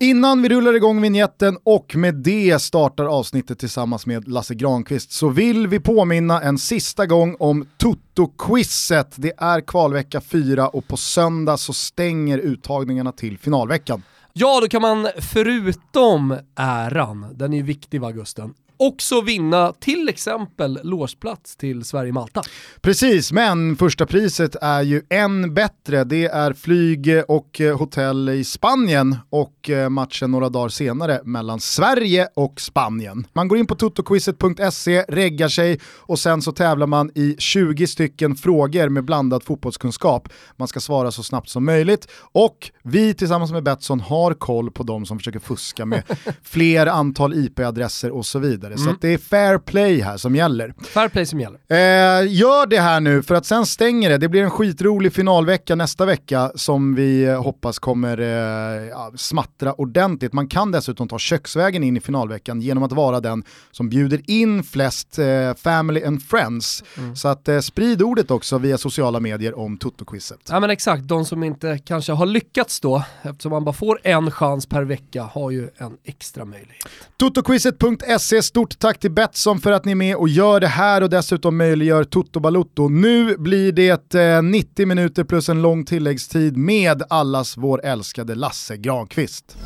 [0.00, 5.28] Innan vi rullar igång vignetten och med det startar avsnittet tillsammans med Lasse Granqvist så
[5.28, 9.12] vill vi påminna en sista gång om Toto-quizet.
[9.16, 14.02] Det är kvalvecka 4 och på söndag så stänger uttagningarna till finalveckan.
[14.32, 20.08] Ja, då kan man förutom äran, den är ju viktig va Gusten, också vinna till
[20.08, 22.42] exempel låsplats till Sverige-Malta.
[22.80, 26.04] Precis, men första priset är ju än bättre.
[26.04, 32.28] Det är flyg och hotell i Spanien och eh, matchen några dagar senare mellan Sverige
[32.34, 33.26] och Spanien.
[33.32, 38.36] Man går in på totoquizet.se, reggar sig och sen så tävlar man i 20 stycken
[38.36, 40.28] frågor med blandad fotbollskunskap.
[40.56, 44.82] Man ska svara så snabbt som möjligt och vi tillsammans med Betsson har koll på
[44.82, 46.02] de som försöker fuska med
[46.42, 48.88] fler antal IP-adresser och så vidare vidare.
[48.88, 48.94] Mm.
[48.94, 50.74] Så det är fair play här som gäller.
[50.82, 51.58] Fair play som gäller.
[51.68, 54.18] Eh, gör det här nu för att sen stänger det.
[54.18, 60.32] Det blir en skitrolig finalvecka nästa vecka som vi eh, hoppas kommer eh, smattra ordentligt.
[60.32, 64.64] Man kan dessutom ta köksvägen in i finalveckan genom att vara den som bjuder in
[64.64, 66.84] flest eh, family and friends.
[66.98, 67.16] Mm.
[67.16, 70.38] Så att eh, sprid ordet också via sociala medier om Toto-quizet.
[70.48, 74.30] Ja men exakt, de som inte kanske har lyckats då, eftersom man bara får en
[74.30, 76.88] chans per vecka, har ju en extra möjlighet.
[77.16, 81.10] Totoquizet.se Stort tack till Betsson för att ni är med och gör det här och
[81.10, 82.88] dessutom möjliggör Toto Balutto.
[82.88, 88.76] Nu blir det eh, 90 minuter plus en lång tilläggstid med allas vår älskade Lasse
[88.76, 89.56] Granqvist.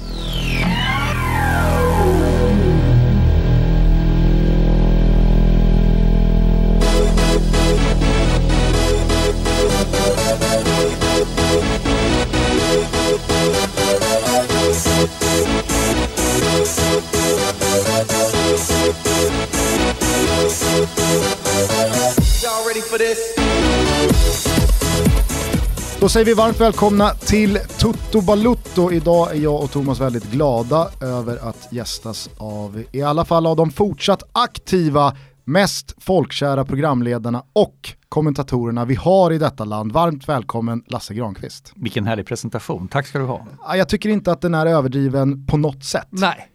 [26.00, 28.92] Då säger vi varmt välkomna till Tutto Balutto.
[28.92, 33.56] Idag är jag och Thomas väldigt glada över att gästas av i alla fall av
[33.56, 39.92] de fortsatt aktiva, mest folkkära programledarna och kommentatorerna vi har i detta land.
[39.92, 41.72] Varmt välkommen Lasse Granqvist.
[41.76, 43.46] Vilken härlig presentation, tack ska du ha.
[43.74, 46.08] Jag tycker inte att den är överdriven på något sätt.
[46.10, 46.48] Nej,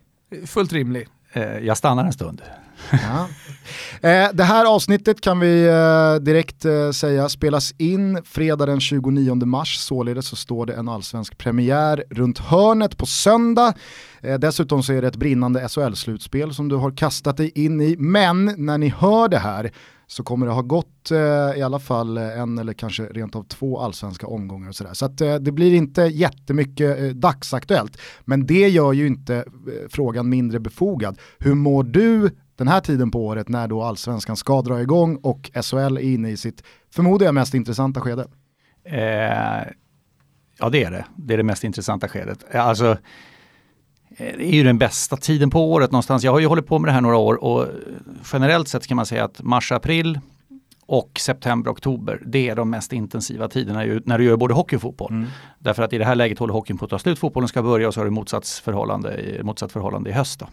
[0.45, 1.07] fullt rimlig.
[1.33, 2.41] Eh, jag stannar en stund.
[2.91, 3.27] Ja.
[4.01, 9.35] Eh, det här avsnittet kan vi eh, direkt eh, säga spelas in fredag den 29
[9.35, 13.73] mars, således så står det en allsvensk premiär runt hörnet på söndag.
[14.21, 17.95] Eh, dessutom så är det ett brinnande SHL-slutspel som du har kastat dig in i,
[17.97, 19.71] men när ni hör det här
[20.07, 23.79] så kommer det ha gått eh, i alla fall en eller kanske rent av två
[23.79, 24.93] allsvenska omgångar och sådär.
[24.93, 27.97] Så att, eh, det blir inte jättemycket eh, dagsaktuellt.
[28.25, 29.45] Men det gör ju inte
[29.89, 31.19] frågan mindre befogad.
[31.39, 35.51] Hur mår du den här tiden på året när då allsvenskan ska dra igång och
[35.63, 36.63] SHL är inne i sitt,
[36.93, 38.27] förmodar jag, mest intressanta skede?
[38.83, 39.73] Eh,
[40.59, 42.55] ja det är det, det är det mest intressanta skedet.
[42.55, 42.91] Alltså,
[44.17, 46.23] eh, det är ju den bästa tiden på året någonstans.
[46.23, 47.67] Jag har ju hållit på med det här några år och
[48.33, 50.19] generellt sett kan man säga att mars, april
[50.85, 54.81] och september, oktober, det är de mest intensiva tiderna när du gör både hockey och
[54.81, 55.11] fotboll.
[55.11, 55.27] Mm.
[55.59, 57.87] Därför att i det här läget håller hockeyn på att ta slut, fotbollen ska börja
[57.87, 60.39] och så har du motsatt förhållande, motsatt förhållande i höst.
[60.39, 60.47] Då.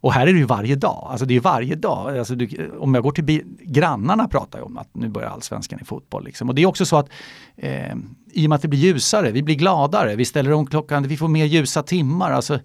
[0.00, 1.08] Och här är det ju varje dag.
[1.10, 2.18] Alltså det är varje dag.
[2.18, 5.84] Alltså du, om jag går till grannarna pratar jag om att nu börjar allsvenskan i
[5.84, 6.24] fotboll.
[6.24, 6.48] Liksom.
[6.48, 7.08] Och det är också så att
[7.56, 7.94] eh,
[8.32, 11.16] i och med att det blir ljusare, vi blir gladare, vi ställer om klockan, vi
[11.16, 12.30] får mer ljusa timmar.
[12.30, 12.58] Alltså,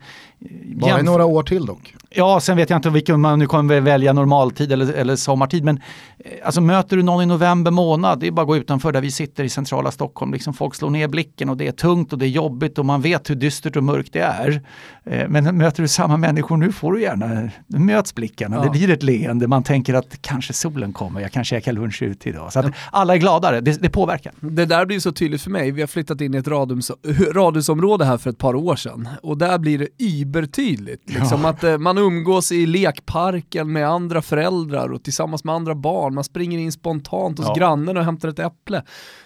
[0.76, 1.96] Bara i några år till dock.
[2.10, 5.64] Ja, sen vet jag inte vilken man nu kommer välja normaltid eller, eller sommartid.
[5.64, 5.82] Men
[6.18, 9.02] eh, alltså, möter du någon i november månad, det är bara att gå utanför där
[9.02, 10.34] vi sitter i centrala Stockholm.
[10.34, 13.02] Liksom, folk slår ner blicken och det är tungt och det är jobbigt och man
[13.02, 14.62] vet hur dystert och mörkt det är.
[15.04, 17.25] Eh, men möter du samma människor nu får du gärna,
[17.68, 18.64] nu möts blickarna, ja.
[18.64, 22.30] det blir ett leende, man tänker att kanske solen kommer, jag kan käka lunch ute
[22.30, 22.54] idag.
[22.54, 24.34] Så alla är gladare, det, det påverkar.
[24.40, 26.92] Det där blir så tydligt för mig, vi har flyttat in i ett radhus,
[27.32, 31.10] radhusområde här för ett par år sedan och där blir det übertydligt.
[31.10, 31.50] Liksom ja.
[31.50, 36.24] att eh, man umgås i lekparken med andra föräldrar och tillsammans med andra barn, man
[36.24, 37.54] springer in spontant hos ja.
[37.54, 38.84] grannen och hämtar ett äpple.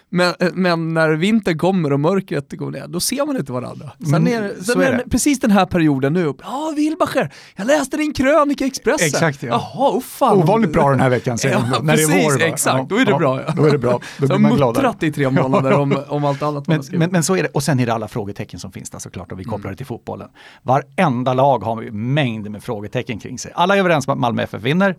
[0.09, 3.91] Men, men när vintern kommer och mörkret går ner, då ser man inte varandra.
[3.99, 7.97] Sen, mm, är, sen är, är precis den här perioden nu, ja Wilbacher, jag läste
[7.97, 9.07] din krönika i Expressen.
[9.07, 9.49] Exakt ja.
[9.49, 10.37] Jaha, oh fan.
[10.37, 12.41] Ovanligt bra den här veckan sen, ja, när precis, det är vår.
[12.41, 13.41] Exakt, ja, då är det bra.
[13.41, 13.53] Ja.
[13.55, 14.87] Då är det bra, då blir man gladare.
[14.87, 17.63] muttrat i tre månader om, om allt annat men, men, men, så är det, och
[17.63, 19.71] sen är det alla frågetecken som finns där såklart och vi kopplar mm.
[19.71, 20.27] det till fotbollen.
[20.63, 23.51] Varenda lag har mängder med frågetecken kring sig.
[23.55, 24.95] Alla är överens om att Malmö FF vinner.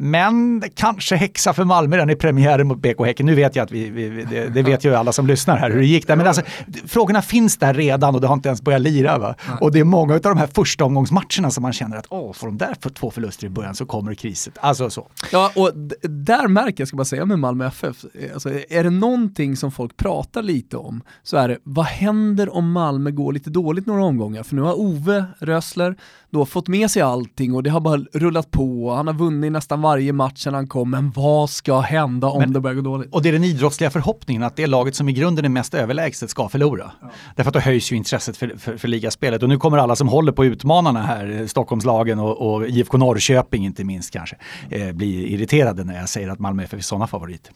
[0.00, 3.26] Men kanske häxa för Malmö den i premiären mot BK Häcken.
[3.26, 5.78] Nu vet jag att vi, vi det, det, vet ju alla som lyssnar här hur
[5.78, 6.16] det gick där.
[6.16, 6.42] Men alltså,
[6.86, 9.18] frågorna finns där redan och det har inte ens börjat lira.
[9.18, 9.34] Va?
[9.60, 12.46] Och det är många av de här första omgångsmatcherna som man känner att åh, får
[12.46, 14.58] de där för två förluster i början så kommer kriset.
[14.60, 15.08] Alltså så.
[15.32, 15.70] Ja, och
[16.10, 18.04] där märker jag, ska bara säga med Malmö FF,
[18.34, 22.72] alltså, är det någonting som folk pratar lite om så är det vad händer om
[22.72, 24.42] Malmö går lite dåligt några omgångar?
[24.42, 25.96] För nu har Ove Rösler
[26.30, 28.92] då fått med sig allting och det har bara rullat på.
[28.94, 32.52] Han har vunnit nästan varje match sedan han kom, men vad ska hända om men,
[32.52, 33.14] det börjar gå dåligt?
[33.14, 36.30] Och det är den idrottsliga förhoppningen att det laget som i grunden är mest överlägset
[36.30, 36.92] ska förlora.
[37.00, 37.10] Ja.
[37.36, 40.08] Därför att då höjs ju intresset för, för, för ligaspelet och nu kommer alla som
[40.08, 44.36] håller på utmanarna här, Stockholmslagen och, och IFK Norrköping inte minst kanske,
[44.70, 47.52] eh, bli irriterade när jag säger att Malmö FF är sådana favoriter.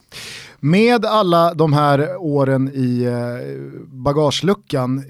[0.64, 5.04] Med alla de här åren i eh, bagageluckan eh,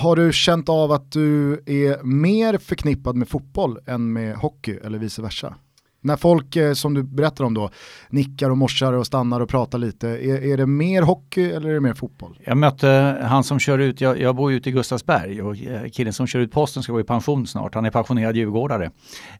[0.00, 4.98] har du känt av att du är mer förknippad med fotboll än med hockey eller
[4.98, 5.54] vice versa?
[6.04, 7.70] När folk, eh, som du berättar om då,
[8.10, 11.74] nickar och morsar och stannar och pratar lite, är, är det mer hockey eller är
[11.74, 12.38] det mer fotboll?
[12.44, 15.90] Jag mötte han som kör ut, jag, jag bor ju ute i Gustavsberg och eh,
[15.90, 18.90] killen som kör ut posten ska gå i pension snart, han är pensionerad djurgårdare.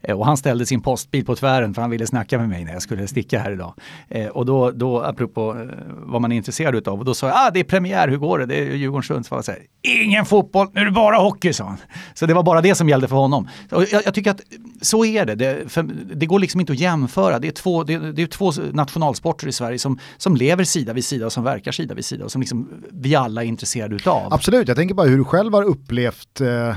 [0.02, 2.72] Eh, och han ställde sin postbil på tvären för han ville snacka med mig när
[2.72, 3.74] jag skulle sticka här idag.
[4.32, 5.56] Och då, då apropå
[5.88, 8.38] vad man är intresserad utav, och då sa jag, ah det är premiär, hur går
[8.38, 8.46] det?
[8.46, 9.42] Det är Djurgården-Sundsvall.
[9.82, 11.76] Ingen fotboll, nu är det bara hockey, sa han.
[12.14, 13.48] Så det var bara det som gällde för honom.
[13.70, 14.40] Jag, jag tycker att
[14.82, 15.64] så är det, det,
[16.14, 17.38] det går liksom inte att jämföra.
[17.38, 21.04] Det är två, det, det är två nationalsporter i Sverige som, som lever sida vid
[21.04, 24.32] sida och som verkar sida vid sida och som liksom vi alla är intresserade utav.
[24.32, 26.76] Absolut, jag tänker bara hur du själv har upplevt eh,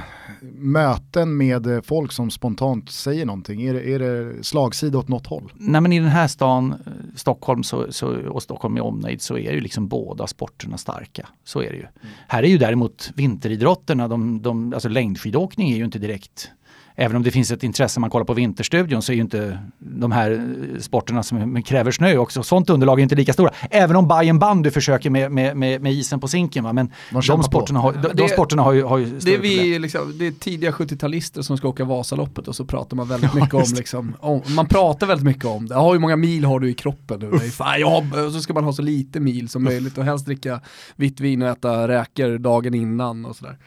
[0.53, 3.63] möten med folk som spontant säger någonting.
[3.63, 5.51] Är det, är det slagsida åt något håll?
[5.55, 9.37] Nej men i den här stan, eh, Stockholm så, så, och Stockholm med omnejd så
[9.37, 11.27] är ju liksom båda sporterna starka.
[11.43, 11.81] Så är det ju.
[11.81, 12.13] Mm.
[12.27, 16.51] Här är ju däremot vinteridrotterna, de, de, alltså längdskidåkning är ju inte direkt
[16.95, 20.11] även om det finns ett intresse, man kollar på Vinterstudion så är ju inte de
[20.11, 23.51] här sporterna som kräver snö också, sånt underlag är inte lika stora.
[23.69, 26.63] Även om Bayern bandy försöker med, med, med, med, isen på sinken.
[26.63, 26.73] Va?
[26.73, 26.91] Men
[27.27, 30.27] de sporterna, har, de, de sporterna har ju, har ju det är, vi, liksom, det
[30.27, 34.15] är tidiga 70-talister som ska åka Vasaloppet och så pratar man väldigt mycket om, liksom,
[34.19, 35.75] om, man pratar väldigt mycket om det.
[35.75, 37.39] Hur många mil har du i kroppen nu?
[37.39, 37.83] Fan,
[38.25, 40.61] och så ska man ha så lite mil som möjligt och helst dricka
[40.95, 43.57] vitt vin och äta räkor dagen innan och sådär.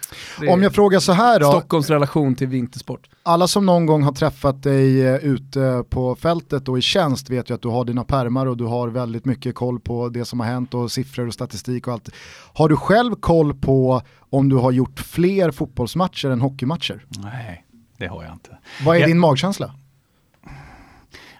[0.50, 1.50] Om jag frågar så här då.
[1.50, 6.68] Stockholms relation till vintersport alla som någon gång har träffat dig eh, ute på fältet
[6.68, 9.54] och i tjänst vet ju att du har dina permar och du har väldigt mycket
[9.54, 12.08] koll på det som har hänt och siffror och statistik och allt.
[12.54, 17.06] Har du själv koll på om du har gjort fler fotbollsmatcher än hockeymatcher?
[17.08, 17.64] Nej,
[17.96, 18.58] det har jag inte.
[18.84, 19.08] Vad är jag...
[19.08, 19.74] din magkänsla?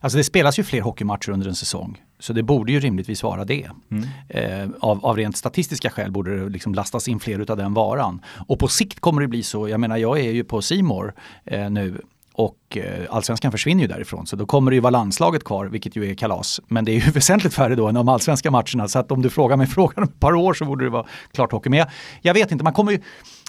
[0.00, 1.98] Alltså det spelas ju fler hockeymatcher under en säsong.
[2.18, 3.70] Så det borde ju rimligtvis vara det.
[3.90, 4.08] Mm.
[4.28, 8.22] Eh, av, av rent statistiska skäl borde det liksom lastas in fler av den varan.
[8.46, 11.70] Och på sikt kommer det bli så, jag menar jag är ju på Simor eh,
[11.70, 12.00] nu
[12.38, 15.96] och eh, allsvenskan försvinner ju därifrån så då kommer det ju vara landslaget kvar vilket
[15.96, 16.60] ju är kalas.
[16.68, 19.30] Men det är ju väsentligt färre då än de allsvenska matcherna så att om du
[19.30, 21.70] frågar mig frågan om ett par år så borde det vara klart hockey.
[21.70, 21.88] Men jag,
[22.22, 23.00] jag vet inte, man kommer ju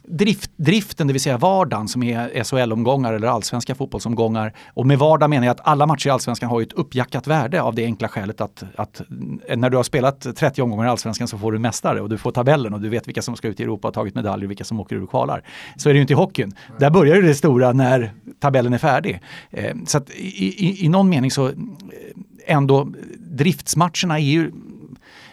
[0.10, 4.54] drift, driften, det vill säga vardagen som är SHL-omgångar eller allsvenska fotbollsomgångar.
[4.74, 7.76] Och med vardag menar jag att alla matcher i allsvenskan har ett uppjackat värde av
[7.76, 9.02] det enkla skälet att, att
[9.56, 12.32] när du har spelat 30 omgångar i allsvenskan så får du mästare och du får
[12.32, 14.64] tabellen och du vet vilka som ska ut i Europa och tagit medaljer och vilka
[14.64, 15.44] som åker ur och kvalar.
[15.78, 16.56] Så är det ju inte i hockeyn.
[16.80, 19.22] Där börjar det stora när tabellen är färdig.
[19.52, 21.54] Eh, så att i, i, i någon mening så eh,
[22.46, 24.52] ändå driftsmatcherna är ju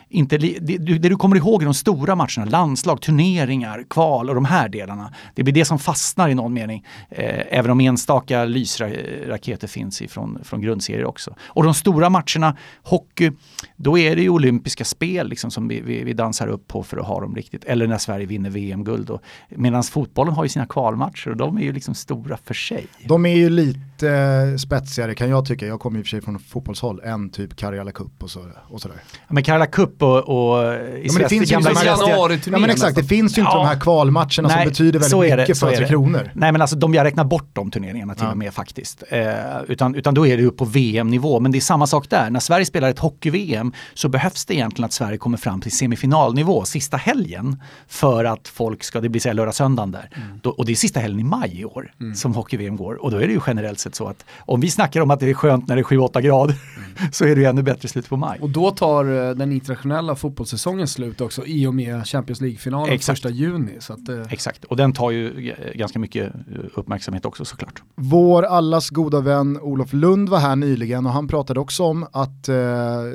[0.08, 4.44] inte, det, det, du kommer ihåg i de stora matcherna, landslag, turneringar, kval och de
[4.44, 5.14] här delarna.
[5.34, 6.84] Det blir det som fastnar i någon mening.
[7.10, 11.34] Eh, även om enstaka lysraketer finns ifrån, från grundserier också.
[11.40, 13.32] Och de stora matcherna, hockey,
[13.76, 16.96] då är det ju olympiska spel liksom som vi, vi, vi dansar upp på för
[16.96, 17.64] att ha dem riktigt.
[17.64, 19.10] Eller när Sverige vinner VM-guld.
[19.48, 22.86] Medan fotbollen har ju sina kvalmatcher och de är ju liksom stora för sig.
[23.04, 26.20] De är ju lite eh, spetsigare kan jag tycka, jag kommer i och för sig
[26.20, 28.96] från fotbollshåll, än typ Karjala Cup och, så, och sådär.
[29.12, 32.96] Ja, men Karjala Cup och, och ja, men det finns gamla ju ja, men exakt,
[32.96, 33.58] det finns ju inte ja.
[33.58, 36.30] de här kvalmatcherna nej, som betyder väldigt mycket för Tre Kronor.
[36.34, 38.30] Nej men alltså de, jag räknar bort de turneringarna till ja.
[38.30, 39.02] och med faktiskt.
[39.08, 39.24] Eh,
[39.68, 41.40] utan, utan då är det upp på VM-nivå.
[41.40, 44.84] Men det är samma sak där, när Sverige spelar ett hockey-VM så behövs det egentligen
[44.84, 49.32] att Sverige kommer fram till semifinalnivå sista helgen för att folk ska, det blir så
[49.32, 50.10] lördag-söndagen där.
[50.14, 50.40] Mm.
[50.42, 52.14] Då, och det är sista helgen i maj i år mm.
[52.14, 52.94] som hockey-VM går.
[53.04, 55.30] Och då är det ju generellt sett så att om vi snackar om att det
[55.30, 57.12] är skönt när det är 7-8 grader mm.
[57.12, 58.38] så är det ju ännu bättre slut på maj.
[58.40, 63.30] Och då tar eh, den internationella fotbollssäsongen slut också i och med Champions League-finalen första
[63.30, 63.76] juni.
[63.80, 64.22] Så att, eh.
[64.30, 66.40] Exakt, och den tar ju ganska mycket eh,
[66.74, 67.82] uppmärksamhet också såklart.
[67.94, 72.48] Vår allas goda vän Olof Lund var här nyligen och han pratade också om att
[72.48, 72.54] eh,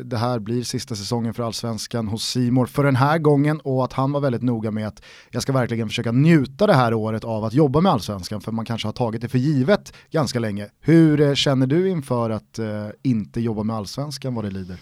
[0.03, 3.93] det här blir sista säsongen för allsvenskan hos Simor för den här gången och att
[3.93, 5.01] han var väldigt noga med att
[5.31, 8.65] jag ska verkligen försöka njuta det här året av att jobba med allsvenskan för man
[8.65, 10.71] kanske har tagit det för givet ganska länge länge.
[10.79, 14.77] Hur eh, känner du inför att eh, inte jobba med allsvenskan vad det lider?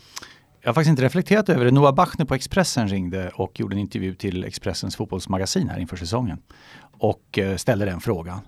[0.62, 1.72] Jag har faktiskt inte reflekterat över det.
[1.72, 6.38] Noah Bachner på Expressen ringde och gjorde en intervju till Expressens fotbollsmagasin här inför säsongen.
[7.00, 8.40] Och eh, ställde den frågan.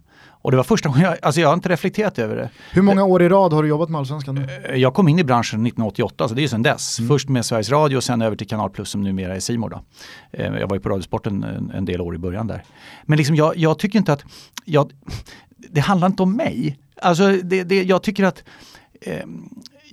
[0.43, 2.49] Och det var första gången jag, alltså jag har inte reflekterat över det.
[2.71, 4.47] Hur många år i rad har du jobbat med Allsvenskan nu?
[4.65, 6.99] Eh, jag kom in i branschen 1988, så det är ju sedan dess.
[6.99, 7.09] Mm.
[7.09, 9.79] Först med Sveriges Radio och sen över till Kanal Plus som numera är Simor.
[10.31, 12.63] Eh, jag var ju på Radiosporten en, en del år i början där.
[13.03, 14.23] Men liksom jag, jag tycker inte att,
[14.65, 14.91] jag,
[15.69, 16.77] det handlar inte om mig.
[17.01, 18.43] Alltså det, det, jag tycker att
[19.01, 19.23] eh,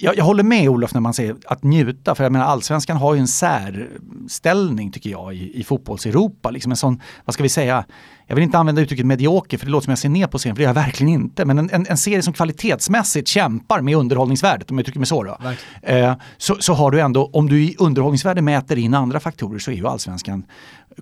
[0.01, 3.15] jag, jag, håller med Olof när man säger att njuta, för jag menar allsvenskan har
[3.15, 6.51] ju en särställning tycker jag i, i fotbolls-Europa.
[6.51, 7.85] Liksom en sån, vad ska vi säga,
[8.27, 10.57] jag vill inte använda uttrycket medioker för det låter som jag ser ner på serien,
[10.57, 11.45] för det gör jag verkligen inte.
[11.45, 15.23] Men en, en, en serie som kvalitetsmässigt kämpar med underhållningsvärdet, om jag uttrycker mig så
[15.23, 15.39] då.
[15.83, 19.71] Eh, så, så har du ändå, om du i underhållningsvärde mäter in andra faktorer så
[19.71, 20.45] är ju allsvenskan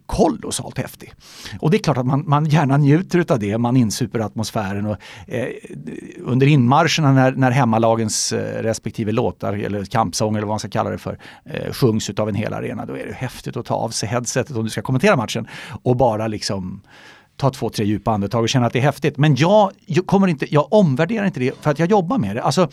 [0.07, 1.13] kolossalt häftig.
[1.61, 4.97] Och det är klart att man, man gärna njuter av det, man insuper atmosfären och
[5.27, 5.47] eh,
[6.21, 10.91] under inmarscherna när, när hemmalagens eh, respektive låtar eller kampsånger eller vad man ska kalla
[10.91, 13.89] det för eh, sjungs av en hel arena, då är det häftigt att ta av
[13.89, 15.49] sig headsetet om du ska kommentera matchen
[15.83, 16.83] och bara liksom
[17.37, 19.17] ta två, tre djupa andetag och känna att det är häftigt.
[19.17, 22.43] Men jag, jag, kommer inte, jag omvärderar inte det för att jag jobbar med det.
[22.43, 22.69] Alltså,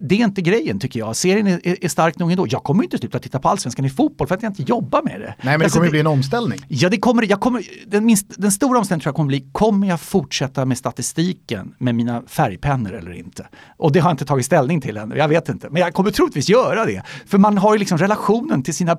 [0.00, 1.16] det är inte grejen tycker jag.
[1.16, 2.46] Serien är, är, stark nog ändå.
[2.50, 5.20] Jag kommer inte sluta titta på allsvenskan i fotboll för att jag inte jobbar med
[5.20, 5.26] det.
[5.26, 6.58] Nej men det alltså, kommer det, bli en omställning.
[6.68, 9.88] Ja det kommer, jag kommer den, minst, den stora omställningen tror jag kommer bli, kommer
[9.88, 13.48] jag fortsätta med statistiken med mina färgpennor eller inte?
[13.76, 15.70] Och det har jag inte tagit ställning till ännu, jag vet inte.
[15.70, 17.02] Men jag kommer troligtvis göra det.
[17.26, 18.96] För man har ju liksom relationen till sina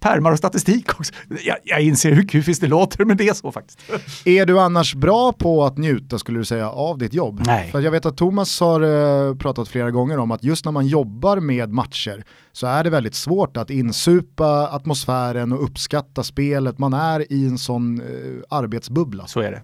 [0.00, 1.12] pärmar och statistik också.
[1.44, 3.80] Jag, jag inser hur kufiskt det låter men det är så faktiskt.
[4.24, 7.42] Är du annars bra på att njuta skulle du säga av ditt jobb?
[7.46, 7.70] Nej.
[7.70, 10.72] För jag vet att Thomas har uh, pratat flera gånger om att att just när
[10.72, 16.78] man jobbar med matcher så är det väldigt svårt att insupa atmosfären och uppskatta spelet.
[16.78, 18.06] Man är i en sån eh,
[18.48, 19.26] arbetsbubbla.
[19.26, 19.62] Så är det.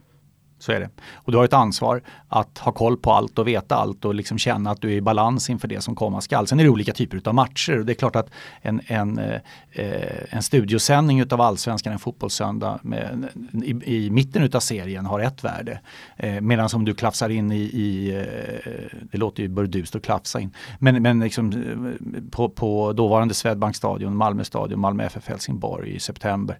[0.58, 0.90] Så är det.
[1.14, 4.38] Och du har ett ansvar att ha koll på allt och veta allt och liksom
[4.38, 6.46] känna att du är i balans inför det som komma skall.
[6.46, 8.30] Sen är det olika typer av matcher och det är klart att
[8.62, 13.28] en, en, eh, en studiosändning av allsvenskan en fotbollssöndag med,
[13.64, 15.80] i, i mitten av serien har ett värde.
[16.16, 20.40] Eh, Medan om du klafsar in i, i eh, det låter ju burdust att klafsa
[20.40, 25.94] in, men, men liksom eh, på, på dåvarande Swedbank stadion, Malmö stadion, Malmö FF Helsingborg
[25.94, 26.58] i september,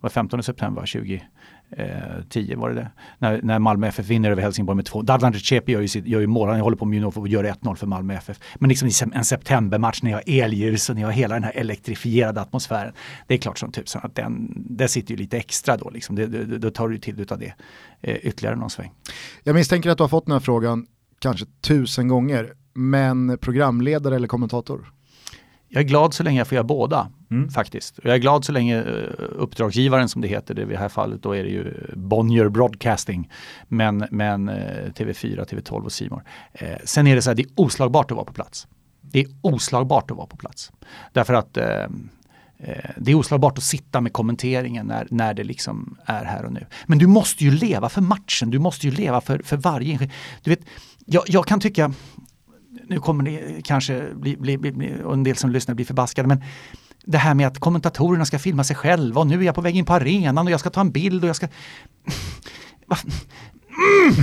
[0.00, 1.22] var 15 september 20
[2.28, 2.90] 10 var det det.
[3.18, 5.02] När, när Malmö FF vinner över Helsingborg med två.
[5.02, 7.74] Dadlan Recepi gör ju, sitt, gör ju mål, han håller på med och gör 1-0
[7.74, 8.40] för Malmö FF.
[8.54, 11.52] Men liksom en septembermatch när jag har elljus och när jag har hela den här
[11.56, 12.92] elektrifierade atmosfären.
[13.26, 16.16] Det är klart som tusan att den, det sitter ju lite extra då liksom.
[16.16, 17.54] Det, det, då tar du till av det
[18.00, 18.92] eh, ytterligare någon sväng.
[19.42, 20.86] Jag misstänker att du har fått den här frågan
[21.18, 22.52] kanske tusen gånger.
[22.74, 24.92] Men programledare eller kommentator?
[25.68, 27.50] Jag är glad så länge jag får göra båda mm.
[27.50, 28.00] faktiskt.
[28.02, 28.84] Jag är glad så länge eh,
[29.18, 33.30] uppdragsgivaren som det heter, det i det här fallet då är det ju Bonnier Broadcasting,
[33.68, 36.24] men, men eh, TV4, TV12 och Simor.
[36.52, 38.66] Eh, sen är det så här, det är oslagbart att vara på plats.
[39.00, 40.72] Det är oslagbart att vara på plats.
[41.12, 41.86] Därför att eh,
[42.96, 46.66] det är oslagbart att sitta med kommenteringen när, när det liksom är här och nu.
[46.86, 50.10] Men du måste ju leva för matchen, du måste ju leva för, för varje
[50.42, 50.60] Du vet,
[51.06, 51.92] jag, jag kan tycka,
[52.88, 56.42] nu kommer det kanske bli, bli, bli, och en del som lyssnar blir förbaskade, men
[57.04, 59.76] det här med att kommentatorerna ska filma sig själva och nu är jag på väg
[59.76, 61.48] in på arenan och jag ska ta en bild och jag ska...
[63.78, 64.14] Mm.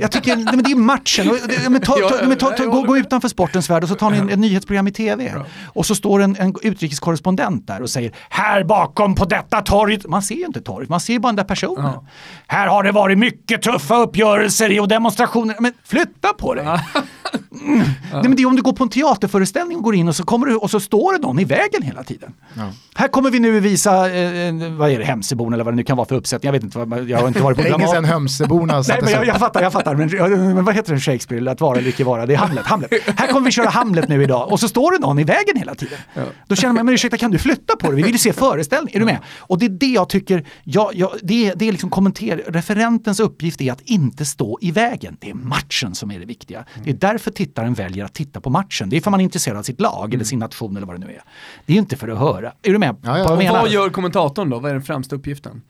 [0.00, 1.38] Jag tycker, men det är matchen.
[1.70, 4.32] Men ta, ta, men ta, ta, gå, gå utanför sportens värld och så tar ni
[4.32, 5.34] ett nyhetsprogram i tv.
[5.64, 10.06] Och så står en, en utrikeskorrespondent där och säger här bakom på detta torget.
[10.08, 11.84] Man ser ju inte torget, man ser bara den där personen.
[11.84, 12.04] Ja.
[12.46, 15.56] Här har det varit mycket tuffa uppgörelser och demonstrationer.
[15.58, 16.64] Men flytta på dig!
[16.64, 17.78] Mm.
[17.78, 17.84] Ja.
[18.12, 20.24] Nej, men det är om du går på en teaterföreställning och går in och så,
[20.24, 22.32] kommer du, och så står det någon i vägen hela tiden.
[22.54, 22.62] Ja.
[22.94, 25.96] Här kommer vi nu visa, eh, vad är det, Hemsöborna eller vad det nu kan
[25.96, 26.48] vara för uppsättning.
[26.48, 29.38] Jag vet inte, jag har inte varit på Länge sedan Hemsöborna Nej, men jag, jag
[29.38, 29.94] fattar, jag fattar.
[29.94, 30.08] Men,
[30.54, 32.26] men vad heter det Shakespeare, att vara eller icke vara?
[32.26, 32.90] Det är Hamlet, Hamlet.
[33.16, 35.74] Här kommer vi köra Hamlet nu idag och så står det någon i vägen hela
[35.74, 35.98] tiden.
[36.14, 36.22] Ja.
[36.46, 37.96] Då känner man, men ursäkta kan du flytta på dig?
[37.96, 39.18] Vi vill ju se föreställning, är du med?
[39.38, 43.60] Och det är det jag tycker, jag, jag, det, det är liksom kommenter, referentens uppgift
[43.60, 45.16] är att inte stå i vägen.
[45.20, 46.64] Det är matchen som är det viktiga.
[46.84, 48.90] Det är därför tittaren väljer att titta på matchen.
[48.90, 50.14] Det är för man är intresserad av sitt lag mm.
[50.14, 51.22] eller sin nation eller vad det nu är.
[51.66, 52.52] Det är inte för att höra.
[52.62, 52.96] Är du med?
[53.02, 53.24] Ja, ja.
[53.28, 54.58] Vad, vad gör kommentatorn då?
[54.58, 55.62] Vad är den främsta uppgiften?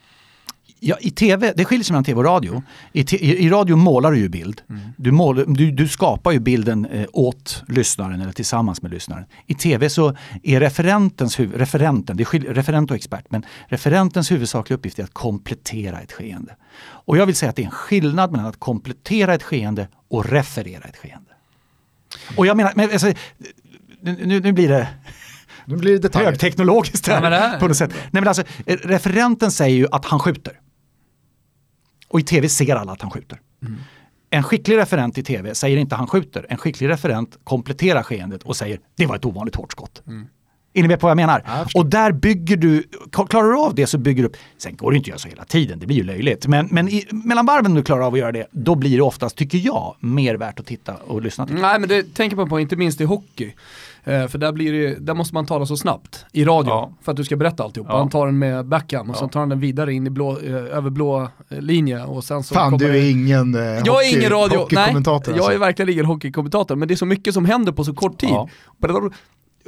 [0.81, 2.63] Ja, i tv, det skiljer sig mellan tv och radio.
[2.93, 4.63] I, i, i radio målar du ju bild.
[4.71, 4.81] Mm.
[4.97, 9.25] Du, mål, du, du, skapar ju bilden eh, åt lyssnaren eller tillsammans med lyssnaren.
[9.47, 14.31] I tv så är referentens huvud, referenten, det är skil, referent och expert, men referentens
[14.31, 16.57] huvudsakliga uppgift är att komplettera ett skeende.
[16.81, 20.27] Och jag vill säga att det är en skillnad mellan att komplettera ett skeende och
[20.27, 21.31] referera ett skeende.
[22.37, 23.13] Och jag menar, men, alltså,
[24.01, 24.89] nu, nu blir det
[25.65, 27.91] nu blir det högteknologiskt här ja, på något sätt.
[27.91, 30.61] Nej, men alltså, referenten säger ju att han skjuter.
[32.09, 33.41] Och i tv ser alla att han skjuter.
[33.63, 33.77] Mm.
[34.31, 36.47] En skicklig referent i tv säger inte han skjuter.
[36.49, 40.03] En skicklig referent kompletterar skeendet och säger det var ett ovanligt hårt skott.
[40.07, 40.27] Mm.
[40.77, 41.43] Är ni med på vad jag menar?
[41.47, 42.83] Jag och där bygger du,
[43.29, 45.29] klarar du av det så bygger du upp, sen går det inte att göra så
[45.29, 46.47] hela tiden, det blir ju löjligt.
[46.47, 49.37] Men, men i, mellan varven du klarar av att göra det, då blir det oftast,
[49.37, 51.57] tycker jag, mer värt att titta och lyssna till.
[51.57, 53.55] Nej men det tänker man på, inte minst i hockey.
[54.07, 56.93] Eh, för där, blir det, där måste man tala så snabbt i radio ja.
[57.03, 57.89] för att du ska berätta alltihop.
[57.91, 57.99] Ja.
[57.99, 59.21] Han tar den med backhand och ja.
[59.21, 62.43] så tar han den vidare in i blå, eh, över blå eh, linje och sen
[62.43, 65.59] så Fan du är ingen eh, Jag hockey, är ingen radio, nej, jag är alltså.
[65.59, 68.31] verkligen ingen hockeykommentator men det är så mycket som händer på så kort tid.
[68.31, 68.49] Ja.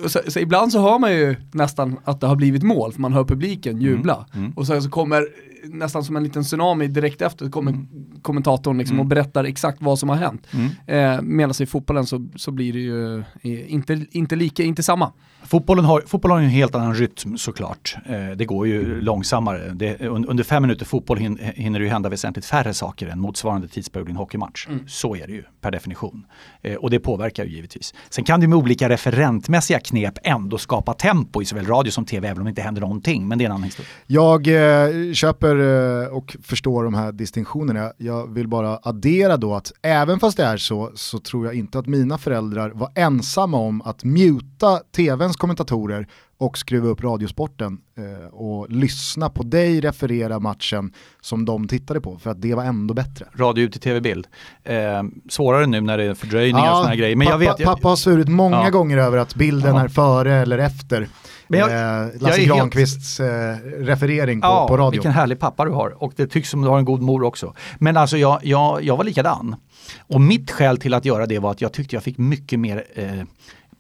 [0.07, 3.13] Så, så, ibland så hör man ju nästan att det har blivit mål, för man
[3.13, 4.27] hör publiken jubla.
[4.33, 4.45] Mm.
[4.45, 4.53] Mm.
[4.57, 5.29] Och sen så kommer
[5.65, 7.87] nästan som en liten tsunami direkt efter kommer mm.
[8.23, 9.01] kommentatorn liksom mm.
[9.01, 10.47] och berättar exakt vad som har hänt.
[10.53, 10.69] Mm.
[10.87, 15.13] Eh, Medan i fotbollen så, så blir det ju eh, inte, inte lika, inte samma.
[15.49, 17.97] Fotbollen har, fotbollen har en helt annan rytm såklart.
[18.07, 19.69] Eh, det går ju långsammare.
[19.75, 24.09] Det, under fem minuter fotboll hinner det ju hända väsentligt färre saker än motsvarande tidsperiod
[24.09, 24.67] i en hockeymatch.
[24.69, 24.89] Mm.
[24.89, 26.27] Så är det ju per definition.
[26.63, 27.95] Eh, och det påverkar ju givetvis.
[28.11, 32.29] Sen kan det med olika referentmässiga knep ändå skapa tempo i såväl radio som tv
[32.29, 33.29] även om det inte händer någonting.
[33.29, 33.89] Men det är en annan historia.
[34.07, 35.57] Jag eh, köper
[36.03, 37.93] eh, och förstår de här distinktionerna.
[37.97, 41.79] Jag vill bara addera då att även fast det är så så tror jag inte
[41.79, 46.07] att mina föräldrar var ensamma om att muta tvns kommentatorer
[46.39, 52.19] och skruva upp radiosporten eh, och lyssna på dig referera matchen som de tittade på
[52.19, 53.27] för att det var ändå bättre.
[53.35, 54.27] Radio ut i tv-bild.
[54.65, 57.17] Eh, svårare nu när det är fördröjningar ja, och sådana grejer.
[57.17, 57.75] Men pappa, jag vet, jag...
[57.75, 58.71] pappa har svurit många ja.
[58.71, 59.85] gånger över att bilden ja.
[59.85, 61.09] är före eller efter.
[61.49, 63.65] Men jag, eh, Lasse Granqvists helt...
[63.65, 64.91] eh, referering på, ja, på radio.
[64.91, 67.55] Vilken härlig pappa du har och det tycks som du har en god mor också.
[67.79, 69.57] Men alltså jag, jag, jag var likadan.
[70.01, 72.85] Och mitt skäl till att göra det var att jag tyckte jag fick mycket mer
[72.95, 73.23] eh,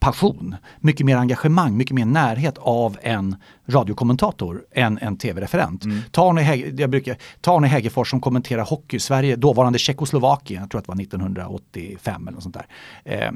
[0.00, 3.36] passion, mycket mer engagemang, mycket mer närhet av en
[3.66, 5.84] radiokommentator än en tv-referent.
[5.84, 6.00] Mm.
[6.10, 10.84] Ta Arne, Häge, Arne Hägerfors som kommenterar hockey i Sverige, dåvarande Tjeckoslovakien, jag tror att
[10.84, 12.66] det var 1985 eller något sånt där.
[13.04, 13.32] Eh,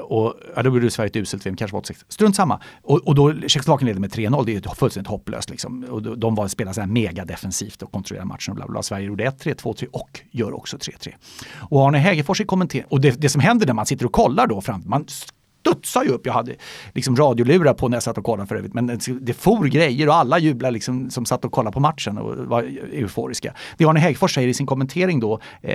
[0.00, 2.04] och, ja, då gjorde Sverige ett uselt VM, kanske var 86.
[2.08, 2.60] Strunt samma.
[2.82, 5.50] Och, och då Tjeckoslovakien leder med 3-0, det är fullständigt hopplöst.
[5.50, 5.84] Liksom.
[5.84, 8.82] Och de, de var, spelade så här mega defensivt och kontrollerade matchen och bla, bla.
[8.82, 11.12] Sverige gjorde 1-3, 2-3 och gör också 3-3.
[11.54, 14.46] Och Arne Hägerfors i kommenterar, och det, det som händer när man sitter och kollar
[14.46, 15.06] då fram, man
[15.66, 16.26] studsade ju upp.
[16.26, 16.54] Jag hade
[16.94, 18.74] liksom radiolurar på när jag satt och kollade för övrigt.
[18.74, 18.86] Men
[19.20, 22.62] det for grejer och alla jublade liksom som satt och kollade på matchen och var
[22.92, 23.54] euforiska.
[23.78, 25.74] Det Arne Hegerfors säger i sin kommentering då eh,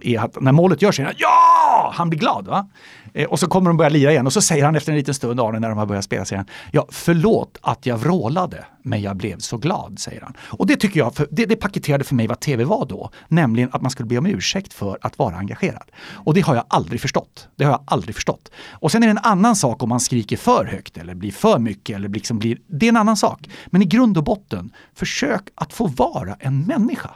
[0.00, 1.92] är att när målet görs säger han ja!
[1.94, 2.46] Han blir glad.
[2.46, 2.68] va?
[3.12, 5.14] Eh, och så kommer de börja lira igen och så säger han efter en liten
[5.14, 9.02] stund, Arne, när de har börjat spela, säger han, ja förlåt att jag vrålade, men
[9.02, 10.36] jag blev så glad, säger han.
[10.40, 13.68] Och det tycker jag, för, det, det paketerade för mig vad tv var då, nämligen
[13.72, 15.90] att man skulle be om ursäkt för att vara engagerad.
[16.10, 17.48] Och det har jag aldrig förstått.
[17.56, 18.50] Det har jag aldrig förstått.
[18.70, 21.58] Och sen är det en annan sak om man skriker för högt eller blir för
[21.58, 23.48] mycket eller liksom blir, det är en annan sak.
[23.66, 27.10] Men i grund och botten, försök att få vara en människa.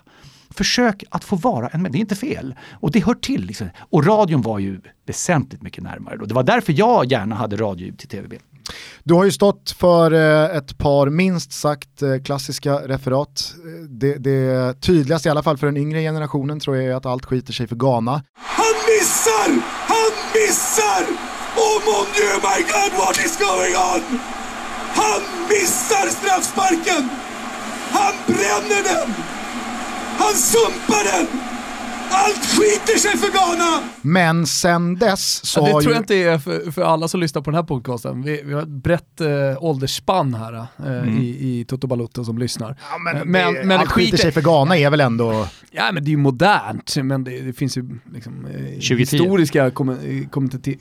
[0.54, 2.54] Försök att få vara en människa, det är inte fel.
[2.80, 3.44] Och det hör till.
[3.44, 3.68] Liksom.
[3.90, 6.24] Och radion var ju väsentligt mycket närmare då.
[6.24, 8.42] Det var därför jag gärna hade radio till tv-bild.
[9.04, 13.54] Du har ju stått för eh, ett par minst sagt eh, klassiska referat.
[13.88, 17.24] Det, det tydligaste, i alla fall för den yngre generationen, tror jag är att allt
[17.26, 18.22] skiter sig för Ghana.
[18.34, 19.48] Han missar!
[19.92, 21.02] Han missar!
[21.56, 24.18] Oh mon dieu, my god, what is going on?
[24.94, 27.08] Han missar straffsparken!
[27.90, 29.33] Han bränner den!
[30.18, 31.26] Han sumpar den!
[32.10, 33.88] Allt skiter sig för Ghana!
[34.02, 35.96] Men sen dess så ja, Det har tror ju...
[35.96, 38.22] jag inte är för, för, alla som lyssnar på den här podcasten.
[38.22, 41.18] Vi, vi har ett brett äh, åldersspann här äh, mm.
[41.18, 42.76] i, i Toto Balotto som lyssnar.
[42.90, 45.48] Ja, men, äh, men, det, men allt skiter sig för Ghana är väl ändå...
[45.70, 48.46] Ja men det är ju modernt, men det, det finns ju liksom,
[48.78, 49.98] historiska kom,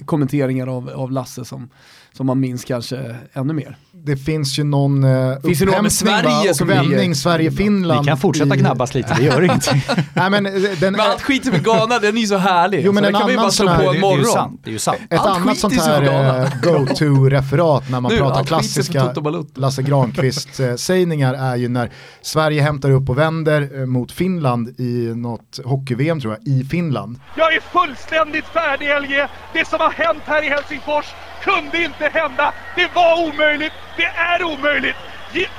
[0.06, 1.70] kommenteringar av, av Lasse som,
[2.14, 6.70] som man minns kanske ännu mer det finns ju någon uh, finns upphämtning Sverige och
[6.70, 8.06] vändning Sverige-Finland.
[8.06, 8.58] Vi kan fortsätta i...
[8.58, 9.82] gnabbas lite, det gör ingenting.
[10.14, 12.86] Nej, men, eh, den, men allt skit med Ghana, den är ju så härlig.
[12.86, 14.18] Jo, men så en kan vi bara slå här, på en morgon.
[14.18, 14.62] Det är ju sant.
[14.64, 14.98] Det är ju sant.
[15.10, 19.14] Ett allt annat sånt här uh, go-to-referat när man nu, pratar klassiska
[19.56, 26.22] Lasse Granqvist-sägningar är ju när Sverige hämtar upp och vänder mot Finland i något hockey-VM
[26.22, 27.20] tror jag, i Finland.
[27.38, 29.28] Jag är fullständigt färdig LG.
[29.54, 31.06] Det som har hänt här i Helsingfors
[31.48, 32.54] kunde inte hända.
[32.76, 33.74] Det var omöjligt.
[33.98, 34.96] Det är omöjligt.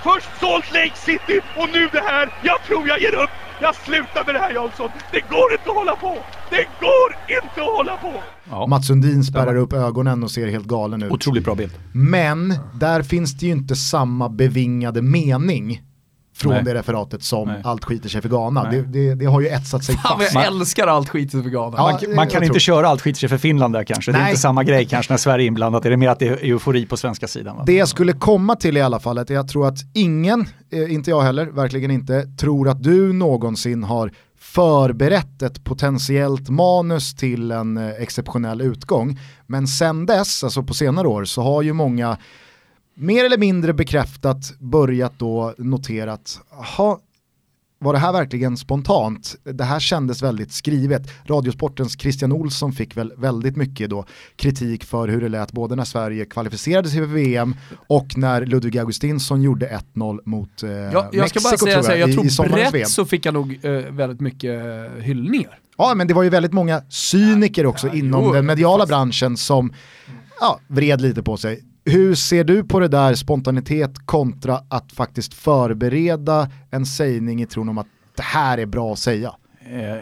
[0.03, 2.29] Först Salt Lake City och nu det här.
[2.43, 3.31] Jag tror jag ger upp.
[3.61, 4.91] Jag slutar med det här Jansson.
[5.13, 6.19] Det går inte att hålla på.
[6.51, 8.13] Det går inte att hålla på.
[8.51, 8.67] Ja.
[8.67, 11.13] Mats Sundin spärrar upp ögonen och ser helt galen ut.
[11.13, 11.73] Otroligt bra bild.
[11.93, 15.83] Men där finns det ju inte samma bevingade mening
[16.37, 16.65] från Nej.
[16.65, 17.61] det referatet som Nej.
[17.65, 18.71] allt skiter sig för Ghana.
[18.71, 20.35] Det, det, det, har ju etsat sig Fan, fast.
[20.35, 21.77] Jag älskar allt skiter sig för Ghana.
[21.77, 24.13] Ja, man, man kan inte köra allt skiter sig för Finland där kanske.
[24.13, 24.21] Nej.
[24.21, 25.83] Det är inte samma grej kanske när Sverige är inblandat.
[25.83, 27.57] Det är mer att det är eufori på svenska sidan.
[27.57, 27.65] Va?
[27.67, 30.93] Det jag skulle komma till i alla fall är att jag tror att ingen, eh,
[30.93, 37.51] inte jag heller, verkligen inte, tror att du någonsin har förberett ett potentiellt manus till
[37.51, 39.19] en eh, exceptionell utgång.
[39.47, 42.17] Men sen dess, alltså på senare år, så har ju många
[42.95, 47.01] mer eller mindre bekräftat börjat då notera att aha,
[47.79, 49.37] var det här verkligen spontant?
[49.45, 51.03] Det här kändes väldigt skrivet.
[51.27, 54.05] Radiosportens Christian Olsson fick väl väldigt mycket då
[54.37, 57.55] kritik för hur det lät både när Sverige kvalificerade sig för VM
[57.89, 61.99] och när Ludvig Augustinsson gjorde 1-0 mot eh, jag, jag Mexiko ska bara säga, tror
[61.99, 62.73] jag, jag i, i tror VM.
[62.73, 65.59] brett så fick han nog eh, väldigt mycket eh, hyllningar.
[65.79, 68.89] Ja men det var ju väldigt många cyniker också Ja, inom jo, den mediala fast-
[68.89, 69.73] branschen som
[70.41, 71.63] ja, vred lite på sig.
[71.87, 77.69] Hur ser du på det där spontanitet kontra att faktiskt förbereda en sägning i tron
[77.69, 79.35] om att det här är bra att säga?
[79.71, 79.97] Eh,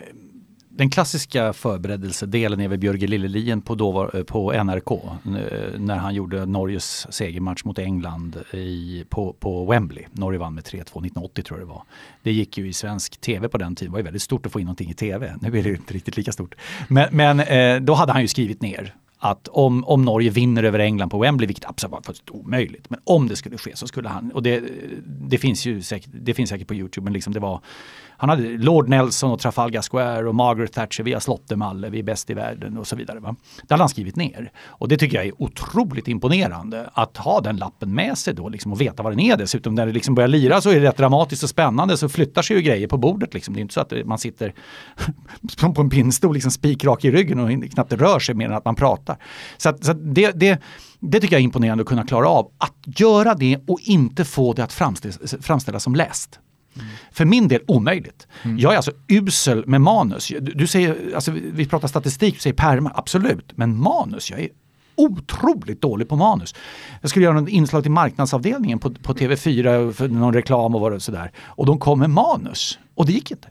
[0.69, 6.15] den klassiska förberedelsedelen är väl Björge Lillelien på, då, eh, på NRK eh, när han
[6.15, 10.05] gjorde Norges segermatch mot England i, på, på Wembley.
[10.13, 11.83] Norge vann med 3-2 1980 tror jag det var.
[12.23, 13.91] Det gick ju i svensk tv på den tiden.
[13.91, 15.35] Det var ju väldigt stort att få in någonting i tv.
[15.41, 16.55] Nu är det inte riktigt lika stort.
[16.89, 21.11] Men, men då hade han ju skrivit ner att om, om Norge vinner över England
[21.11, 24.33] på Wembley, vilket absolut var fullständigt omöjligt, men om det skulle ske så skulle han,
[24.33, 24.63] och det,
[25.07, 27.61] det finns ju säkert, det finns säkert på YouTube, men liksom det var,
[28.23, 31.53] han hade Lord Nelson och Trafalgar Square och Margaret Thatcher, vi har slått
[31.91, 33.21] vi är bäst i världen och så vidare.
[33.21, 33.37] Va?
[33.63, 34.53] Det hade han skrivit ner.
[34.67, 38.73] Och det tycker jag är otroligt imponerande att ha den lappen med sig då liksom,
[38.73, 39.75] och veta vad den är dessutom.
[39.75, 42.57] När det liksom börjar lira så är det rätt dramatiskt och spännande så flyttar sig
[42.57, 43.35] ju grejer på bordet.
[43.35, 43.55] Liksom.
[43.55, 44.55] Det är inte så att man sitter
[45.75, 48.75] på en pinnstol liksom spikrak i ryggen och knappt rör sig mer än att man
[48.75, 49.17] pratar.
[49.57, 50.63] Så, att, så att det, det,
[51.01, 52.51] det tycker jag är imponerande att kunna klara av.
[52.59, 56.41] Att göra det och inte få det att framställas, framställas som läst.
[57.13, 58.27] För min del omöjligt.
[58.59, 60.29] Jag är alltså usel med manus.
[60.29, 63.53] Du, du säger, alltså, vi pratar statistik, du säger pärmar, absolut.
[63.55, 64.49] Men manus, jag är
[64.97, 66.55] otroligt dålig på manus.
[67.01, 70.93] Jag skulle göra något inslag till marknadsavdelningen på, på TV4 för någon reklam och vad
[70.93, 71.33] det sådär.
[71.47, 72.79] Och de kom med manus.
[72.95, 73.49] Och det gick inte.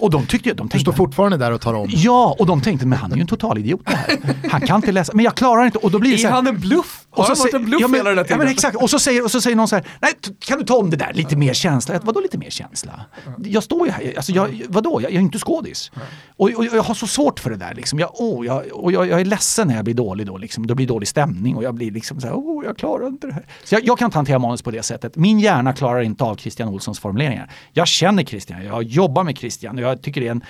[0.00, 1.88] Och de tyckte, de Du står tänkte, fortfarande där och tar om.
[1.90, 4.18] Ja, och de tänkte, men han är ju en total idiot det här.
[4.50, 5.78] Han kan inte läsa, men jag klarar inte.
[5.78, 6.99] Och då blir det så Är här, han en bluff?
[7.12, 8.38] Har han varit en bluff ja, men, hela den här ja, tiden?
[8.38, 10.76] men exakt, och så, säger, och så säger någon så här, nej kan du ta
[10.76, 11.94] om det där, lite mer känsla.
[11.94, 13.04] Jag, vadå lite mer känsla?
[13.44, 15.92] Jag står ju här, alltså, jag, vadå, jag, jag är inte skådis.
[16.36, 17.74] Och, och, jag har så svårt för det där.
[17.74, 17.98] Liksom.
[17.98, 20.66] Jag, oh, jag, och jag, jag är ledsen när jag blir dålig då, liksom.
[20.66, 23.32] då blir dålig stämning och jag blir liksom så här, oh, jag klarar inte det
[23.32, 23.46] här.
[23.64, 25.16] Så jag, jag kan inte hantera manus på det sättet.
[25.16, 27.50] Min hjärna klarar inte av Christian Olssons formuleringar.
[27.72, 30.42] Jag känner Christian, jag jobbar med Christian och jag tycker det är en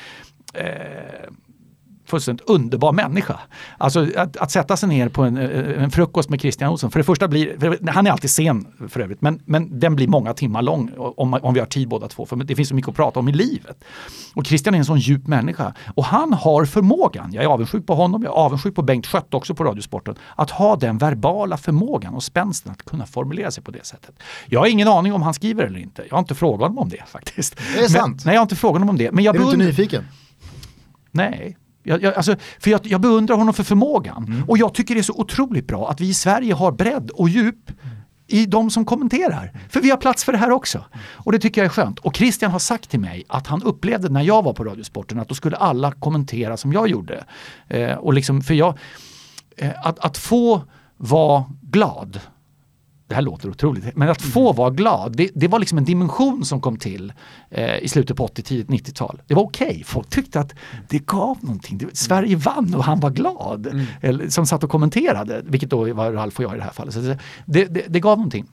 [0.55, 1.31] eh,
[2.11, 3.40] fullständigt underbar människa.
[3.79, 7.01] Alltså att, att sätta sig ner på en, eh, en frukost med Christian Olsson, för
[7.01, 10.35] det första blir, för han är alltid sen för övrigt, men, men den blir många
[10.35, 12.96] timmar lång om, om vi har tid båda två, för det finns så mycket att
[12.96, 13.85] prata om i livet.
[14.35, 17.94] Och Christian är en sån djup människa och han har förmågan, jag är avundsjuk på
[17.94, 22.14] honom, jag är avundsjuk på Bengt Schött också på Radiosporten, att ha den verbala förmågan
[22.14, 24.14] och spänsten att kunna formulera sig på det sättet.
[24.46, 26.88] Jag har ingen aning om han skriver eller inte, jag har inte frågat honom om
[26.88, 27.57] det faktiskt.
[27.57, 28.25] Det är men, sant.
[28.25, 29.12] Nej, jag har inte frågat honom om det.
[29.12, 30.05] Men jag Är du inte nyfiken?
[31.11, 31.57] Nej.
[31.82, 34.44] Jag, jag, alltså, för jag, jag beundrar honom för förmågan.
[34.48, 37.28] Och jag tycker det är så otroligt bra att vi i Sverige har bredd och
[37.28, 37.70] djup
[38.26, 39.52] i de som kommenterar.
[39.68, 40.84] För vi har plats för det här också.
[41.12, 41.98] Och det tycker jag är skönt.
[41.98, 45.28] Och Christian har sagt till mig att han upplevde när jag var på Radiosporten att
[45.28, 47.24] då skulle alla kommentera som jag gjorde.
[47.68, 48.78] Eh, och liksom, för jag,
[49.56, 50.62] eh, att, att få
[50.96, 52.20] vara glad
[53.11, 56.44] det här låter otroligt, men att få vara glad, det, det var liksom en dimension
[56.44, 57.12] som kom till
[57.51, 59.23] eh, i slutet på 80 tidigt 90-tal.
[59.27, 60.55] Det var okej, folk tyckte att
[60.88, 61.79] det gav någonting.
[61.79, 63.87] Det, Sverige vann och han var glad.
[64.01, 66.94] Eller, som satt och kommenterade, vilket då var Ralf och jag i det här fallet.
[66.94, 68.46] Så det, det, det, det gav någonting.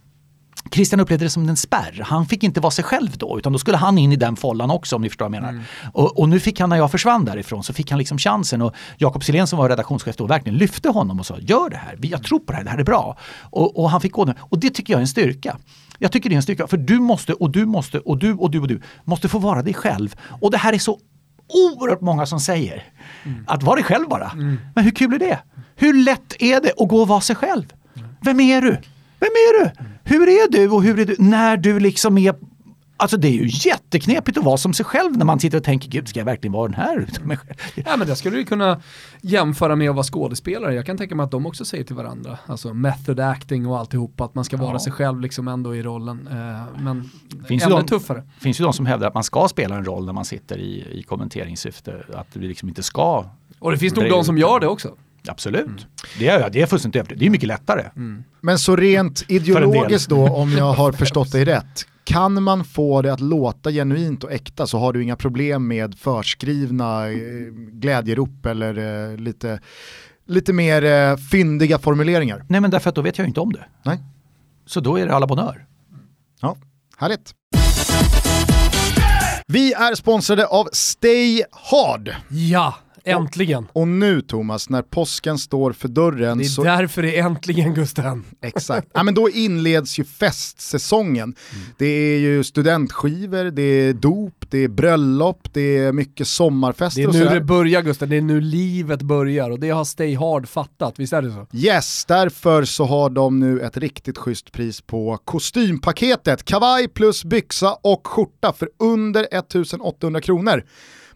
[0.72, 2.02] Christian upplevde det som en spärr.
[2.06, 4.72] Han fick inte vara sig själv då utan då skulle han in i den follan
[4.72, 5.63] också om ni förstår vad jag menar.
[5.93, 8.74] Och, och nu fick han när jag försvann därifrån så fick han liksom chansen och
[8.98, 12.08] Jakob Silén som var redaktionschef då verkligen lyfte honom och sa gör det här, Vi-
[12.08, 13.17] jag tror på det här, det här är bra.
[13.43, 14.36] Och, och han fick gå den.
[14.39, 15.58] Och det tycker jag är en styrka.
[16.00, 18.52] Jag tycker det är en styrka för du måste och du måste och du och
[18.52, 20.15] du och du måste få vara dig själv.
[20.41, 21.00] Och det här är så
[21.54, 22.84] oerhört många som säger
[23.48, 24.32] att vara dig själv bara.
[24.76, 25.39] Men hur kul är det?
[25.76, 27.63] Hur lätt är det att gå och vara sig själv?
[28.22, 28.70] Vem är du?
[29.20, 29.72] Vem är du?
[30.08, 32.36] Hur är du och hur är du när du liksom är
[33.00, 35.89] Alltså det är ju jätteknepigt att vara som sig själv när man sitter och tänker,
[35.89, 37.00] gud ska jag verkligen vara den här?
[37.00, 38.82] utav mig själv?" Ja men det skulle du kunna
[39.22, 40.74] jämföra med att vara skådespelare.
[40.74, 44.26] Jag kan tänka mig att de också säger till varandra, alltså method acting och alltihopa,
[44.26, 44.80] att man ska vara Ja.
[44.80, 46.28] sig själv liksom ändå i rollen.
[46.32, 47.10] Eh, men
[47.48, 48.20] Finns ännu de- tuffare.
[48.36, 50.58] Det finns ju de som hävdar att man ska spela en roll när man sitter
[50.58, 52.04] i, i kommenteringssyfte.
[52.13, 53.26] Att vi liksom inte ska.
[53.60, 54.96] Och det finns nog de som gör det också.
[55.29, 55.87] Absolut.
[56.19, 57.19] Det är, det är fullständigt övertygad.
[57.19, 57.89] Det är mycket lättare.
[58.41, 63.13] Men så rent ideologiskt då, om jag har förstått dig rätt, kan man få det
[63.13, 67.17] att låta genuint och äkta så har du inga problem med förskrivna eh,
[67.71, 69.59] glädjerop eller eh, lite,
[70.25, 72.45] lite mer eh, fyndiga formuleringar.
[72.49, 73.65] Nej men därför att då vet jag ju inte om det.
[73.83, 73.99] Nej.
[74.65, 75.65] Så då är det alla bonheur.
[76.41, 76.57] Ja,
[76.97, 77.33] härligt.
[79.47, 82.15] Vi är sponsrade av Stay Hard.
[82.29, 82.75] Ja,
[83.08, 83.67] äntligen.
[83.74, 86.63] Och nu Thomas, när påsken står för dörren Det är så...
[86.63, 88.24] därför det är äntligen Gusten.
[88.41, 88.88] Exakt.
[88.93, 91.24] Ja, men då inleds ju festsäsongen.
[91.24, 91.65] Mm.
[91.78, 97.04] Det är ju studentskivor, det är dop, det är bröllop, det är mycket sommarfester Det
[97.04, 97.36] är och nu sådär.
[97.36, 101.13] det börjar Gusten, det är nu livet börjar och det har Stay Hard fattat, visst
[101.13, 101.48] är det så?
[101.54, 106.43] Yes, därför så har de nu ett riktigt schysst pris på kostympaketet.
[106.46, 110.63] Kavaj plus byxa och skjorta för under 1800 kronor.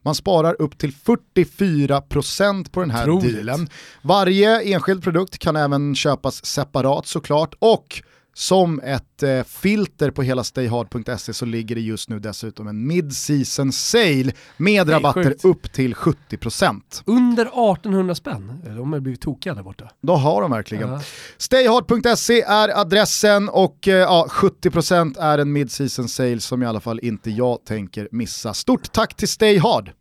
[0.03, 3.35] Man sparar upp till 44% på den här Otroligt.
[3.35, 3.69] dealen.
[4.01, 10.43] Varje enskild produkt kan även köpas separat såklart och som ett eh, filter på hela
[10.43, 15.45] stayhard.se så ligger det just nu dessutom en mid-season sale med Nej, rabatter sjukt.
[15.45, 16.81] upp till 70%.
[17.05, 18.61] Under 1800 spänn?
[18.65, 19.89] De har blivit tokiga där borta.
[20.01, 20.89] Då har de verkligen.
[20.89, 21.01] Ja.
[21.37, 26.99] Stayhard.se är adressen och eh, ja, 70% är en mid-season sale som i alla fall
[27.03, 28.53] inte jag tänker missa.
[28.53, 29.91] Stort tack till Stayhard!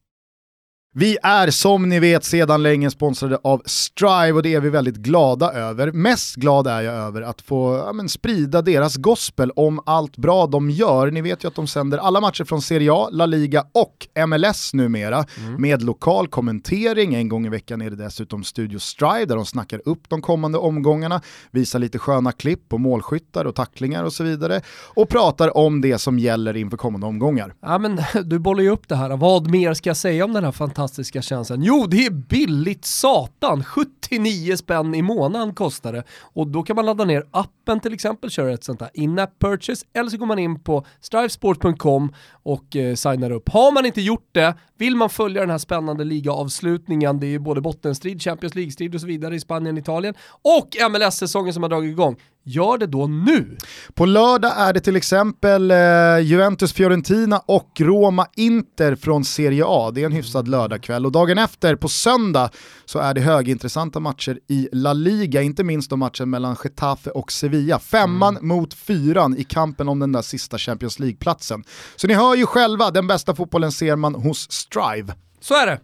[0.94, 4.96] Vi är som ni vet sedan länge sponsrade av Strive och det är vi väldigt
[4.96, 5.92] glada över.
[5.92, 10.46] Mest glad är jag över att få ja, men, sprida deras gospel om allt bra
[10.46, 11.10] de gör.
[11.10, 14.74] Ni vet ju att de sänder alla matcher från Serie A, La Liga och MLS
[14.74, 15.24] numera
[15.58, 17.14] med lokal kommentering.
[17.14, 20.58] En gång i veckan är det dessutom Studio Strive där de snackar upp de kommande
[20.58, 24.60] omgångarna, visar lite sköna klipp på målskyttar och tacklingar och så vidare
[24.94, 27.54] och pratar om det som gäller inför kommande omgångar.
[27.60, 30.44] Ja men du bollar ju upp det här, vad mer ska jag säga om den
[30.44, 31.62] här fantastiska tjänsten?
[31.62, 33.64] Jo, det är billigt satan!
[33.64, 36.04] 79 spänn i månaden kostar det.
[36.20, 39.86] Och då kan man ladda ner appen till exempel, köra ett sånt där in-app purchase,
[39.92, 42.12] eller så går man in på strivesport.com
[42.52, 43.48] och eh, signar upp.
[43.48, 47.38] Har man inte gjort det, vill man följa den här spännande ligaavslutningen, det är ju
[47.38, 51.90] både bottenstrid, Champions League-strid och så vidare i Spanien, Italien, och MLS-säsongen som har dragit
[51.90, 52.16] igång.
[52.44, 53.56] Gör det då nu!
[53.94, 55.76] På lördag är det till exempel eh,
[56.22, 59.90] Juventus-Fiorentina och Roma-Inter från Serie A.
[59.94, 61.06] Det är en hyfsad lördagkväll.
[61.06, 62.50] Och dagen efter, på söndag,
[62.84, 65.42] så är det högintressanta matcher i La Liga.
[65.42, 67.78] Inte minst då matchen mellan Getafe och Sevilla.
[67.78, 71.64] Femman mot fyran i kampen om den där sista Champions League-platsen.
[71.96, 75.14] Så ni hör ju själva, den bästa fotbollen ser man hos Strive.
[75.40, 75.78] Så är det!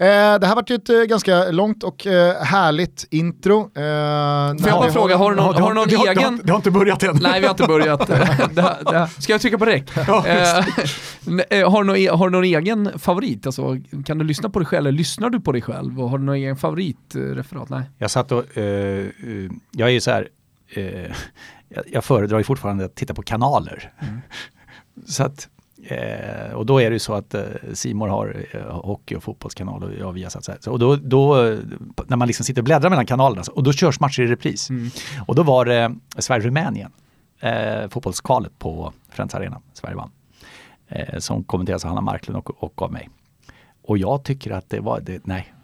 [0.00, 3.60] Eh, det här var ju ett eh, ganska långt och eh, härligt intro.
[3.60, 6.06] Eh, Får jag bara fråga, har du någon, Ja, det har du någon det har,
[6.14, 6.40] det har, egen...
[6.44, 7.18] det har inte börjat än.
[7.22, 8.06] Nej, vi har inte börjat.
[8.06, 8.46] det här,
[8.84, 9.20] det här.
[9.20, 9.96] Ska jag trycka på räck?
[9.96, 10.04] Eh,
[11.50, 13.46] eh, har, du någon, e- har du någon egen favorit?
[13.46, 16.00] Alltså, kan du lyssna på dig själv, eller lyssnar du på dig själv?
[16.00, 17.68] Och har du någon egen favoritreferat?
[17.68, 17.82] Nej.
[17.98, 18.44] Jag satt och,
[19.70, 20.28] jag är ju så här,
[20.74, 21.12] eh,
[21.68, 23.92] jag, jag föredrar ju fortfarande att titta på kanaler.
[25.06, 25.48] Så att,
[25.82, 27.42] eh, och då är det ju så att eh,
[27.74, 30.58] Simor har eh, hockey och fotbollskanal och jag via så här.
[30.60, 31.58] Så, och då, då, eh,
[32.06, 34.68] när man liksom sitter och bläddrar mellan kanalerna och då körs matcher i repris.
[35.26, 36.92] Och då var det Sverige-Rumänien,
[37.40, 40.10] eh, fotbollskvalet på Friends Arena, Sverige vann.
[40.88, 43.10] Eh, som kommenteras av Hanna Marklund och, och av mig.
[43.82, 45.54] Och jag tycker att det var, det, nej,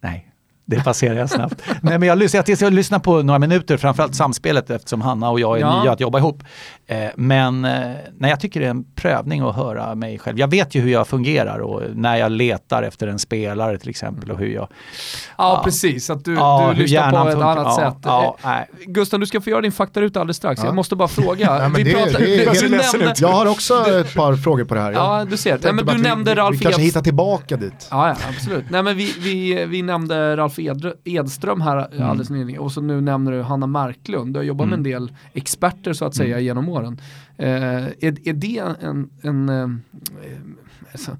[0.00, 0.30] nej,
[0.66, 1.62] det passerar jag snabbt.
[1.80, 5.40] Nej, men jag, lyssnar, jag, jag lyssnar på några minuter, framförallt samspelet eftersom Hanna och
[5.40, 5.82] jag är Ja.
[5.82, 6.42] nya att jobba ihop.
[6.86, 7.72] Eh, men eh,
[8.18, 10.38] nej, jag tycker det är en prövning att höra mig själv.
[10.38, 14.30] Jag vet ju hur jag fungerar och när jag letar efter en spelare till exempel
[14.30, 14.62] och hur jag...
[14.62, 14.68] Ja,
[15.38, 15.60] Ja.
[15.64, 16.10] precis.
[16.10, 17.48] Att du, Ja, du lyssnar på ett funkar.
[17.50, 17.98] annat Ja, sätt.
[18.04, 18.66] ja, Eh, nej.
[18.86, 20.60] Gustav, du ska få göra din faktaruta alldeles strax.
[20.60, 20.66] Ja.
[20.66, 21.46] Jag måste bara fråga.
[21.46, 24.36] Ja, men Vi det- pratar, det är- du, jag du nämnde, har också ett par
[24.36, 24.92] frågor på det här.
[24.92, 25.58] Ja, du ser.
[25.62, 27.88] Nej, men du nämnde vi, Ralf vi kanske hittar tillbaka dit.
[27.90, 28.64] Ja, ja, absolut.
[28.70, 32.08] Nej, men vi, vi, vi nämnde Ralf Edr- Edström här Mm.
[32.08, 34.34] alldeles nyligen och så nu nämner du Hanna Marklund.
[34.34, 36.44] Du har jobbat med en del experter så att säga Mm.
[36.44, 37.00] genom åren.
[37.36, 37.48] Eh,
[37.84, 39.68] är, är det en, en eh,
[40.92, 41.16] alltså,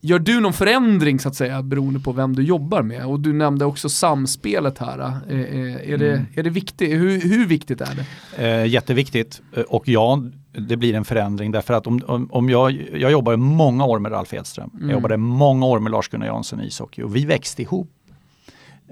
[0.00, 3.06] Gör du någon förändring så att säga beroende på vem du jobbar med?
[3.06, 4.98] Och du nämnde också samspelet här.
[5.28, 6.26] Eh, eh, är, det, Mm.
[6.34, 6.90] är det viktigt?
[6.92, 7.88] Hur, hur viktigt är
[8.36, 8.46] det?
[8.48, 12.72] Eh, jätteviktigt Eh, och ja, det blir en förändring därför att om, om, om jag,
[12.94, 14.70] jag jobbade många år med Ralf Edström.
[14.74, 14.88] Mm.
[14.88, 17.90] Jag jobbade många år med Lars-Gunnar Jansson i ishockey och vi växte ihop.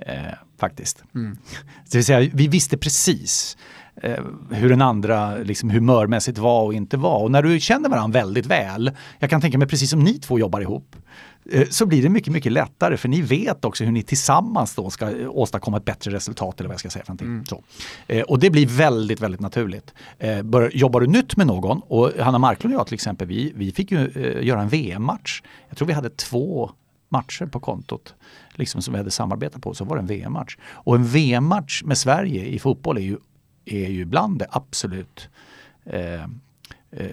[0.07, 1.05] Eh, faktiskt.
[1.15, 1.37] Mm.
[1.91, 3.57] Det vill säga, vi visste precis
[4.03, 7.23] eh, hur den andra liksom, humörmässigt var och inte var.
[7.23, 10.39] Och när du känner varandra väldigt väl, jag kan tänka mig precis som ni två
[10.39, 10.97] jobbar ihop,
[11.51, 14.91] eh, så blir det mycket, mycket lättare för ni vet också hur ni tillsammans då
[14.91, 17.47] ska eh, åstadkomma ett bättre resultat eller vad jag ska säga för någonting.
[17.47, 17.63] Så.
[18.07, 19.95] Eh, och det blir väldigt, väldigt naturligt.
[20.19, 23.53] Eh, bör, jobbar du nytt med någon, och Hanna Marklund och jag till exempel, vi,
[23.57, 24.11] vi fick ju
[24.43, 25.43] göra en VM-match.
[25.69, 26.71] Jag tror vi hade två
[27.13, 28.15] matcher på kontot
[28.55, 30.57] liksom som vi hade samarbetat på så var det en VM-match.
[30.63, 33.17] Och en VM-match med Sverige i fotboll är ju,
[33.65, 35.29] är ju bland det absolut
[35.85, 36.23] eh,
[36.91, 37.09] eh,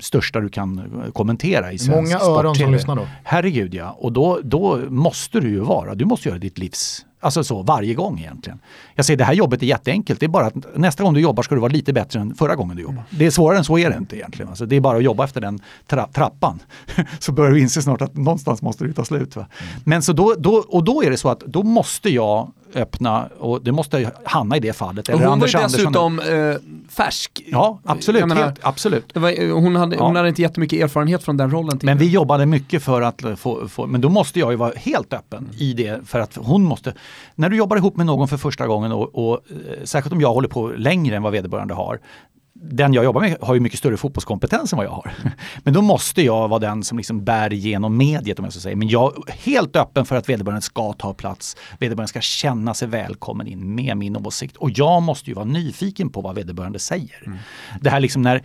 [0.00, 3.08] största du kan kommentera i svensk Många öron som lyssnar då.
[3.22, 7.44] Herregud ja, och då, då måste du ju vara, du måste göra ditt livs Alltså
[7.44, 8.60] så varje gång egentligen.
[8.94, 10.20] Jag säger det här jobbet är jätteenkelt.
[10.20, 12.54] Det är bara att nästa gång du jobbar ska du vara lite bättre än förra
[12.54, 13.02] gången du jobbar.
[13.10, 14.48] Det är svårare än så är det inte egentligen.
[14.48, 16.60] Alltså det är bara att jobba efter den tra trappan.
[17.18, 19.36] så börjar du inse snart att någonstans måste det ta slut.
[19.36, 19.46] Va?
[19.84, 23.62] Men så då, då, och då är det så att då måste jag öppna och
[23.62, 25.08] det måste Hanna i det fallet.
[25.08, 26.54] Eller hon Anders var ju dessutom eh,
[26.88, 27.42] färsk.
[27.46, 28.26] Ja, absolut.
[28.26, 29.16] Menar, helt, absolut.
[29.16, 30.06] Var, hon, hade, ja.
[30.06, 31.80] hon hade inte jättemycket erfarenhet från den rollen.
[31.82, 35.12] Men vi jobbade mycket för att få, få, men då måste jag ju vara helt
[35.12, 36.94] öppen i det för att hon måste,
[37.34, 40.34] när du jobbar ihop med någon för första gången och, och eh, särskilt om jag
[40.34, 42.00] håller på längre än vad vederbörande har,
[42.64, 45.12] den jag jobbar med har ju mycket större fotbollskompetens än vad jag har.
[45.62, 48.76] Men då måste jag vara den som liksom bär igenom mediet om jag så säger.
[48.76, 51.56] Men jag är helt öppen för att vederbörande ska ta plats.
[51.78, 54.56] Vederbörande ska känna sig välkommen in med min åsikt.
[54.56, 57.22] Och jag måste ju vara nyfiken på vad vederbörande säger.
[57.26, 57.38] Mm.
[57.80, 58.42] Det här liksom när,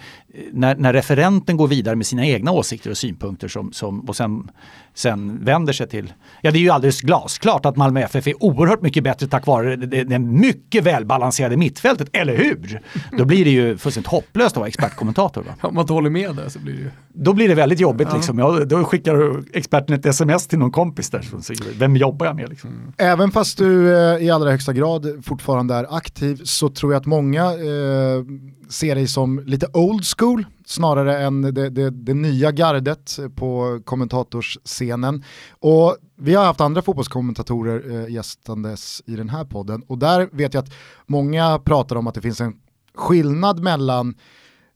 [0.51, 4.51] när, när referenten går vidare med sina egna åsikter och synpunkter som, som, och sen
[4.97, 6.13] sen vänder sig till...
[6.41, 9.75] Ja, det är ju alldeles glasklart att Malmö FF är oerhört mycket bättre tack vare
[9.75, 12.81] det, det mycket välbalanserade mittfältet, eller hur?
[13.17, 15.43] Då blir det ju fullständigt hopplöst att vara expertkommentator.
[15.43, 15.53] Va?
[15.67, 16.91] Om man inte håller med där så blir det ju...
[17.13, 18.07] Då blir det väldigt jobbigt.
[18.11, 18.15] Ja.
[18.15, 18.39] Liksom.
[18.39, 21.21] Ja, då skickar experten ett sms till någon kompis där.
[21.41, 22.49] Så, vem jobbar jag med?
[22.49, 22.69] Liksom?
[22.69, 22.93] Mm.
[22.97, 27.05] Även fast du eh, i allra högsta grad fortfarande är aktiv så tror jag att
[27.05, 28.23] många eh,
[28.69, 35.23] ser dig som lite old school snarare än det, det, det, nya gardet på kommentatorsscenen.
[35.49, 40.53] Och vi har haft andra fotbollskommentatorer eh, gästandes i den här podden och där vet
[40.53, 40.73] jag att
[41.05, 42.53] många pratar om att det finns en
[42.95, 44.15] skillnad mellan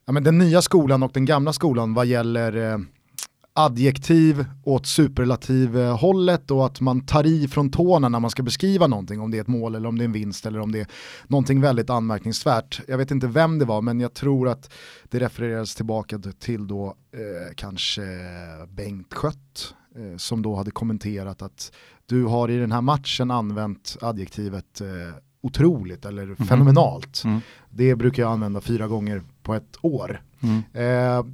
[0.06, 2.77] ja, men den nya skolan och den gamla skolan vad gäller eh,
[3.53, 9.21] adjektiv åt superlativ-hållet och att man tar i från tårna när man ska beskriva någonting,
[9.21, 10.87] om det är ett mål eller om det är en vinst eller om det är
[11.27, 12.81] någonting väldigt anmärkningsvärt.
[12.87, 14.73] Jag vet inte vem det var, men jag tror att
[15.09, 18.01] det refererades tillbaka till då eh, kanske
[18.69, 21.71] Bengt Skött eh, som då hade kommenterat att
[22.05, 24.87] du har i den här matchen använt adjektivet eh,
[25.41, 26.45] otroligt eller mm -hmm.
[26.45, 27.23] fenomenalt.
[27.25, 27.39] Mm.
[27.69, 30.21] Det brukar jag använda fyra gånger på ett år.
[30.41, 30.63] Mm.
[30.73, 31.25] Eh,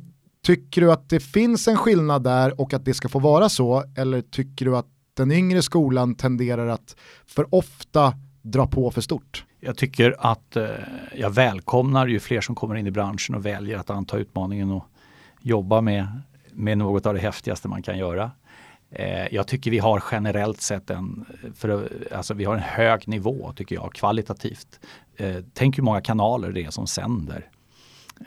[0.48, 3.84] Tycker du att det finns en skillnad där och att det ska få vara så?
[3.98, 9.46] Eller tycker du att den yngre skolan tenderar att för ofta dra på för stort?
[9.60, 10.68] Jag tycker att eh,
[11.16, 14.86] jag välkomnar ju fler som kommer in i branschen och väljer att anta utmaningen och
[15.42, 18.32] jobba med, med något av det häftigaste man kan göra.
[18.92, 23.54] Eh, jag tycker vi har generellt sett en, för, alltså vi har en hög nivå
[23.56, 24.80] tycker jag kvalitativt.
[25.16, 27.50] Eh, tänk hur många kanaler det är som sänder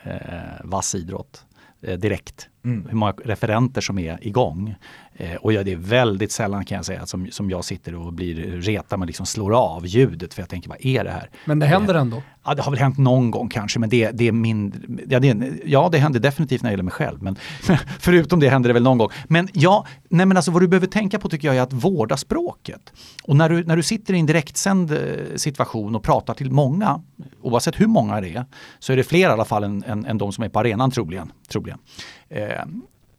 [0.03, 1.45] eh, vass idrott.
[1.83, 2.51] Eh, direkt.
[2.65, 2.87] Mm.
[2.89, 4.75] Hur många referenter som är igång.
[5.15, 8.13] Eh, och ja, det är väldigt sällan kan jag säga som, som jag sitter och
[8.13, 11.31] blir retad men liksom slår av ljudet för jag tänker vad är det här?
[11.45, 12.23] Men det händer eh, ändå?
[12.45, 14.73] Ja det har väl hänt någon gång kanske men det, det är min,
[15.09, 17.37] ja det, ja det händer definitivt när det gäller mig själv men
[17.99, 19.09] förutom det händer det väl någon gång.
[19.29, 22.17] Men ja, nej men alltså vad du behöver tänka på tycker jag är att vårda
[22.17, 22.93] språket.
[23.23, 24.99] Och när du, när du sitter i en direktsänd eh,
[25.37, 27.03] situation och pratar till många,
[27.43, 28.45] oavsett hur många det är,
[28.79, 30.91] så är det fler i alla fall än, än, än de som är på arenan
[30.91, 31.33] troligen.
[31.49, 31.79] troligen.
[32.31, 32.65] Eh,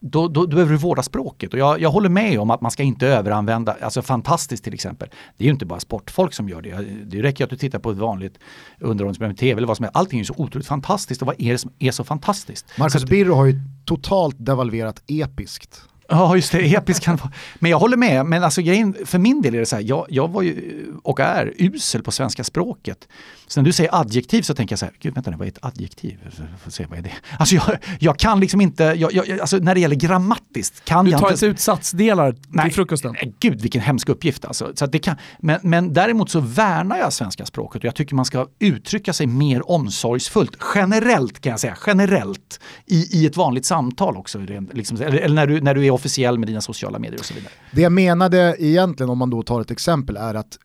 [0.04, 1.52] då, då, då, behöver du vårda språket.
[1.52, 5.08] Och jag, jag, håller med om att man ska inte överanvända, alltså fantastiskt till exempel.
[5.36, 6.86] Det är ju inte bara sportfolk som gör det.
[7.04, 8.38] Det räcker att du tittar på ett vanligt
[8.80, 9.96] underhållningsprogram, tv eller vad som helst.
[9.96, 12.78] Allting är så otroligt fantastiskt och vad är det som är så fantastiskt?
[12.78, 15.82] Marcus Birro har ju totalt devalverat episkt.
[16.08, 17.32] Ja, just det, episk kan vara.
[17.58, 20.06] Men jag håller med, men alltså grejen, för min del är det så här, jag,
[20.08, 23.08] jag var ju och är usel på svenska språket.
[23.52, 25.50] Så när du säger adjektiv så tänker jag så här, gud vänta nu, vad är
[25.50, 26.18] ett adjektiv?
[26.64, 27.12] Får se, vad är det?
[27.38, 31.10] Alltså jag, jag kan liksom inte, jag, jag, alltså när det gäller grammatiskt kan du
[31.10, 31.26] jag inte...
[31.26, 33.12] Du tar inte ut satsdelar nej, till frukosten?
[33.12, 34.72] Nej, gud vilken hemsk uppgift alltså.
[34.74, 38.24] Så det kan, men, men däremot så värnar jag svenska språket och jag tycker man
[38.24, 40.56] ska uttrycka sig mer omsorgsfullt.
[40.74, 42.60] Generellt kan jag säga, generellt.
[42.86, 44.38] I, i ett vanligt samtal också.
[44.72, 47.34] Liksom, eller, eller när, du, när du är officiell med dina sociala medier och så
[47.34, 47.52] vidare.
[47.72, 50.58] Det jag menade egentligen, om man då tar ett exempel, är att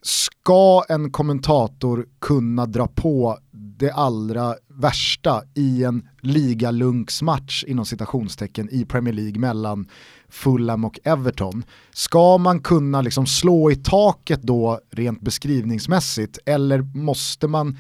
[0.48, 8.86] ska en kommentator kunna dra på det allra värsta i en ligalunksmatch inom citationstecken i
[8.86, 9.88] Premier League mellan
[10.30, 11.64] Fulham och Everton.
[11.94, 17.78] Ska man kunna liksom slå i taket då rent beskrivningsmässigt eller måste man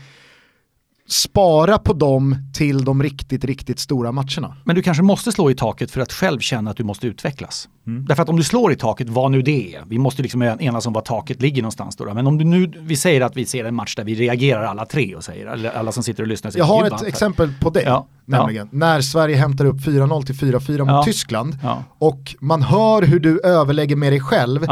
[1.07, 4.55] spara på dem till de riktigt, riktigt stora matcherna.
[4.63, 7.69] Men du kanske måste slå i taket för att själv känna att du måste utvecklas.
[7.87, 8.05] Mm.
[8.05, 10.85] Därför att om du slår i taket, vad nu det är, vi måste liksom enas
[10.85, 12.13] om var taket ligger någonstans då.
[12.13, 14.85] Men om du nu, vi säger att vi ser en match där vi reagerar alla
[14.85, 16.51] tre och säger, eller alla som sitter och lyssnar.
[16.51, 18.07] Säger, Jag har ett exempel på det, ja.
[18.25, 18.77] nämligen ja.
[18.77, 21.03] när Sverige hämtar upp 4-0 till 4-4 mot ja.
[21.03, 21.57] Tyskland
[21.97, 24.65] och man hör hur du överlägger med dig själv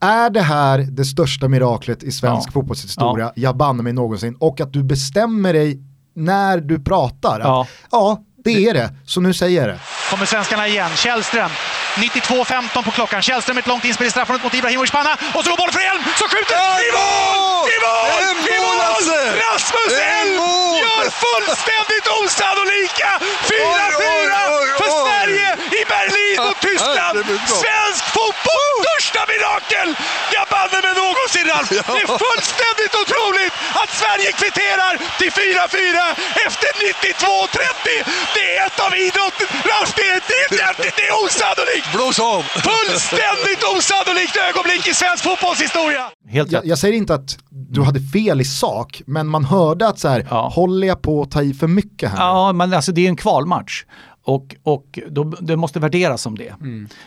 [0.00, 2.52] är det här det största miraklet i svensk ja.
[2.52, 3.32] fotbollshistoria, ja.
[3.34, 5.80] jag banne mig någonsin, och att du bestämmer dig
[6.14, 7.40] när du pratar.
[7.40, 7.66] Att, ja.
[7.90, 9.80] ja, det är det, så nu säger jag det.
[10.10, 11.50] Kommer svenskarna igen, Källström
[11.96, 13.22] 92.15 på klockan.
[13.22, 15.16] Källström ett långt inspel i straffområdet mot Ibrahimovic panna.
[15.34, 16.56] Och så går bollen för Elm som skjuter!
[16.56, 17.68] I mål!
[17.74, 18.22] I mål!
[18.54, 18.76] I mål!
[19.44, 20.34] Rasmus Elm
[20.82, 24.32] gör fullständigt osannolika 4-4
[24.78, 27.18] för Sverige i Berlin mot Tyskland!
[27.46, 28.66] Svensk fotbolls
[28.96, 29.88] största mirakel!
[30.32, 31.68] Jag banne mig någonsin Ralf!
[31.68, 36.14] Det är fullständigt otroligt att Sverige kvitterar till 4-4
[36.46, 38.04] efter 92-30!
[38.34, 39.46] Det är ett av idrotten...
[39.70, 41.85] Ralf, det är, det är, det är osannolikt!
[41.94, 42.42] Blås av!
[42.42, 46.04] Fullständigt osannolikt ögonblick i svensk fotbollshistoria!
[46.30, 49.98] Helt Jag, jag säger inte att du hade fel i sak, men man hörde att
[49.98, 50.48] så här, Ja.
[50.54, 52.18] håller jag på att ta i för mycket här?
[52.18, 53.84] Ja, men alltså det är en kvalmatch.
[54.28, 56.54] Och, och då, det måste värderas som det.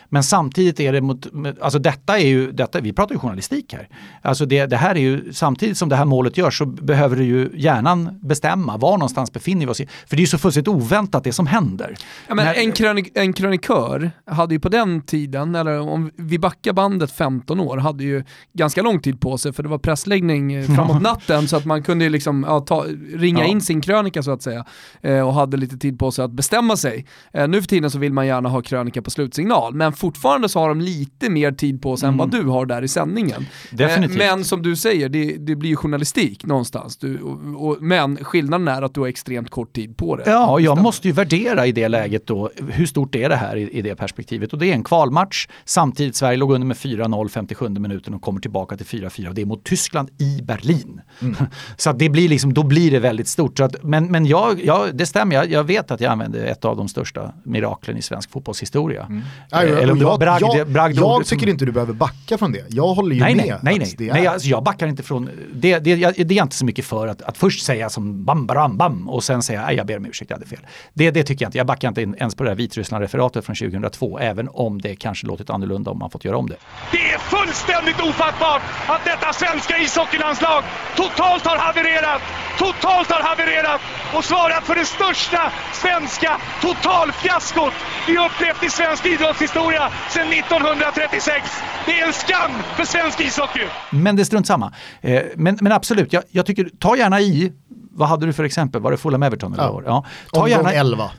[0.08, 1.26] Men samtidigt är det mot,
[1.60, 3.88] alltså detta är ju, detta, vi pratar ju journalistik här.
[4.22, 7.24] Alltså det, det här är ju, samtidigt som det här målet görs så behöver du
[7.24, 9.86] ju hjärnan bestämma var någonstans befinner vi oss i.
[9.86, 11.94] För det är ju så fullständigt oväntat det som händer.
[12.28, 16.38] Ja, men När- en, krönik en krönikör hade ju på den tiden, eller om vi
[16.38, 20.52] backar bandet 15 år, hade ju ganska lång tid på sig för det var pressläggning
[20.52, 23.44] eh, framåt natten så att man kunde ju liksom, ja, ta, ringa Ja.
[23.46, 24.64] in sin krönika så att säga
[25.02, 27.06] eh, och hade lite tid på sig att bestämma sig.
[27.32, 30.60] Eh, nu för tiden så vill man gärna ha krönika på slutsignal, men fortfarande så
[30.60, 33.46] har de lite mer tid på sig än vad du har där i sändningen.
[33.78, 36.96] Eh, men som du säger, det, det blir ju journalistik någonstans.
[36.96, 40.22] Du, och, och, men skillnaden är att du har extremt kort tid på det.
[40.26, 43.70] Ja, jag måste ju värdera i det läget då, hur stort är det här i,
[43.70, 44.52] i det perspektivet?
[44.52, 48.40] Och det är en kvalmatch, samtidigt Sverige låg under med 4-0 57 minuten och kommer
[48.40, 51.00] tillbaka till 4-4 och det är mot Tyskland i Berlin.
[51.76, 53.58] Så att det blir liksom, då blir det väldigt stort.
[53.58, 56.64] Så att, men men jag, jag, det stämmer, jag, jag vet att jag använde ett
[56.64, 56.99] av de största
[57.44, 59.06] miraklen i svensk fotbollshistoria.
[59.08, 59.22] Nej,
[59.52, 62.38] Eh, Eller om det var jag, bragd, jag, bragd jag tycker inte du behöver backa
[62.38, 62.64] från det.
[62.68, 63.46] Jag håller ju Nej, med.
[63.46, 63.94] nej, nej, nej.
[63.98, 66.56] det nej är- alltså jag backar inte från, det, det, jag, det är jag inte
[66.56, 69.76] så mycket för att, att först säga som bam, bam, bam och sen säga nej
[69.76, 70.66] jag ber om ursäkt, jag hade fel.
[70.94, 74.18] Det, det tycker jag inte, jag backar inte ens på det här Vitryssland-referatet från 2002,
[74.18, 76.56] även om det kanske låtit annorlunda om man fått göra om det.
[76.92, 80.62] Det är fullständigt ofattbart att detta svenska ishockeylandslag
[80.96, 82.22] totalt har havererat,
[82.58, 83.80] totalt har havererat
[84.14, 86.30] och svarat för det största svenska
[86.94, 87.72] totalfiaskot
[88.06, 91.50] vi upplevt i svensk idrottshistoria sedan 1936.
[91.86, 93.66] Det är en skam för svensk ishockey!
[93.90, 94.72] Men det är strunt samma.
[95.00, 97.52] Eh, men, men absolut, jag, jag tycker, ta gärna i,
[97.92, 99.52] vad hade du för exempel, var det Fulham Everton?
[99.52, 99.72] Eller Ja.
[99.72, 99.84] vad?
[99.84, 100.04] ja.
[100.32, 101.10] Ta Omgång gärna, 11.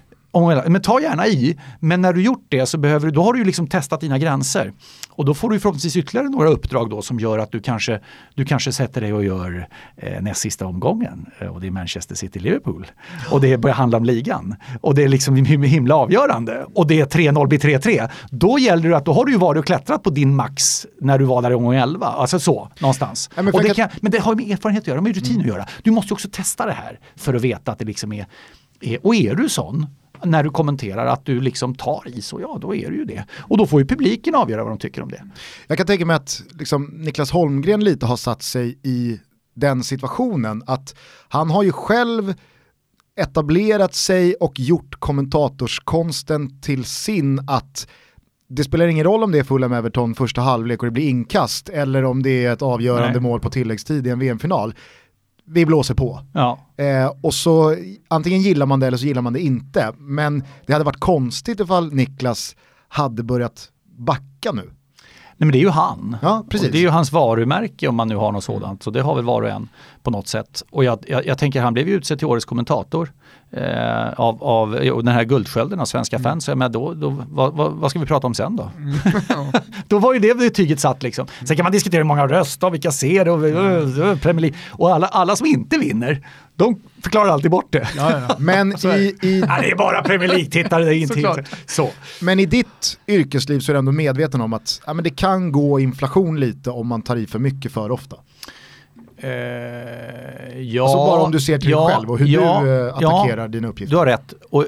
[0.67, 3.39] Men ta gärna i, men när du gjort det så behöver du, då har du
[3.39, 4.73] ju liksom testat dina gränser.
[5.09, 7.99] Och då får du förhoppningsvis ytterligare några uppdrag då som gör att du kanske,
[8.35, 9.67] du kanske sätter dig och gör
[9.97, 11.25] eh, näst sista omgången.
[11.39, 12.87] Eh, och det är Manchester City-Liverpool.
[13.31, 14.55] Och det börjar handla om ligan.
[14.81, 16.65] Och det är liksom him- himla avgörande.
[16.73, 18.09] Och det är 3-0 blir 3-3.
[18.31, 21.19] Då gäller det att då har du ju varit och klättrat på din max när
[21.19, 22.07] du var där i omgång 11.
[22.07, 23.29] Alltså så, någonstans.
[23.35, 25.39] Ja, men och det kan, men det har ju med erfarenhet att göra, med rutin
[25.41, 25.65] att göra.
[25.83, 28.25] Du måste ju också testa det här för att veta att det liksom är,
[28.81, 29.87] är och är du sån
[30.23, 33.25] när du kommenterar att du liksom tar i så, ja då är du ju det.
[33.39, 35.23] Och då får ju publiken avgöra vad de tycker om det.
[35.67, 39.19] Jag kan tänka mig att liksom, Niklas Holmgren lite har satt sig i
[39.53, 40.95] den situationen att
[41.29, 42.33] han har ju själv
[43.15, 47.87] etablerat sig och gjort kommentatorskonsten till sin att
[48.47, 51.69] det spelar ingen roll om det är Fulham Everton första halvlek och det blir inkast
[51.69, 53.21] eller om det är ett avgörande Nej.
[53.21, 54.73] mål på tilläggstid i en VM-final.
[55.45, 56.19] Vi blåser på.
[56.33, 56.59] Ja.
[56.77, 57.75] Eh, och så
[58.07, 59.93] antingen gillar man det eller så gillar man det inte.
[59.97, 62.55] Men det hade varit konstigt ifall Niklas
[62.87, 64.61] hade börjat backa nu.
[64.61, 66.17] Nej men det är ju han.
[66.21, 66.67] Ja, precis.
[66.67, 68.83] Och det är ju hans varumärke om man nu har något sådant.
[68.83, 69.69] Så det har väl var och en
[70.03, 70.63] på något sätt.
[70.71, 73.11] Och jag, jag, jag tänker han blev ju utsedd till årets kommentator
[73.51, 74.71] eh, av, av
[75.03, 76.23] den här guldskölden av svenska Mm.
[76.23, 76.47] fans.
[76.47, 78.71] Menar, då, då, vad, vad, vad ska vi prata om sen då?
[79.87, 81.27] då var ju det betyget satt liksom.
[81.47, 84.57] Sen kan man diskutera hur många röster, vilka ser och uh, Premier League.
[84.71, 87.87] Och alla, alla som inte vinner, de förklarar alltid bort det.
[88.37, 91.25] Men i, i, Ja, det är bara Premier League-tittare, det är ingenting.
[91.65, 91.89] Så.
[92.21, 95.51] men i ditt yrkesliv så är du ändå medveten om att ja, men det kan
[95.51, 98.15] gå inflation lite om man tar i för mycket för ofta.
[99.23, 102.87] Eh, ja, Alltså bara om du ser till ja, dig själv och hur ja, du
[102.87, 103.91] eh, attackerar ja, dina uppgifter.
[103.91, 104.33] Du har rätt.
[104.49, 104.65] Och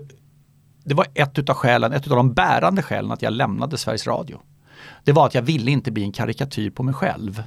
[0.83, 4.39] det var ett utav skälen, ett utav de bärande skälen att jag lämnade Sveriges Radio.
[5.03, 7.43] Det var att jag ville inte bli en karikatyr på mig själv.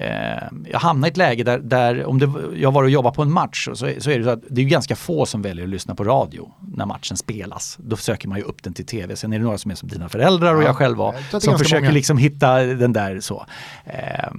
[0.00, 3.22] Eh, jag hamnade i ett läge där, där om det, jag var och jobbade på
[3.22, 5.70] en match så, så är det så att det är ganska få som väljer att
[5.70, 7.78] lyssna på radio när matchen spelas.
[7.80, 9.16] Då söker man ju upp den till tv.
[9.16, 11.42] Sen är det några som är som dina föräldrar och Ja, jag själv var jag
[11.42, 11.92] som försöker många.
[11.92, 13.46] liksom hitta den där så.
[13.84, 13.94] Eh,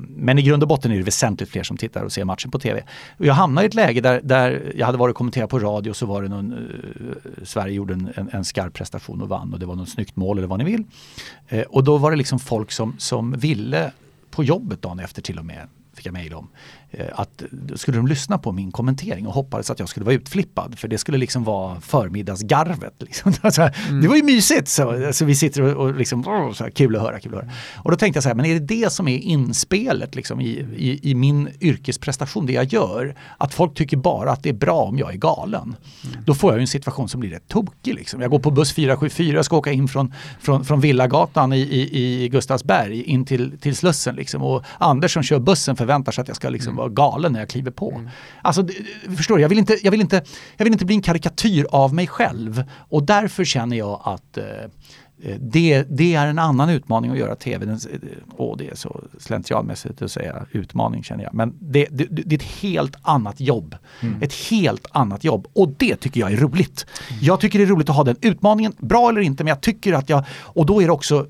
[0.10, 2.60] men i grund och botten är det väsentligt fler som tittar och ser matchen på
[2.60, 2.84] tv.
[3.18, 6.06] Jag hamnade i ett läge där, där jag hade varit och kommenterat på radio så
[6.06, 9.66] var det någon, eh, Sverige gjorde en, en, en skarp prestation och vann och det
[9.66, 10.84] var något snyggt mål eller vad ni vill.
[11.48, 13.92] Eh, och då var det liksom folk som, som ville
[14.32, 16.50] på jobbet dagen efter till och med fick jag mejl om.
[16.94, 17.44] Eh, att
[17.76, 20.98] skulle de lyssna på min kommentering och hoppades att jag skulle vara utflippad för det
[20.98, 22.94] skulle liksom vara förmiddagsgarvet.
[23.00, 23.34] Liksom.
[23.90, 24.02] Mm.
[24.02, 24.68] Det var ju mysigt!
[24.68, 26.24] Så, så vi sitter och, och liksom,
[26.54, 27.52] så här, kul att höra, kul att höra.
[27.76, 30.68] Och då tänkte jag så här, men är det det som är inspelet liksom, i,
[30.76, 33.16] i, i, min yrkesprestation, det jag gör?
[33.38, 35.64] Att folk tycker bara att det är bra om jag är galen.
[35.64, 36.24] Mm.
[36.26, 37.96] Då får jag ju en situation som blir rätt tokig.
[37.96, 38.22] Liksom.
[38.22, 42.30] Jag går på buss 474, ska åka in från, från, från Villagatan i, i, i
[42.30, 44.16] Gustavsberg in till, till Slussen.
[44.16, 44.42] Liksom.
[44.42, 47.50] Och Anders som kör bussen förväntar sig att jag ska liksom, vara galen när jag
[47.50, 47.92] kliver på.
[47.92, 48.10] Mm.
[48.42, 48.68] Alltså,
[49.18, 50.24] förstår du, jag vill, inte, jag, vill inte,
[50.58, 52.64] jag vill inte bli en karikatyr av mig själv.
[52.90, 54.46] Och därför känner jag att eh,
[55.24, 57.66] eh det, det, är en annan utmaning att göra tv.
[57.66, 57.80] Den,
[58.38, 61.34] åh, det är så slentrianmässigt att säga utmaning känner jag.
[61.34, 63.76] Men det, det, det är ett helt annat jobb.
[64.02, 64.22] Mm.
[64.22, 65.48] Ett helt annat jobb.
[65.54, 66.86] Och det tycker jag är roligt.
[67.10, 67.24] Mm.
[67.24, 68.74] Jag tycker det är roligt att ha den utmaningen.
[68.78, 70.24] Bra eller inte, men jag tycker att jag...
[70.32, 71.28] Och då är det också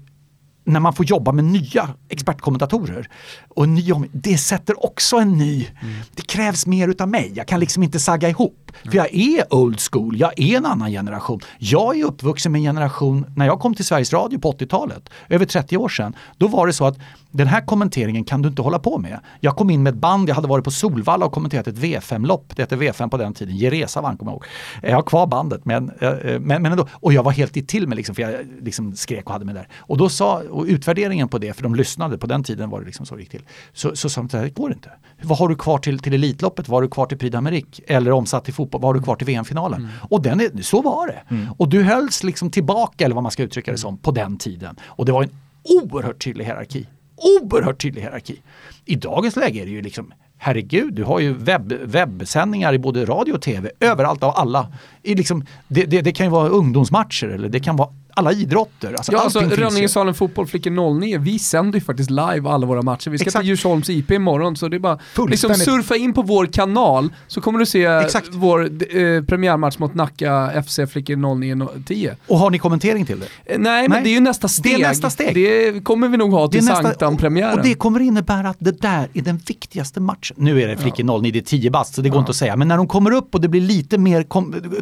[0.72, 3.10] när man får jobba med nya expertkommentatorer.
[3.50, 5.96] Och ny, det sätter också en ny, mm.
[6.16, 7.32] det krävs mer utav mig.
[7.36, 8.72] Jag kan liksom inte sagga ihop.
[8.82, 8.92] Mm.
[8.92, 11.40] För jag är old school, jag är en annan generation.
[11.58, 15.46] Jag är uppvuxen med en generation, när jag kom till Sveriges Radio på 80-talet, över
[15.46, 16.98] 30 år sedan, då var det så att
[17.32, 19.20] den här kommenteringen kan du inte hålla på med.
[19.40, 22.56] Jag kom in med ett band, jag hade varit på Solvalla och kommenterat ett V5-lopp.
[22.56, 24.46] Det hette V5 på den tiden, Geresa vann kommer jag ihåg.
[24.82, 26.88] Jag har kvar bandet men, eh, men, men ändå.
[26.92, 29.56] Och jag var helt i till mig liksom, för jag liksom skrek och hade mig
[29.56, 29.68] där.
[29.78, 32.86] Och då sa, och utvärderingen på det, för de lyssnade, på den tiden var det
[32.86, 33.44] liksom så det gick till.
[33.74, 34.92] Så, så sa de, det går inte.
[35.22, 36.70] Vad har du kvar till, till Elitloppet?
[36.70, 37.82] Vad har du kvar till Prix d'Amérique?
[37.88, 39.80] Eller omsatt till fotboll, vad har du kvar till VM-finalen?
[39.80, 39.92] Mm.
[40.10, 41.22] Och den är, så var det.
[41.30, 41.48] Mm.
[41.58, 44.76] Och du hölls liksom tillbaka, eller vad man ska uttrycka det som, på den tiden.
[44.84, 45.30] Och det var en
[45.64, 46.88] oerhört tydlig hierarki
[47.22, 48.42] oerhört tydlig hierarki.
[48.86, 53.06] I dagens läge är det ju liksom herregud, du har ju webb, webbsändningar i både
[53.06, 54.74] radio och tv överallt av alla.
[55.04, 58.94] I liksom, det, det, det, kan ju vara ungdomsmatcher eller det kan vara alla idrotter.
[58.94, 63.10] Alltså ja, alltså Rönningesalen Fotboll Flickor 09, vi sänder ju faktiskt live alla våra matcher.
[63.10, 63.42] Vi ska Exakt.
[63.42, 65.00] till Djursholms IP imorgon, så det är bara
[65.30, 68.30] liksom surfa in på vår kanal så kommer du se Exakt.
[68.32, 72.16] vår eh, premiärmatch mot Nacka FC Flickor 09 10.
[72.28, 73.54] Och har ni kommentering till det?
[73.54, 74.78] Eh, nej, men det är ju nästa steg.
[74.78, 75.36] Det är nästa steg.
[75.36, 77.60] Det kommer vi nog ha till Sanktan-premiären.
[77.60, 80.36] Och det kommer innebära att det där är den viktigaste matchen.
[80.40, 81.18] Nu är det Flickor ja.
[81.18, 82.20] 09, det är 10 bast, så det går ja.
[82.20, 82.56] inte att säga.
[82.56, 84.24] Men när de kommer upp och det blir lite mer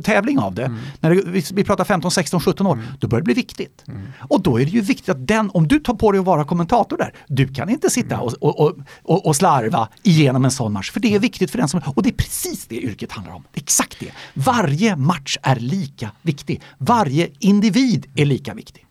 [0.09, 0.79] tävling av det, mm.
[0.99, 2.85] när det, vi, vi pratar 15, 16, 17 år, mm.
[2.99, 3.83] då börjar det bli viktigt.
[3.87, 4.01] Mm.
[4.19, 6.43] Och då är det ju viktigt att den, om du tar på dig att vara
[6.43, 8.27] kommentator där, du kan inte sitta mm.
[8.27, 10.91] och, och, och, och, slarva igenom en sån match.
[10.91, 13.43] För det är viktigt för den som, och det är precis det yrket handlar om.
[13.53, 14.11] Exakt det.
[14.33, 16.61] Varje match är lika viktig.
[16.77, 18.85] Varje individ är lika viktig.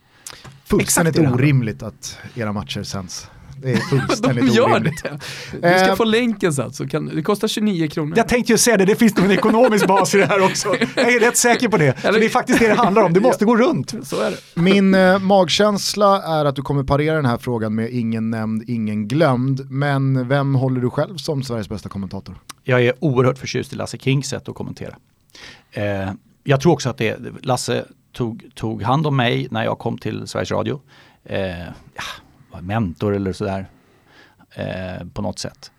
[0.64, 3.30] Fullständigt orimligt att era matcher sänds.
[3.62, 5.02] Det är fullständigt De gör orimligt.
[5.02, 5.18] det.
[5.52, 8.16] Du ska eh, få länken sen, så kan, det kostar 29 kronor.
[8.16, 10.76] Jag tänkte ju säga det, det finns nog en ekonomisk bas i det här också.
[10.96, 12.04] Jag är rätt säker på det.
[12.04, 13.94] Eller, det är faktiskt det det handlar om, det måste gå runt.
[14.02, 14.60] Så är det.
[14.60, 19.08] Min eh, magkänsla är att du kommer parera den här frågan med ingen nämnd, ingen
[19.08, 19.70] glömd.
[19.70, 22.34] Men vem håller du själv som Sveriges bästa kommentator?
[22.64, 24.96] Jag är oerhört förtjust i Lasse Kings sätt att kommentera.
[25.72, 26.10] Eh,
[26.44, 30.26] jag tror också att det, Lasse tog, tog hand om mig när jag kom till
[30.26, 30.80] Sveriges Radio.
[31.24, 31.58] Eh,
[31.94, 32.02] ja,
[32.60, 33.66] mentor eller sådär
[34.54, 35.70] eh, på något sätt.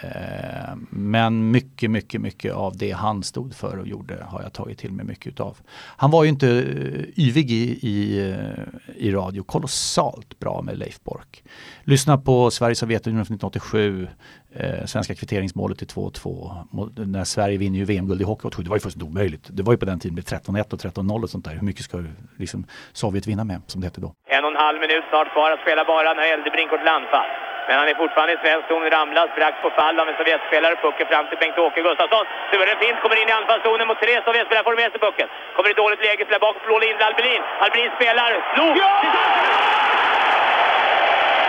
[0.00, 4.78] Eh, men mycket, mycket, mycket av det han stod för och gjorde har jag tagit
[4.78, 5.58] till mig mycket utav.
[5.74, 11.00] Han var ju inte eh, yvig i, i, eh, i radio, kolossalt bra med Leif
[11.04, 11.42] Bork.
[11.84, 14.08] Lyssna på Sverige-Sovjetunionen 1987,
[14.56, 17.06] eh, svenska kvitteringsmålet till 2-2.
[17.16, 19.44] När Sverige vinner ju VM-guld i hockey 87, det var ju fullständigt omöjligt.
[19.56, 21.54] Det var ju på den tiden med 13-1 och 13-0 och sånt där.
[21.60, 21.96] Hur mycket ska
[22.38, 22.60] liksom,
[22.92, 24.10] Sovjet vinna med, som det hette då?
[24.36, 27.30] En och en halv minut snart kvar att spela bara när Eldebrink går till anfall.
[27.68, 30.74] Men han är fortfarande i svensk zon, ramlar strax på fall av en Sovjetspelare.
[30.84, 32.24] Pucken fram till Bengt-Åke Gustafsson.
[32.48, 35.28] Sture fint, kommer in i anfallszonen mot tre Sovjetspelare, får med sig pucken.
[35.56, 37.42] Kommer i dåligt läge, spelar bakåt för Lindell Albelin.
[37.64, 38.74] Albelin spelar, slog!
[38.82, 38.92] Ja!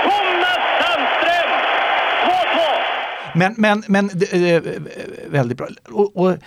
[0.05, 1.28] Thomas Sandström!
[3.35, 4.61] Men, men, men eh, eh,
[5.29, 5.67] väldigt bra.
[5.89, 6.37] Och, och,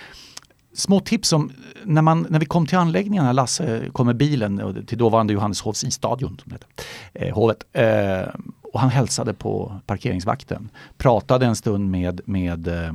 [0.75, 1.51] små tips om
[1.83, 5.83] när, man, när vi kom till anläggningen, när Lasse kom med bilen till dåvarande Johanneshovs
[5.83, 6.67] isstadion, som heter,
[7.13, 8.33] eh, hovet, eh,
[8.73, 10.69] och han hälsade på parkeringsvakten.
[10.97, 12.93] Pratade en stund med, med eh,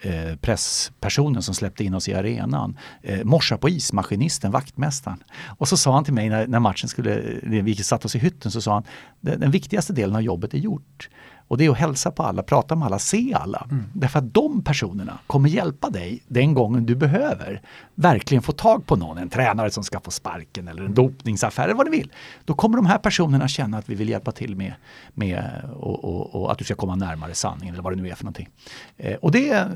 [0.00, 2.78] eh, presspersonen som släppte in oss i arenan.
[3.02, 5.22] Eh, morsa på ismaskinisten, vaktmästaren.
[5.58, 8.50] Och så sa han till mig när, när matchen skulle, vi satt oss i hytten,
[8.50, 8.84] så sa han
[9.20, 11.08] den, den viktigaste delen av jobbet är gjort.
[11.50, 13.66] Och det är att hälsa på alla, prata med alla, se alla.
[13.70, 13.84] Mm.
[13.92, 17.62] Därför att de personerna kommer hjälpa dig den gången du behöver
[17.94, 21.74] verkligen få tag på någon, en tränare som ska få sparken eller en dopningsaffär eller
[21.74, 22.12] vad du vill.
[22.44, 24.72] Då kommer de här personerna känna att vi vill hjälpa till med,
[25.14, 25.44] med
[25.76, 28.24] och, och, och att du ska komma närmare sanningen eller vad det nu är för
[28.24, 28.48] någonting.
[28.96, 29.70] Eh, och det är,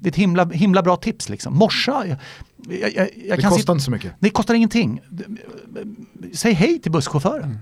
[0.00, 1.28] det är ett himla, himla bra tips.
[1.28, 1.56] Liksom.
[1.56, 2.18] Morsa, jag,
[2.94, 4.12] jag, jag, det kostar inte så mycket.
[4.18, 5.00] Det kostar ingenting.
[6.32, 7.44] Säg hej till busschauffören.
[7.44, 7.58] Mm.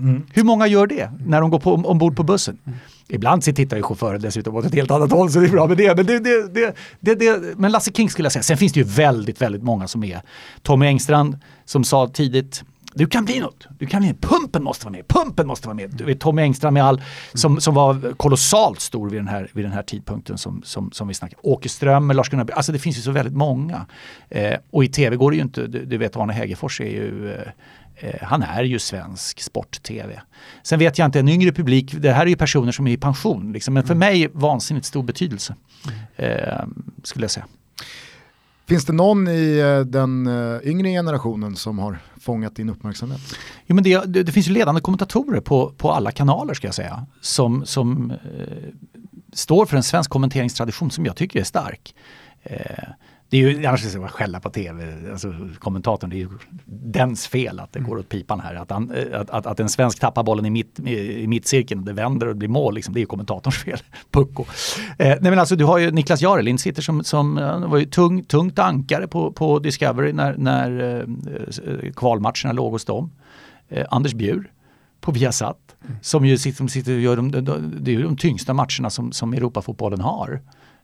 [0.00, 0.26] Mm.
[0.32, 2.58] Hur många gör det när de går på, ombord på bussen?
[2.64, 2.78] Mm.
[3.08, 5.66] Ibland så tittar ju chauffören dessutom åt ett helt annat håll så det är bra
[5.66, 5.96] med det.
[5.96, 8.42] Men, det, det, det, det, men Lasse King skulle jag säga.
[8.42, 10.20] Sen finns det ju väldigt, väldigt många som är.
[10.62, 13.66] Tommy Engstrand som sa tidigt du kan bli något.
[13.78, 15.08] Du kan bli, pumpen måste vara med.
[15.08, 15.90] Pumpen måste vara med.
[15.90, 17.02] Du vet Tommy Engström med all,
[17.34, 21.08] som, som var kolossalt stor vid den här, vid den här tidpunkten som, som, som
[21.08, 21.40] vi snackade.
[21.42, 23.86] Åke Ström, Lars-Gunnar Alltså det finns ju så väldigt många.
[24.28, 27.32] Eh, och i tv går det ju inte, du, du vet Arne Hägerfors är ju
[27.32, 27.48] eh
[28.22, 30.20] han är ju svensk sport-tv.
[30.62, 32.96] Sen vet jag inte, en yngre publik, det här är ju personer som är i
[32.96, 33.52] pension.
[33.52, 33.98] Liksom, men för mm.
[33.98, 35.54] mig vansinnigt stor betydelse.
[36.16, 36.64] Eh,
[37.02, 37.46] skulle jag säga.
[38.68, 43.20] Finns det någon i eh, den eh, yngre generationen som har fångat din uppmärksamhet?
[43.66, 46.74] Jo, men det, det, det finns ju ledande kommentatorer på, på alla kanaler ska jag
[46.74, 47.06] säga.
[47.20, 48.16] Som, som eh,
[49.32, 51.94] står för en svensk kommenteringstradition som jag tycker är stark.
[52.42, 52.84] Eh,
[53.30, 56.28] det är ju, annars ska jag skälla på tv, alltså kommentatorn, det är ju
[56.66, 58.54] dens fel att det går åt pipan här.
[58.54, 62.26] Att, han, att, att, att en svensk tappar bollen i, mitt, i mittcirkeln det vänder
[62.26, 63.78] och det blir mål, liksom, det är ju kommentatorns fel.
[64.10, 64.44] Pucko.
[64.98, 67.34] Eh, nej men alltså du har ju Niklas Jarelind sitter som, som
[67.66, 73.10] var ju tung, tungt ankare på, på Discovery när, när eh, kvalmatcherna låg hos dem.
[73.68, 74.52] Eh, Anders Bjur
[75.00, 75.96] på Viasat mm.
[76.02, 77.30] som ju sitter, sitter och gör de,
[77.80, 80.40] det är ju de tyngsta matcherna som, som Europafotbollen har.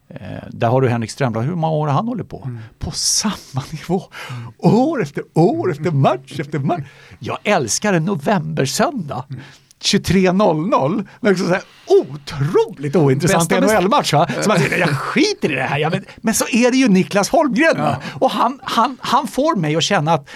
[0.09, 0.18] Eh,
[0.50, 2.42] där har du Henrik Strömblad, hur många år har han hållit på?
[2.44, 2.59] Mm.
[2.78, 4.02] På samma nivå.
[4.30, 4.52] Mm.
[4.59, 6.84] År efter år efter match efter match.
[7.18, 9.24] Jag älskar en novembersöndag.
[9.30, 9.42] Mm.
[9.84, 11.07] 23.00.
[11.20, 14.12] Liksom så här, otroligt ointressant NHL-match.
[14.12, 14.28] Va?
[14.42, 15.90] Så man säger, jag skiter i det här.
[15.90, 17.76] Men, men så är det ju Niklas Holmgren.
[17.76, 17.96] Ja.
[18.12, 20.28] Och han, han, han får mig att känna att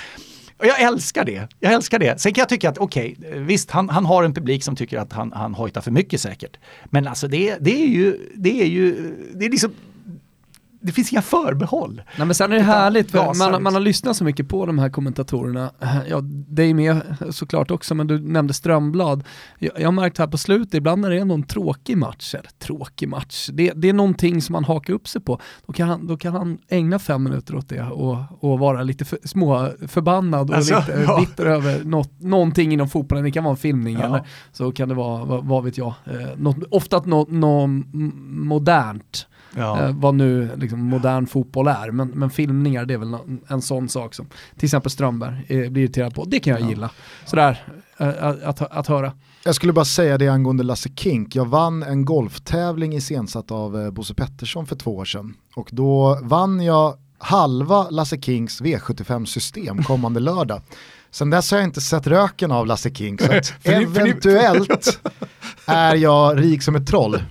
[0.59, 1.48] och jag älskar det.
[1.61, 2.20] Jag älskar det.
[2.20, 4.98] Sen kan jag tycka att okej, okay, visst han, han har en publik som tycker
[4.98, 6.56] att han, han hojtar för mycket säkert.
[6.84, 9.72] Men alltså det, det är ju, det är ju, det är liksom
[10.80, 12.02] det finns inga förbehåll.
[12.16, 14.78] Nej men sen är det härligt, för man, man har lyssnat så mycket på de
[14.78, 15.70] här kommentatorerna,
[16.08, 17.00] ja dig med
[17.30, 19.24] såklart också, men du nämnde Strömblad.
[19.58, 22.50] Jag, jag har märkt här på slutet, ibland när det är någon tråkig match, eller
[22.58, 26.06] tråkig match, det, det är någonting som man hakar upp sig på, då kan han,
[26.06, 30.50] då kan han ägna fem minuter åt det och, och vara lite för, små förbannad
[30.50, 31.20] och alltså, lite ja.
[31.20, 34.06] bitter över något, någonting inom fotbollen, det kan vara en filmning ja.
[34.06, 34.22] eller
[34.52, 37.70] så kan det vara, vad, vad vet jag, eh, något, ofta något, något
[38.28, 39.82] modernt ja.
[39.82, 41.90] eh, vad nu liksom, modern fotboll är.
[41.90, 44.26] Men, men filmningar det är väl en, en sån sak som
[44.57, 46.24] till exempel Strömberg eh, blir irriterad på.
[46.24, 46.68] Det kan jag ja.
[46.68, 46.90] gilla.
[47.24, 47.64] Sådär,
[47.99, 49.12] eh, att, att, att höra.
[49.44, 51.36] Jag skulle bara säga det angående Lasse Kink.
[51.36, 55.34] Jag vann en golftävling iscensatt av eh, Bosse Pettersson för två år sedan.
[55.57, 60.62] Och då vann jag halva Lasse Kings V75-system kommande lördag.
[61.11, 63.32] Sen dess har jag inte sett röken av Lasse King, så
[63.62, 64.98] eventuellt
[65.66, 67.22] är jag rik som ett troll.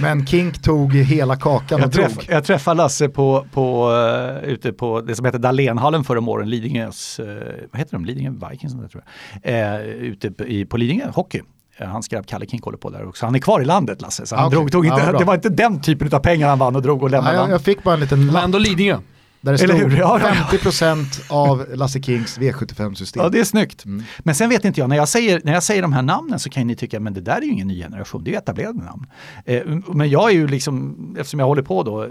[0.00, 2.26] Men Kink tog hela kakan jag och träff, drog.
[2.28, 7.20] Jag träffade Lasse på, på, uh, ute på det som heter Dahlénhallen förra åren, Lidingös,
[7.20, 7.26] uh,
[7.72, 9.04] vad heter de, Lidingö Vikings tror
[9.42, 9.80] jag.
[9.80, 11.40] Uh, ute i, på Lidingö, hockey.
[11.78, 13.26] Hans grabb Kalle Kink håller på där också.
[13.26, 14.26] Han är kvar i landet Lasse.
[14.26, 14.56] Så han okay.
[14.56, 17.02] drog, tog inte, ja, det var inte den typen av pengar han vann och drog
[17.02, 17.36] och lämnade.
[17.36, 18.34] Ja, jag, jag fick bara en liten lapp.
[18.34, 18.98] Men ändå Lidingö.
[19.42, 20.18] Där det stod ja,
[20.50, 23.22] 50% av Lasse Kings V75-system.
[23.22, 23.84] Ja det är snyggt.
[23.84, 24.04] Mm.
[24.18, 26.50] Men sen vet inte jag, när jag, säger, när jag säger de här namnen så
[26.50, 28.84] kan ni tycka, men det där är ju ingen ny generation, det är ju etablerade
[28.84, 29.06] namn.
[29.44, 29.62] Eh,
[29.94, 32.08] men jag är ju liksom, eftersom jag håller på då eh,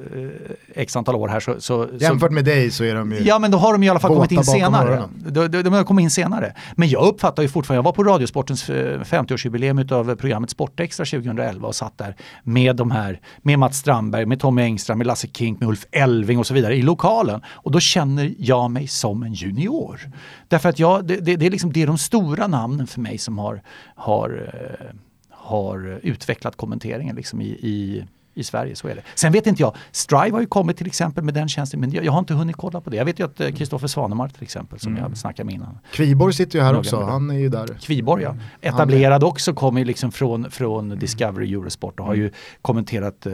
[0.76, 3.40] x antal år här så, så Jämfört så, med dig så är de ju Ja
[3.40, 5.04] men då har de i alla fall kommit in senare.
[5.16, 6.54] De, de, de, har kommit in senare.
[6.76, 11.76] Men jag uppfattar ju fortfarande, jag var på Radiosportens 50-årsjubileum av programmet Sportextra 2011 och
[11.76, 15.70] satt där med de här, med Mats Strandberg, med Tommy Engström, med Lasse Kink, med
[15.70, 17.42] Ulf Elving och så vidare i lokal finalen.
[17.48, 20.00] Och då känner jag mig som en junior.
[20.48, 23.18] Därför att jag, det, det, det, är, liksom, det är de stora namnen för mig
[23.18, 23.62] som har,
[23.96, 24.96] har, eh,
[25.30, 29.02] har utvecklat kommenteringen liksom i, i i Sverige, så är det.
[29.16, 32.06] Sen vet inte jag, Strive har ju kommit till exempel med den tjänsten, men jag,
[32.06, 32.98] jag har inte hunnit kolla på det.
[32.98, 35.04] Jag vet ju att eh, Kristoffer Svanemar till exempel, som mm.
[35.04, 35.80] jag snackade med innan.
[35.92, 37.68] Kviborg sitter ju här också, han är ju där.
[37.82, 38.30] Kviborg ja.
[38.30, 38.44] Mm.
[38.62, 41.00] Etablerad också, kommer liksom från, från mm.
[41.00, 42.34] Discovery Eurosport och har ju mm.
[42.62, 43.34] kommenterat eh,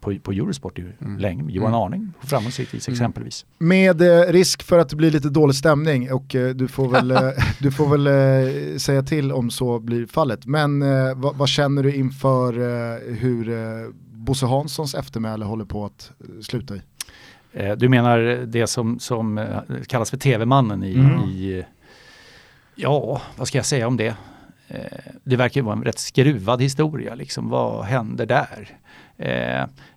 [0.00, 1.18] på, på Eurosport ju mm.
[1.18, 1.52] länge.
[1.52, 1.80] Johan mm.
[1.80, 3.46] Arning, framgångsrikt exempelvis.
[3.58, 7.10] Med eh, risk för att det blir lite dålig stämning och eh, du får väl,
[7.10, 10.46] eh, du får väl eh, säga till om så blir fallet.
[10.46, 10.80] Men
[11.20, 12.52] vad, vad, känner du inför
[13.14, 13.48] hur
[14.18, 16.82] Bosse Hanssons eftermäle håller på att eh, sluta i.
[17.52, 21.20] Eh, du menar det som, som eh, kallas för tv-mannen i, mm.
[21.20, 21.64] i,
[22.74, 24.14] ja, vad ska jag säga om det?
[25.24, 27.48] Det verkar vara en rätt skruvad historia, liksom.
[27.48, 28.78] vad händer där?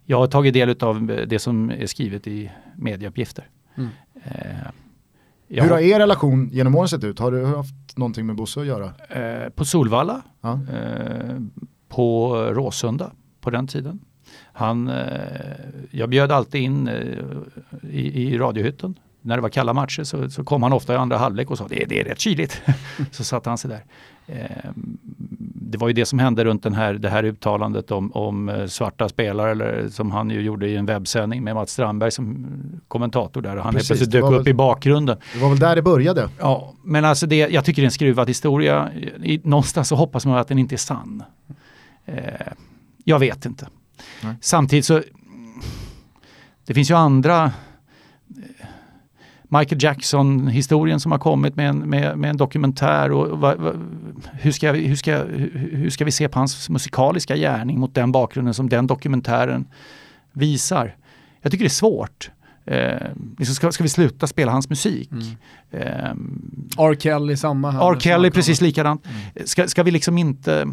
[0.05, 3.47] Jag har tagit del av det som är skrivet i medieuppgifter.
[3.75, 3.89] Mm.
[5.47, 7.19] Hur har er relation genom åren sett ut?
[7.19, 8.91] Har du haft någonting med Bosse att göra?
[9.55, 10.59] På Solvalla, ja.
[11.89, 13.11] på Råsunda
[13.41, 13.99] på den tiden.
[14.61, 14.95] Han, eh,
[15.91, 16.95] jag bjöd alltid in eh,
[17.91, 18.95] i, i radiohytten.
[19.21, 21.67] När det var kalla matcher så, så kom han ofta i andra halvlek och sa
[21.67, 22.61] det, det är rätt kyligt.
[23.11, 23.83] så satte han sig där.
[24.27, 24.71] Eh,
[25.71, 28.65] det var ju det som hände runt den här, det här uttalandet om, om eh,
[28.65, 32.47] svarta spelare, eller som han ju gjorde i en webbsändning med Mats Strandberg som
[32.87, 33.57] kommentator där.
[33.57, 35.17] Och han Precis, plötsligt dök var upp väl- i bakgrunden.
[35.33, 36.29] Det var väl där det började.
[36.39, 38.89] Ja, men alltså det, jag tycker det är en skruvad historia.
[39.23, 41.23] I, någonstans så hoppas man att den inte är sann.
[42.05, 42.15] Eh,
[43.03, 43.67] jag vet inte.
[44.23, 44.35] Nej.
[44.41, 45.01] Samtidigt så,
[46.65, 47.51] det finns ju andra eh,
[49.43, 53.11] Michael Jackson-historien som har kommit med en, med, med en dokumentär.
[53.11, 53.73] Och, va, va,
[54.31, 58.53] hur, ska, hur, ska, hur, ska vi se på hans musikaliska gärning mot den bakgrunden
[58.53, 59.65] som den dokumentären
[60.33, 60.95] visar?
[61.41, 62.31] Jag tycker det är svårt.
[62.65, 65.09] Eh, liksom ska, ska vi sluta spela hans musik?
[65.71, 66.11] Eh,
[66.77, 66.95] R.
[66.99, 67.91] Kelly samma här.
[67.91, 67.99] R.
[67.99, 69.05] Kelly precis likadant.
[69.45, 70.67] Ska, ska vi liksom inte...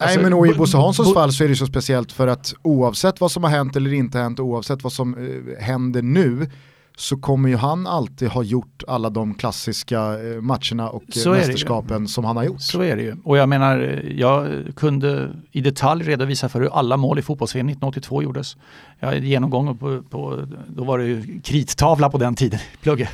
[0.00, 2.26] alltså, Nej men och i bo- Bosse Hanssons fall så är det så speciellt för
[2.26, 6.50] att oavsett vad som har hänt eller inte hänt, oavsett vad som eh, händer nu,
[6.96, 11.30] så kommer ju han alltid ha gjort alla de klassiska eh, matcherna och eh, Så
[11.30, 12.60] mästerskapen som han har gjort.
[12.60, 13.16] Så är det ju.
[13.24, 18.22] Och jag menar, jag kunde i detalj redovisa för hur alla mål i fotbolls-VM 1982
[18.22, 18.56] gjordes.
[19.02, 23.08] Jag hade genomgång på, på, då var det ju krittavla på den tiden, plugge.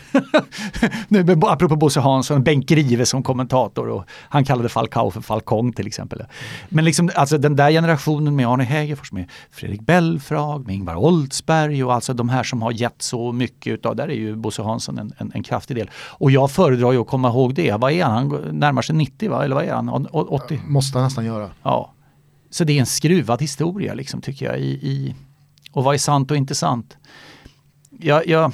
[1.09, 5.87] nu, apropå Bosse Hansson, Bengt Grive som kommentator och han kallade Falcao för Falcong till
[5.87, 6.23] exempel.
[6.69, 11.85] Men liksom, alltså den där generationen med Arne Hägerfors, med Fredrik Belfrag, med Ingvar Oldsberg
[11.85, 14.99] och alltså de här som har gett så mycket utav, där är ju Bosse Hansson
[14.99, 15.91] en, en, en kraftig del.
[15.97, 17.73] Och jag föredrar ju att komma ihåg det.
[17.73, 18.13] Vad är han?
[18.17, 18.29] Han
[18.59, 19.45] närmar sig 90 va?
[19.45, 19.89] Eller vad är han?
[19.89, 20.61] Å- å- 80?
[20.67, 21.51] Måste han nästan göra.
[21.63, 21.93] Ja.
[22.51, 24.59] Så det är en skruvad historia liksom tycker jag.
[24.59, 25.15] I, i,
[25.77, 26.97] och vad är sant och inte sant?
[27.91, 28.53] Jag, jag,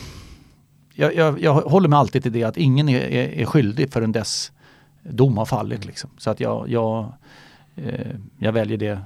[0.95, 4.53] jag, jag, håller mig alltid till det att ingen är, är, är skyldig förrän dess
[5.03, 5.85] dom har fallit.
[5.85, 6.11] Liksom.
[6.19, 7.13] Så att jag, jag,
[7.77, 8.07] eh,
[8.39, 8.99] jag väljer det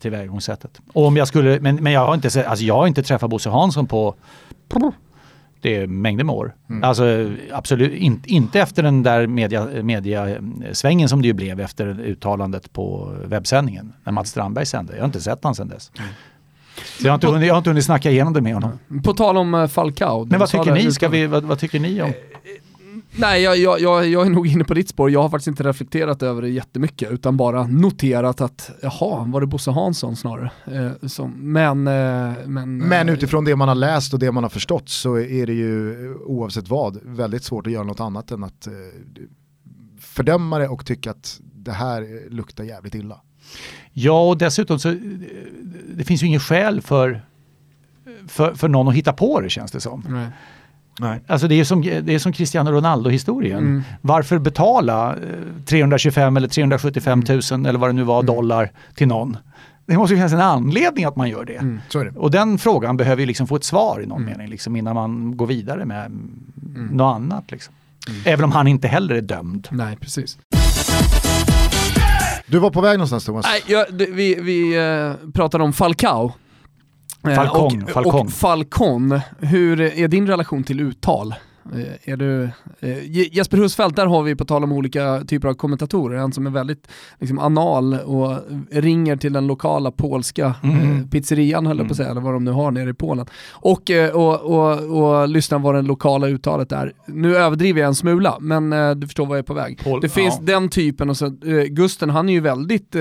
[0.00, 0.80] tillvägagångssättet.
[0.92, 3.50] Och om jag skulle, men, men jag, har inte, alltså jag har inte träffat Bosse
[3.50, 4.14] Hansson på
[5.62, 6.54] det är mängder med år.
[6.82, 12.72] Alltså absolut in, inte efter den där media, mediasvängen som det ju blev efter uttalandet
[12.72, 14.92] på webbsändningen när Mats Strandberg sände.
[14.92, 15.92] Jag har inte sett han sedan dess.
[16.98, 18.78] Så jag har, inte hunnit, jag har inte hunnit snacka igenom det med honom.
[19.04, 20.24] På tal om eh, Falcao.
[20.24, 20.92] Men vad tycker ni?
[20.92, 22.12] Ska vi, vad, vad tycker ni om?
[23.16, 25.10] Nej, jag, jag, jag, jag är nog inne på ditt spår.
[25.10, 29.46] Jag har faktiskt inte reflekterat över det jättemycket, utan bara noterat att, jaha, var det
[29.46, 30.50] Bosse Hansson snarare?
[30.64, 34.42] Eh, som, men, eh, men, Men eh, utifrån det man har läst och det man
[34.44, 38.30] har förstått så är det ju eh, oavsett vad väldigt svårt att göra något annat
[38.30, 38.72] än att eh,
[40.00, 43.20] fördöma det och tycka att det här eh, luktar jävligt illa.
[43.92, 44.94] Ja, och dessutom så eh,
[45.94, 47.22] det finns ju ingen skäl för,
[48.28, 50.06] för, för någon att hitta på det känns det som.
[50.08, 50.26] Nej.
[51.00, 51.20] Nej.
[51.26, 53.58] Alltså det är som, det är som Cristiano Ronaldo-historien.
[53.58, 53.82] Mm.
[54.00, 55.18] Varför betala eh,
[55.66, 59.36] 325 eller 375 000 eller vad det nu var dollar till någon?
[59.86, 61.56] Det måste ju finnas en anledning att man gör det.
[61.56, 61.80] Mm.
[61.88, 62.18] Så är det.
[62.18, 65.36] Och den frågan behöver ju liksom få ett svar i någon mening liksom, innan man
[65.36, 66.86] går vidare med mm.
[66.92, 67.50] något annat.
[67.50, 67.74] Liksom.
[68.24, 69.68] Även om han inte heller är dömd.
[69.70, 70.38] Nej, precis.
[72.52, 73.46] Du var på väg någonstans Thomas.
[73.46, 76.32] Nej, jag, det, vi vi eh, pratade om Falcao.
[77.28, 78.26] Eh, Falcon, och, Falcon.
[78.26, 79.20] Och Falcon.
[79.38, 81.34] Hur är din relation till uttal?
[81.74, 82.42] Eh, Är du,
[82.80, 86.32] eh, Je- Jesper Husfeldt, där har vi på tal om olika typer av kommentatorer, en
[86.32, 86.88] som är väldigt
[87.20, 88.36] liksom, anal och
[88.70, 91.00] ringer till den lokala polska Mm.
[91.00, 93.26] eh, pizzerian höll jag på att säga, eller vad de nu har nere i Polen.
[93.52, 94.80] Och, eh, och, och,
[95.20, 96.92] och lyssnar vad det lokala uttalet är.
[97.06, 99.78] Nu överdriver jag en smula, men eh, du förstår vad jag är på väg.
[99.84, 100.44] Pol- det finns ja.
[100.46, 102.96] den typen, och så, eh, Gusten han är ju väldigt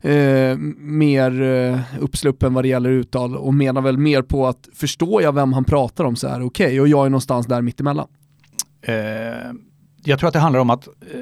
[0.00, 5.22] eh, mer eh, uppsluppen vad det gäller uttal och menar väl mer på att förstår
[5.22, 8.08] jag vem han pratar om så är det okej och jag är någonstans där mittemellan.
[8.82, 8.94] Eh,
[10.04, 11.20] jag tror att det handlar om att eh,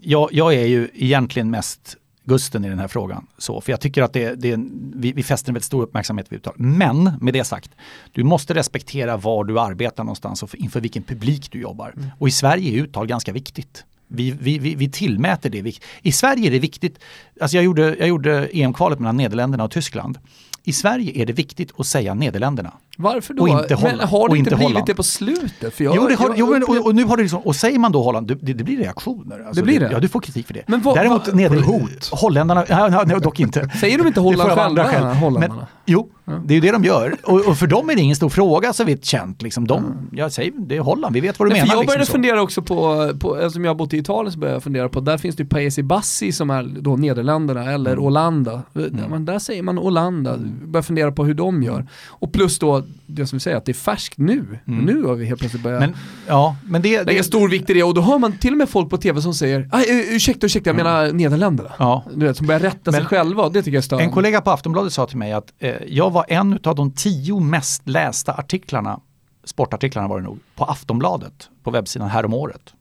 [0.00, 3.26] jag, jag är ju egentligen mest Gusten i den här frågan.
[3.38, 4.58] Så, för jag tycker att det, det,
[4.94, 6.54] vi, vi fäster en väldigt stor uppmärksamhet vid uttal.
[6.56, 7.70] Men med det sagt,
[8.12, 11.94] du måste respektera var du arbetar någonstans och för, inför vilken publik du jobbar.
[12.18, 13.84] Och i Sverige är uttal ganska viktigt.
[14.08, 15.80] Vi, vi, vi, vi tillmäter det.
[16.02, 16.98] I Sverige är det viktigt,
[17.40, 20.18] alltså jag gjorde, jag gjorde EM-kvalet mellan Nederländerna och Tyskland.
[20.64, 22.72] I Sverige är det viktigt att säga Nederländerna.
[22.96, 23.42] Varför då?
[23.42, 24.00] Och inte men Holland.
[24.10, 24.86] har det Och inte inte blivit Holland.
[24.86, 25.74] det på slutet?
[25.74, 27.56] För jag, Jo, det har, jag jo men, och, och nu har det liksom, och
[27.56, 29.38] säger man då Holland, det, det blir reaktioner.
[29.46, 29.88] Alltså, Det blir det?
[29.92, 30.62] Ja, du får kritik för det.
[30.66, 32.08] Men vad- Däremot vad- Neder- hot?
[32.12, 33.68] Holländarna, ja, nej, dock inte.
[33.80, 35.04] Säger de inte Holland själva, skäl.
[35.16, 35.54] holländarna?
[35.56, 36.10] Men, jo,
[36.44, 37.16] det är ju det de gör.
[37.24, 39.42] Och, och för dem är det ingen stor fråga så vitt känt.
[39.42, 39.66] Liksom.
[39.66, 41.70] De, jag säger, det är Holland, vi vet vad du Nej, menar.
[41.72, 44.38] för jag började liksom, fundera också på, på, eftersom jag har bott i Italien så
[44.38, 47.92] började jag fundera på, där finns det ju Paesi Bassi som är då Nederländerna, eller
[47.92, 48.04] Mm.
[48.04, 48.62] Olanda.
[49.08, 51.86] Men där säger man Olanda, börjar fundera på hur de gör.
[52.08, 54.58] Och plus då, det som vi säger, att det är färskt nu.
[54.66, 54.84] Mm.
[54.84, 55.94] Nu har vi helt plötsligt börjat Men,
[56.26, 58.58] ja, men det, lägga det, stor vikt i det och då hör man till och
[58.58, 61.72] med folk på tv som säger "Aj, eh, ursäkta, ursäkta, jag menar Nederländerna.
[61.78, 62.04] ja.
[62.14, 64.12] Du vet, som börjar rätta sig Men- själva och det tycker jag är En störande.
[64.12, 67.88] kollega på Aftonbladet sa till mig att eh, jag var en av de tio mest
[67.88, 69.00] lästa artiklarna,
[69.44, 72.72] sportartiklarna var det nog, på Aftonbladet på webbsidan häromåret.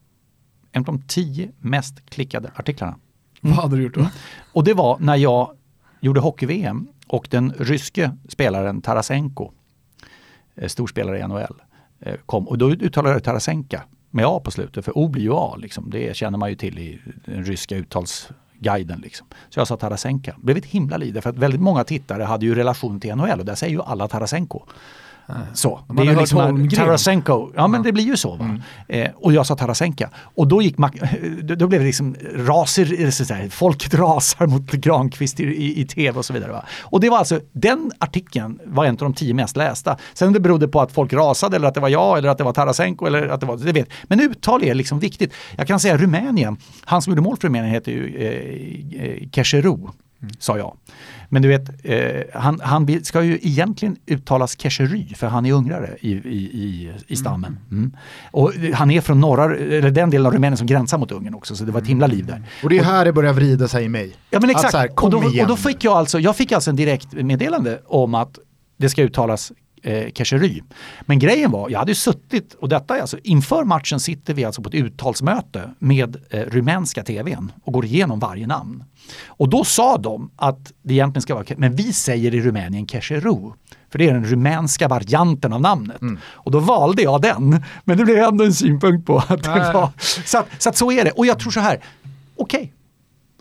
[0.72, 2.96] En av de tio mest klickade artiklarna.
[3.42, 4.08] Vad hade du gjort då?
[4.54, 5.52] Och det var när jag
[6.00, 9.52] gjorde hockey-VM och den ryske spelaren Tarasenko,
[10.56, 11.62] Eh, storspelare i NHL,
[12.00, 12.48] eh, kom.
[12.48, 15.56] Och då uttalade jag Tarasenka med A på slutet, för O blir ju A.
[15.58, 15.90] Liksom.
[15.90, 19.00] Det känner man ju till i den ryska uttalsguiden.
[19.00, 19.28] Liksom.
[19.50, 20.36] Så jag sa Tarasenka.
[20.38, 23.40] Det blev ett himla liv, för att väldigt många tittare hade ju relation till NHL
[23.40, 24.62] och där säger ju alla Tarasenko.
[25.54, 25.80] Så.
[25.88, 26.70] Man Det är ju liksom Holmgren.
[26.70, 27.52] Tarasenko.
[27.56, 28.36] Ja men det blir ju så.
[28.36, 28.60] Va?
[28.88, 30.10] Eh, och jag sa Tarasenka.
[30.18, 30.92] Och då gick Mac-
[31.56, 36.20] då, blev det liksom raser, eller så folket rasar mot Granqvist i, i, i tv
[36.20, 36.52] och så vidare.
[36.52, 36.66] Va?
[36.82, 39.98] Och det var alltså, den artikeln var en av de tio mest lästa.
[40.14, 42.44] Sen det berodde på att folk rasade eller att det var jag eller att det
[42.44, 43.90] var Tarasenko eller att det var, det vet.
[44.04, 45.34] Men uttal är liksom viktigt.
[45.58, 49.78] Jag kan säga Rumänien, han som gjorde mål för Rumänien heter ju eh, eh, Kecheru,
[50.40, 50.78] sa jag.
[51.30, 55.98] Men du vet, eh, han, han ska ju egentligen uttalas Keshery för han är ungrare
[56.02, 57.58] i, i, i, i stammen.
[57.72, 57.96] Mm.
[58.32, 61.56] Och han är från norra, eller den delen av Rumänien som gränsar mot Ungern också,
[61.56, 62.44] så det var ett himla liv där.
[62.64, 64.16] Och det är här det börjar vrida sig i mig.
[64.30, 66.76] Ja men exakt, här, och, då, och då fick jag alltså, jag fick alltså en
[66.76, 68.40] direkt meddelande om att
[68.78, 69.52] det ska uttalas
[69.86, 70.62] eh, Keshery.
[71.02, 74.46] Men grejen var, jag hade ju suttit, och detta är alltså, inför matchen sitter vi
[74.46, 78.84] alltså på ett uttalsmöte med eh, rumänska tvn och går igenom varje namn.
[79.26, 83.52] Och då sa de att det egentligen ska vara, men vi säger i Rumänien Kesheru.
[83.90, 85.98] För det är den rumänska varianten av namnet.
[86.22, 87.64] Och då valde jag den.
[87.84, 89.90] Men det blev ändå en synpunkt på att det var...
[90.26, 91.12] Så att, så att så är det.
[91.12, 91.80] Och jag tror så här,
[92.36, 92.74] okej,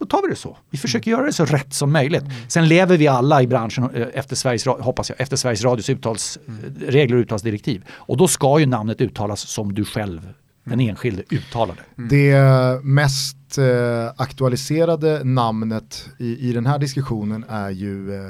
[0.04, 0.56] då tar vi det så.
[0.70, 2.24] Vi försöker göra det så rätt som möjligt.
[2.48, 7.16] Sen lever vi alla i branschen eh, efter Sveriges, hoppas jag, efter Sveriges Radios uttalsregler
[7.16, 7.84] och uttalsdirektiv.
[7.90, 10.28] Och då ska ju namnet uttalas som du själv,
[10.64, 12.16] den enskilde, uttalar det.
[12.16, 18.20] Det mest eh, aktualiserade namnet i, i den här diskussionen är ju eh,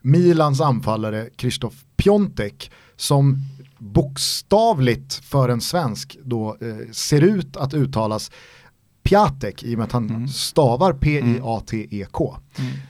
[0.00, 3.38] Milans anfallare Krzysztof Piontek som
[3.78, 8.30] bokstavligt för en svensk då eh, ser ut att uttalas
[9.10, 12.36] Piatek i och med att han stavar P-I-A-T-E-K.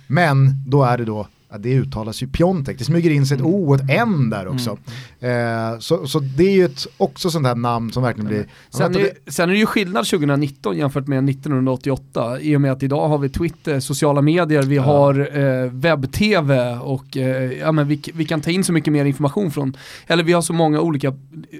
[0.06, 1.26] Men då är det då
[1.58, 4.78] det uttalas ju Piontek, det smyger in sig ett O och ett N där också.
[5.20, 8.46] Eh, så, så det är ju ett, också sånt här namn som verkligen blir...
[8.70, 12.72] Sen Ja, är, sen är det ju skillnad 2019 jämfört med 1988 i och med
[12.72, 17.88] att idag har vi Twitter, sociala medier, vi har eh, webb-tv och eh, ja, men
[17.88, 20.80] vi, vi kan ta in så mycket mer information från, eller vi har så många
[20.80, 21.14] olika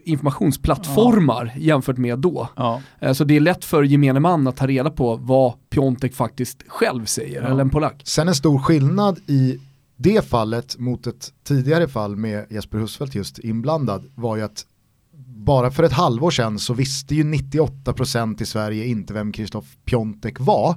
[0.04, 2.48] informationsplattformar jämfört med då.
[2.56, 2.80] Ja.
[3.00, 6.62] Eh, så det är lätt för gemene man att ta reda på vad Piontek faktiskt
[6.66, 8.02] själv säger, eller en polack.
[8.04, 9.58] Sen en stor skillnad i
[10.02, 14.66] det fallet mot ett tidigare fall med Jesper Husfeldt just inblandad var ju att
[15.26, 20.40] bara för ett halvår sedan så visste ju 98% i Sverige inte vem Krzysztof Piontek
[20.40, 20.76] var.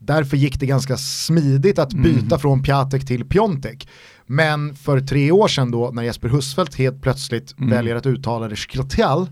[0.00, 3.88] Därför gick det ganska smidigt att byta från Piatek till Piontek.
[4.26, 8.56] Men för tre år sedan då när Jesper Husfeldt helt plötsligt väljer att uttala det
[8.56, 9.26] Skrotel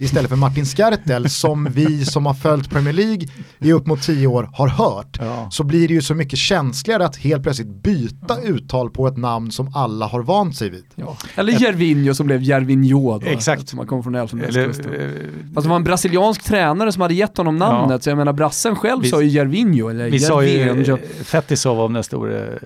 [0.00, 3.28] istället för Martin Skertel som vi som har följt Premier League
[3.58, 5.48] i upp mot tio år har hört Ja.
[5.50, 9.50] så blir det ju så mycket känsligare att helt plötsligt byta uttal på ett namn
[9.50, 10.84] som alla har vant sig vid.
[10.94, 11.16] Ja.
[11.34, 13.68] Eller Jervinho som blev Jervinho då, Exakt.
[13.68, 14.94] som han kom från Elfenbenskusten.
[14.94, 15.08] eh,
[15.54, 18.76] Fast det var en brasiliansk tränare som hade gett honom namnet, så jag menar brassen
[18.76, 22.56] själv Vi- sa ju Jervinho eller vi sa ju eh, Fetisov om den store eh,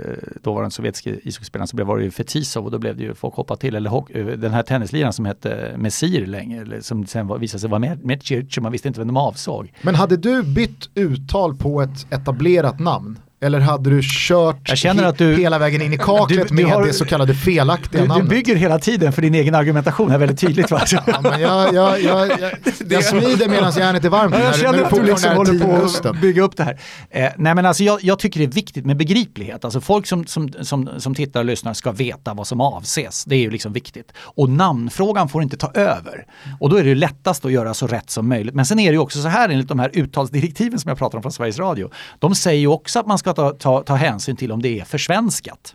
[0.42, 3.34] dåvarande sovjetiske ishockeyspelaren så blev var det ju Fetisov och då blev det ju folk
[3.34, 3.74] hoppa till.
[3.74, 7.80] Eller den här tennisliraren som hette Messir länge, eller som sen var, visade sig vara
[7.80, 8.20] med, med
[8.56, 9.72] och man visste inte vem de avsåg.
[9.82, 13.18] Men hade du bytt uttal på ett etablerat namn?
[13.44, 16.62] Eller hade du kört Jag känner att du- hela vägen in i kaklet Du- du
[16.62, 18.28] med har- det så kallade felaktiga Du, du namnet?
[18.28, 20.80] bygger hela tiden för din egen argumentation här väldigt tydligt va?
[21.06, 22.52] Ja, men jag, jag, jag, jag,
[22.88, 24.34] jag smider medan järnet är varmt.
[24.38, 26.78] Ja, jag känner att du liksom är håller på att bygga upp det här.
[27.10, 29.64] Eh, nej men alltså jag, jag tycker det är viktigt med begriplighet.
[29.64, 33.24] Alltså folk som, som, som, som tittar och lyssnar ska veta vad som avses.
[33.24, 34.12] Det är ju liksom viktigt.
[34.18, 36.26] Och namnfrågan får inte ta över.
[36.60, 38.54] Och då är det lättast att göra så rätt som möjligt.
[38.54, 41.18] Men sen är det ju också så här enligt de här uttalsdirektiven som jag pratar
[41.18, 41.90] om från Sveriges Radio.
[42.18, 44.84] De säger ju också att man ska ta, ta, ta hänsyn till om det är
[44.84, 45.74] försvenskat.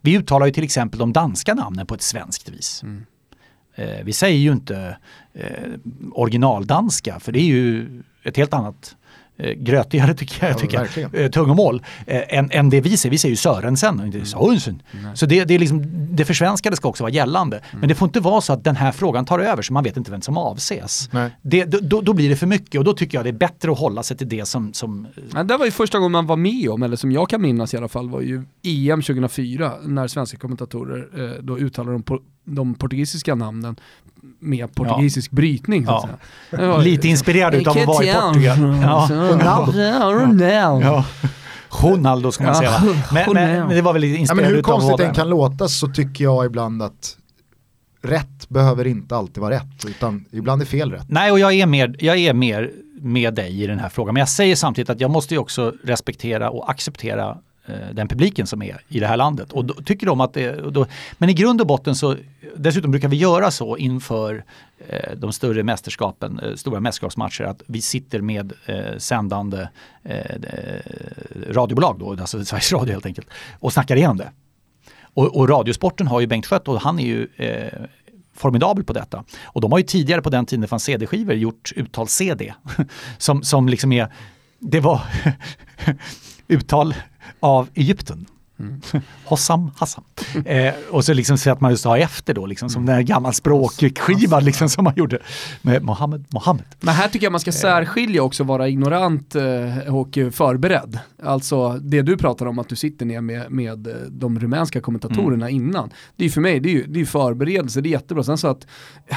[0.00, 2.84] Vi uttalar ju till exempel de danska namnen på ett svenskt vis.
[3.74, 4.96] Eh, vi säger ju inte
[5.32, 5.68] eh,
[6.12, 8.96] originaldanska för det är ju ett helt annat
[9.38, 13.10] eh, grötigare tycker jag, Ja, tycker jag eh, tungomål eh, än, än det vi säger.
[13.10, 14.82] Vi säger ju Sörensen och inte Sörensen.
[15.14, 15.82] Så det, det, är liksom,
[16.16, 17.60] det försvenskade ska också vara gällande.
[17.80, 19.96] Men det får inte vara så att den här frågan tar över så man vet
[19.96, 21.08] inte vem som avses.
[21.42, 23.78] Det, då, då blir det för mycket och då tycker jag det är bättre att
[23.78, 26.68] hålla sig till det som, som Men det var ju första gången man var med
[26.70, 30.36] om, eller som jag kan minnas i alla fall, var ju EM 2004 när svenska
[30.38, 32.22] kommentatorer eh, då uttalade de, po-
[32.54, 33.76] de portugisiska namnen
[34.38, 35.86] med portugisisk brytning.
[35.86, 36.08] Så att
[36.50, 36.58] Ja.
[36.58, 36.76] säga.
[36.76, 38.42] Det lite inspirerad utav att vara i Portugal.
[38.42, 39.08] Ja.
[39.10, 39.72] Ronaldo.
[39.72, 40.44] Ronaldo.
[40.44, 41.04] Ja.
[41.82, 42.80] Ronaldo ska man Ja, säga?
[42.82, 43.66] Men, men, Ronaldo.
[43.66, 45.14] men det var väl lite Ja, inspirerad men hur konstigt den där.
[45.14, 47.16] kan låta så tycker jag ibland att
[48.02, 51.06] rätt behöver inte alltid vara rätt utan ibland är fel rätt.
[51.08, 52.70] Nej, och jag är mer, jag är mer
[53.00, 54.14] med dig i den här frågan.
[54.14, 57.36] Men jag säger samtidigt att jag måste ju också respektera och acceptera
[57.68, 59.52] Eh, den publiken som är i det här landet.
[59.52, 60.86] Och då, tycker de att det, då,
[61.18, 62.16] men i grund och botten så,
[62.56, 64.44] dessutom brukar vi göra så inför
[64.88, 69.68] eh, de större mästerskapen, eh, stora mästerskapsmatcher, att vi sitter med eh, sändande
[70.02, 70.20] eh,
[71.50, 74.30] radiobolag då, alltså Sveriges Radio helt enkelt, och snackar igenom det.
[75.02, 77.82] Och, och radiosporten har ju Bengt Schött och han är ju eh,
[78.34, 79.24] formidabel på detta.
[79.44, 82.54] Och de har ju tidigare på den tiden det fanns CD-skivor gjort uttal-CD.
[83.18, 84.12] som, som liksom är,
[84.58, 85.00] det var
[86.48, 86.94] uttal
[87.40, 88.26] av Egypten.
[88.60, 88.80] Mm.
[89.24, 90.04] Hossam Hassam.
[90.44, 92.96] Eh, och så liksom så att man just har efter då, liksom, som mm.
[92.96, 95.18] den gammal språkskiva liksom, som man gjorde
[95.62, 96.64] med Mohammed Mohammed.
[96.80, 100.98] Men här tycker jag man ska särskilja också vara ignorant eh, och förberedd.
[101.22, 105.48] Alltså det du pratar om att du sitter ner med, med eh, de rumänska kommentatorerna
[105.48, 105.62] mm.
[105.62, 105.90] innan.
[106.16, 108.24] Det är för mig, det är ju det är förberedelse, det är jättebra.
[108.24, 108.66] Sen så att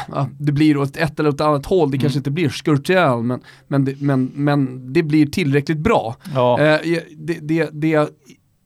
[0.07, 2.01] ja, det blir åt ett eller åt annat håll, det mm.
[2.01, 6.15] kanske inte blir skurtial, men, men, det, men, men det blir tillräckligt bra.
[6.33, 6.59] Ja.
[6.59, 6.79] Eh,
[7.17, 8.09] det, det, det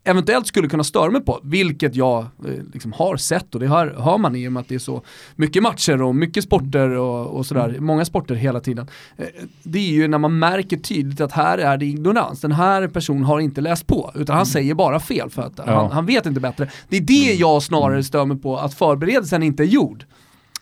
[0.06, 3.88] eventuellt skulle kunna störa mig på, vilket jag eh, liksom har sett och det har,
[3.88, 5.02] hör man i och med att det är så
[5.36, 7.86] mycket matcher och mycket sporter och, och sådär, mm.
[7.86, 8.88] många sporter hela tiden.
[9.18, 9.26] Eh,
[9.64, 13.24] det är ju när man märker tydligt att här är det ignorans, den här personen
[13.24, 14.46] har inte läst på, utan han mm.
[14.46, 15.64] säger bara fel för att ja.
[15.66, 16.70] han, han, vet inte bättre.
[16.90, 17.40] Det är det mm.
[17.40, 18.04] jag snarare mm.
[18.04, 20.06] stör mig på, att förberedelsen inte är gjord.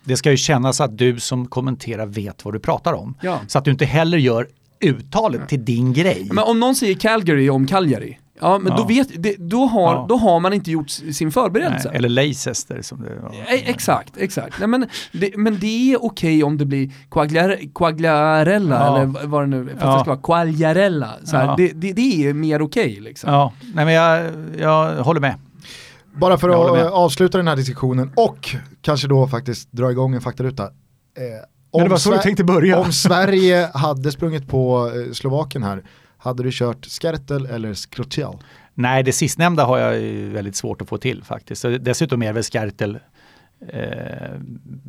[0.04, 3.16] Det ska ju kännas att du som kommenterar vet vad du pratar om.
[3.22, 3.40] Ja.
[3.48, 4.48] Så att du inte heller gör
[4.84, 6.30] uttalet till din grej.
[6.32, 8.78] Men om någon säger Calgary om Cagliari, Ja, men ja.
[8.78, 10.06] Då, vet, det, då, har, ja.
[10.10, 11.88] då har man inte gjort sin förberedelse.
[11.88, 13.30] Nej, eller Leicester som det var.
[13.30, 14.60] E exakt, exakt.
[14.60, 16.92] Nej, men, det, men det är okej om det blir
[17.74, 19.02] Quagliarella, ja.
[19.02, 19.94] eller vad det nu ja.
[19.94, 21.10] det ska vara, Quagliarella.
[21.24, 23.34] Så här, det, det, det, är mer okej liksom.
[23.34, 25.36] Ja, nej men jag, jag håller med.
[26.16, 30.64] Bara för att avsluta den här diskussionen och kanske då faktiskt dra igång en faktaruta.
[30.64, 30.70] Eh,
[31.74, 32.80] men det var så du tänkte börja.
[32.80, 35.84] Om Sverige hade sprungit på eh, Slovakien här,
[36.24, 38.44] hade du kört Skertel eller Skrotial?
[38.74, 41.66] Nej, det sistnämnda har jag väldigt svårt att få till faktiskt.
[41.80, 43.00] Dessutom är väl Skertel
[43.68, 44.40] eh,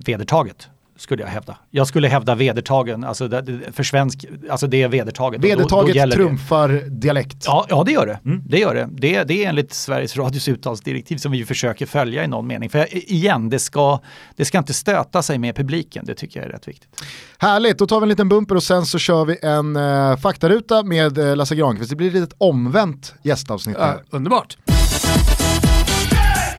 [0.06, 1.56] vedertaget skulle jag hävda.
[1.70, 3.28] Jag skulle hävda vedertagen, alltså
[3.72, 5.44] för svensk, alltså det är vedertaget.
[5.44, 6.88] Vedertaget då, då trumfar det.
[6.88, 7.44] dialekt.
[7.46, 8.20] Ja, ja, det gör det.
[8.24, 8.42] Mm.
[8.46, 8.88] Det gör det.
[8.92, 9.24] det.
[9.24, 12.70] Det är enligt Sveriges Radios uttalsdirektiv som vi försöker följa i någon mening.
[12.70, 14.00] För igen, det ska,
[14.36, 17.04] det ska inte stöta sig med publiken, det tycker jag är rätt viktigt.
[17.38, 20.82] Härligt, då tar vi en liten bumper och sen så kör vi en eh, faktaruta
[20.82, 21.90] med eh, Lasse Granqvist.
[21.90, 23.76] Det blir ett litet omvänt gästavsnitt.
[23.76, 24.56] Äh, underbart.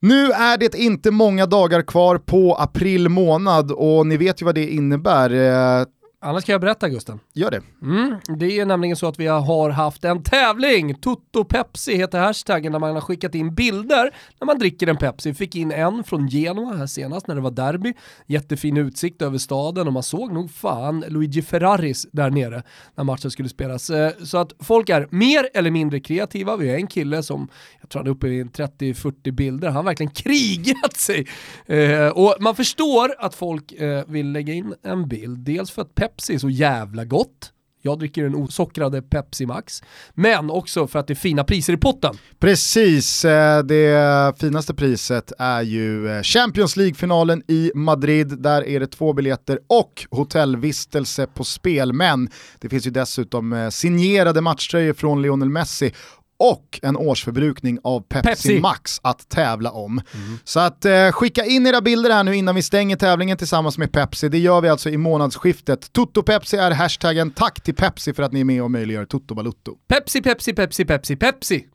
[0.05, 4.55] Nu är det inte många dagar kvar på april månad och ni vet ju vad
[4.55, 5.29] det innebär.
[5.33, 5.85] Eh,
[6.25, 7.19] Annars kan jag berätta Gusten.
[7.33, 7.61] Gör det.
[7.81, 10.95] Mm, det är nämligen så att vi har haft en tävling.
[10.95, 15.33] Toto Pepsi heter hashtaggen där man har skickat in bilder när man dricker en Pepsi.
[15.33, 17.93] Fick in en från Genoa här senast när det var derby.
[18.27, 22.63] Jättefin utsikt över staden och man såg nog fan Luigi Ferraris där nere
[22.95, 23.89] när matchen skulle spelas.
[23.89, 26.55] Eh, så att folk är mer eller mindre kreativa.
[26.55, 27.47] Vi har en kille som,
[27.81, 31.27] jag tror han är uppe i 30-40 bilder, han har verkligen krigat sig.
[31.65, 35.95] Eh, och man förstår att folk eh, vill lägga in en bild, dels för att
[35.95, 37.51] Pepsi Pepsi är så jävla gott.
[37.81, 39.83] Jag dricker den osockrade Pepsi Max.
[40.13, 42.15] Men också för att det är fina priser i potten.
[42.39, 48.27] Precis, eh, det finaste priset är ju eh, Champions League-finalen i Madrid.
[48.41, 51.93] Där är det två biljetter och hotellvistelse på spel.
[51.93, 55.93] Men det finns ju dessutom eh, signerade matchtröjor från Lionel Messi
[56.37, 58.59] och en årsförbrukning av Pepsi, Pepsi.
[58.59, 60.01] Max att tävla om.
[60.13, 60.39] Mm.
[60.43, 63.91] Så att eh, skicka in era bilder här nu innan vi stänger tävlingen tillsammans med
[63.91, 64.29] Pepsi.
[64.29, 65.93] Det gör vi alltså i månadsskiftet.
[65.93, 67.31] Toto Pepsi är hashtaggen.
[67.31, 69.75] Tack till Pepsi för att ni är med och möjliggör Toto Balutto.
[69.87, 71.65] Pepsi, Pepsi, Pepsi, Pepsi, Pepsi.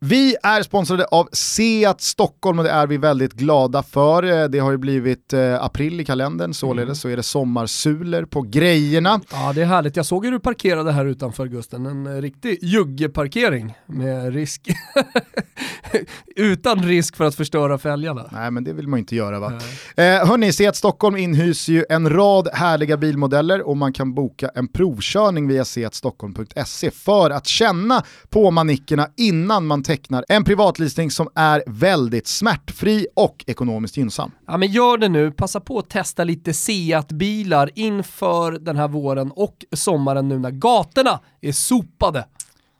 [0.00, 4.22] Vi är sponsrade av Seat Stockholm och det är vi väldigt glada för.
[4.22, 6.94] Eh, det har ju blivit eh, april i kalendern, således mm.
[6.94, 9.20] så är det sommarsuler på grejerna.
[9.32, 12.58] Ja det är härligt, jag såg hur du parkerade här utanför Gusten, en eh, riktig
[12.62, 14.68] juggeparkering med risk.
[16.36, 18.28] Utan risk för att förstöra fälgarna.
[18.32, 19.52] Nej men det vill man inte göra va.
[19.96, 24.68] Eh, hörni, Seat Stockholm inhyser ju en rad härliga bilmodeller och man kan boka en
[24.68, 31.62] provkörning via seatstockholm.se för att känna på manickerna innan man tecknar en privatleasing som är
[31.66, 34.30] väldigt smärtfri och ekonomiskt gynnsam.
[34.46, 39.30] Ja men gör det nu, passa på att testa lite Seat-bilar inför den här våren
[39.30, 42.26] och sommaren nu när gatorna är sopade.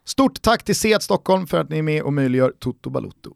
[0.05, 3.33] Stort tack till Seat Stockholm för att ni är med och möjliggör Toto Balutto.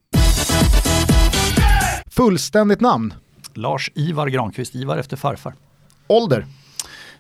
[2.12, 3.14] Fullständigt namn?
[3.54, 5.54] Lars-Ivar Granqvist, Ivar efter farfar.
[6.08, 6.46] Ålder?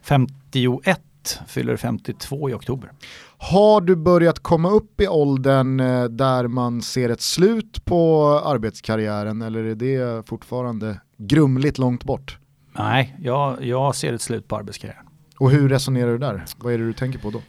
[0.02, 1.02] 51
[1.48, 2.92] fyller 52 i oktober.
[3.38, 9.42] Har du börjat komma upp i åldern eh, där man ser ett slut på arbetskarriären
[9.42, 12.38] eller är det fortfarande grumligt långt bort?
[12.78, 15.06] Nej, jag, jag ser ett slut på arbetskarriären.
[15.38, 16.46] Och hur resonerar du där?
[16.58, 17.42] Vad är det du tänker på då?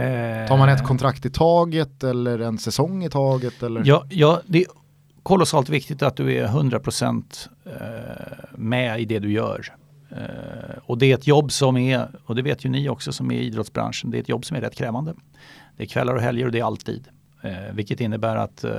[0.00, 3.62] Eh, Tar man ett kontrakt i taget eller en säsong i taget?
[3.62, 3.82] Eller?
[3.84, 4.66] Ja, ja, det är
[5.22, 7.72] kolossalt viktigt att du är 100% eh,
[8.56, 9.66] med i det du gör.
[10.16, 13.30] Eh, och det är ett jobb som är, och det vet ju ni också som
[13.30, 15.14] är i idrottsbranschen, det är ett jobb som är rätt krävande.
[15.76, 17.08] Det är kvällar och helger och det är alltid.
[17.42, 18.72] Eh, vilket innebär att eh,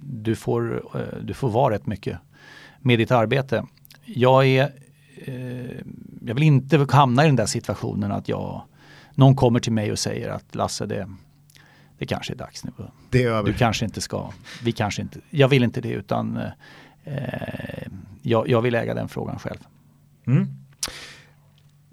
[0.00, 2.18] du, får, eh, du får vara rätt mycket
[2.78, 3.66] med ditt arbete.
[4.04, 4.72] Jag är
[5.24, 5.80] eh,
[6.26, 8.62] jag vill inte hamna i den där situationen att jag,
[9.14, 11.08] någon kommer till mig och säger att Lasse det,
[11.98, 12.72] det kanske är dags nu.
[13.10, 13.52] Det är över.
[13.52, 14.30] Du kanske inte ska,
[14.62, 16.36] vi kanske inte, jag vill inte det utan
[17.04, 17.12] eh,
[18.24, 19.58] jag, jag vill äga den frågan själv.
[20.26, 20.46] Mm.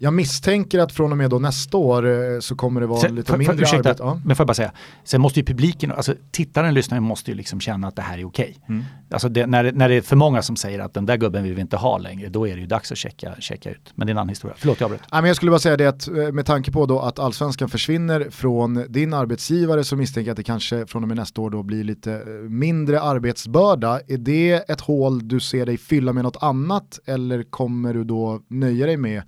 [0.03, 3.15] Jag misstänker att från och med då nästa år eh, så kommer det vara Sen,
[3.15, 4.03] lite för, mindre ursäkta, arbete.
[4.03, 4.21] Ja.
[4.25, 4.71] Men får jag bara säga,
[5.03, 8.25] sen måste ju publiken, alltså tittaren, lyssnaren måste ju liksom känna att det här är
[8.25, 8.57] okej.
[8.69, 8.83] Mm.
[9.11, 11.43] Alltså det, när, det, när det är för många som säger att den där gubben
[11.43, 13.93] vill vi inte ha längre, då är det ju dags att checka, checka ut.
[13.95, 14.55] Men det är en annan historia.
[14.59, 15.01] Förlåt, jag avbröt.
[15.11, 18.27] Men jag skulle bara säga det att eh, med tanke på då att allsvenskan försvinner
[18.29, 21.63] från din arbetsgivare så misstänker jag att det kanske från och med nästa år då
[21.63, 23.99] blir lite eh, mindre arbetsbörda.
[24.07, 28.41] Är det ett hål du ser dig fylla med något annat eller kommer du då
[28.47, 29.23] nöja dig med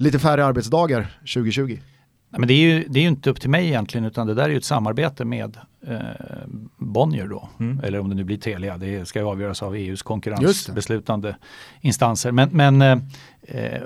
[0.00, 1.78] lite färre arbetsdagar 2020?
[2.32, 4.34] Nej, men det är, ju, det är ju inte upp till mig egentligen utan det
[4.34, 5.98] där är ju ett samarbete med eh,
[6.76, 7.48] Bonnier då.
[7.60, 7.80] Mm.
[7.84, 11.36] Eller om det nu blir Telia, det ska ju avgöras av EUs konkurrensbeslutande
[11.80, 12.32] instanser.
[12.32, 12.98] Men, men eh,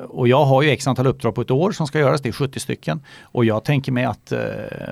[0.08, 2.32] och jag har ju x antal uppdrag på ett år som ska göras, det är
[2.32, 3.02] 70 stycken.
[3.22, 4.40] Och jag tänker mig att eh,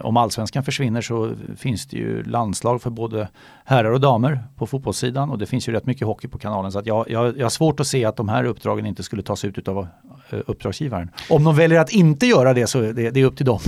[0.03, 3.29] om allsvenskan försvinner så finns det ju landslag för både
[3.65, 6.73] herrar och damer på fotbollssidan och det finns ju rätt mycket hockey på kanalen.
[6.73, 9.23] Så att jag, jag, jag har svårt att se att de här uppdragen inte skulle
[9.23, 9.87] tas ut av
[10.31, 11.11] eh, uppdragsgivaren.
[11.31, 13.61] Om de väljer att inte göra det så är det, det är upp till dem.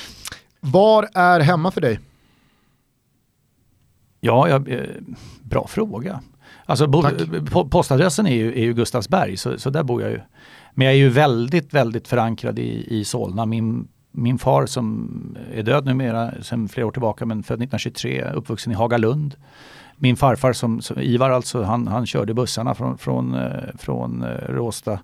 [0.60, 2.00] Var är hemma för dig?
[4.20, 4.80] Ja, jag, eh,
[5.42, 6.20] bra fråga.
[6.66, 7.02] Alltså bo,
[7.68, 10.20] postadressen är ju, är ju Gustavsberg så, så där bor jag ju.
[10.74, 13.46] Men jag är ju väldigt, väldigt förankrad i, i Solna.
[13.46, 15.10] Min, min far som
[15.54, 19.36] är död numera sedan flera år tillbaka men född 1923, uppvuxen i Hagalund.
[19.96, 24.28] Min farfar som, som Ivar alltså, han, han körde bussarna från, från, eh, från eh,
[24.28, 24.98] Råsta,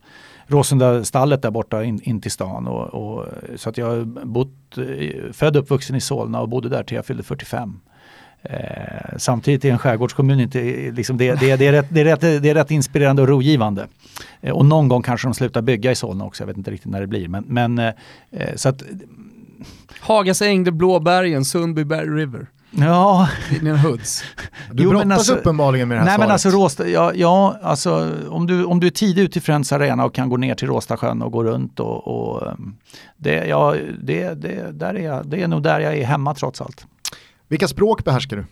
[0.47, 2.67] Råsunda-stallet där borta in, in till stan.
[2.67, 6.83] Och, och, så att jag bott, eh, född och uppvuxen i Solna och bodde där
[6.83, 7.81] till jag fyllde 45.
[8.43, 10.61] Eh, samtidigt är en skärgårdskommun inte,
[10.91, 13.87] liksom det, det, det, är rätt, det, är rätt, det är rätt inspirerande och rogivande.
[14.41, 16.91] Eh, och någon gång kanske de slutar bygga i Solna också, jag vet inte riktigt
[16.93, 17.29] när det blir.
[17.29, 17.93] Men, men eh,
[18.31, 18.83] eh, så att,
[20.01, 22.47] Hagas Ängde, Blåbergen, Sundbyberg River.
[22.71, 24.25] ja, Dina hoods.
[24.73, 26.29] Du Jo, brottas alltså- uppenbarligen med det här Nej svaret.
[26.29, 29.73] men alltså Råsta, ja, ja alltså om du, om du är tidig ute i Friends
[29.73, 32.77] Arena och kan gå ner till Råstasjön och gå runt och, och um,
[33.17, 36.61] det, ja, det, det, där är jag, det är nog där jag är hemma trots
[36.61, 36.87] allt.
[37.49, 38.45] Vilka språk behärskar du?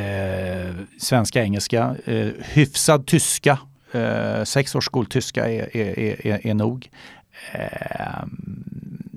[0.00, 3.58] Eh, svenska, engelska, eh, hyfsad tyska,
[3.92, 6.90] eh, sex års skoltyska är, är, är, är, nog.
[7.52, 8.24] Eh,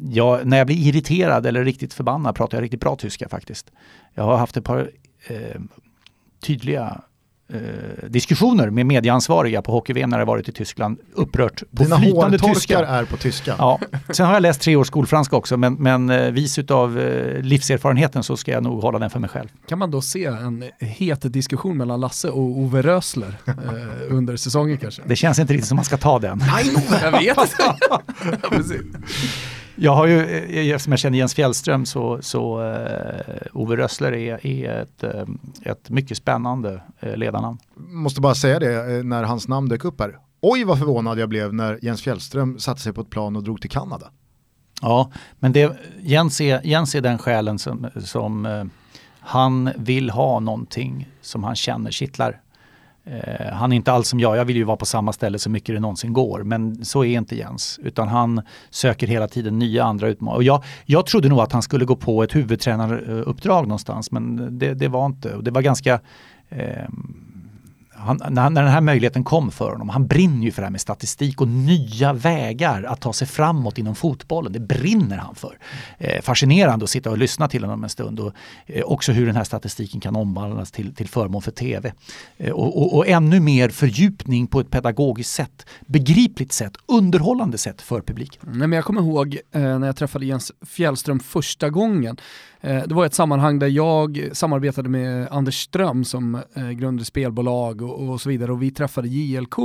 [0.10, 3.72] jag, när jag blir irriterad eller riktigt förbannad pratar jag riktigt bra tyska faktiskt.
[4.14, 4.92] Jag har haft ett par
[5.28, 5.62] eh,
[6.40, 7.02] tydliga
[7.54, 7.60] eh,
[8.10, 11.00] diskussioner med medieansvariga på hockey-VM när jag varit i Tyskland.
[11.14, 12.80] Upprört på Dina flytande tyska.
[12.86, 13.56] är på tyska.
[13.58, 13.80] Ja.
[14.10, 18.24] Sen har jag läst tre års skolfranska också men, men eh, vis utav eh, livserfarenheten
[18.24, 19.48] så ska jag nog hålla den för mig själv.
[19.68, 23.54] Kan man då se en het diskussion mellan Lasse och Ove Rösler eh,
[24.10, 25.02] under säsongen kanske?
[25.06, 26.44] Det känns inte riktigt som man ska ta den.
[27.02, 27.76] Jag vet inte.
[27.90, 28.02] Ja.
[29.76, 32.78] Jag har ju, eh, eftersom jag känner Jens Fjällström så, så uh,
[33.54, 35.26] Ove Rössler är, är ett, eh,
[35.62, 37.58] ett mycket spännande uh, ledarnamn.
[37.76, 40.18] Måste bara säga det när hans namn dök upp här.
[40.42, 43.62] Oj vad förvånad jag blev när Jens Fjällström satte sig på ett plan och drog
[43.62, 44.12] till Kanada.
[44.82, 48.64] Ja, men det, Jens, är, Jens är den själen som, som eh,
[49.20, 52.42] han vill ha någonting som han känner kittlar.
[53.06, 55.50] Eh, han är inte alls som jag, jag vill ju vara på samma ställe så
[55.50, 56.44] mycket det någonsin går.
[56.44, 60.38] Men så är inte Jens, utan han söker hela tiden nya andra utmaningar.
[60.38, 64.74] Och jag, jag trodde nog att han skulle gå på ett huvudtränaruppdrag någonstans, men det,
[64.74, 65.36] det var inte.
[65.36, 66.00] Och det var ganska
[66.50, 66.90] eh,
[68.04, 70.72] han, när, när den här möjligheten kom för honom, han brinner ju för det här
[70.72, 74.54] med statistik och nya vägar att ta sig framåt inom fotbollen.
[74.54, 75.58] Det brinner han för.
[75.98, 78.34] Eh, fascinerande att sitta och lyssna till honom en stund och
[78.66, 81.94] eh, också hur den här statistiken kan omvandlas till, till förmån för tv.
[82.38, 87.82] Eh, och, och, och ännu mer fördjupning på ett pedagogiskt sätt, begripligt sätt, underhållande sätt
[87.82, 88.42] för publiken.
[88.46, 92.18] Nej, men jag kommer ihåg eh, när jag träffade Jens Fjällström första gången.
[92.66, 97.82] Eh, det var ett sammanhang där jag samarbetade med Anders Ström som eh, grundade spelbolag
[97.82, 99.56] och, och, så vidare och vi träffade JLK,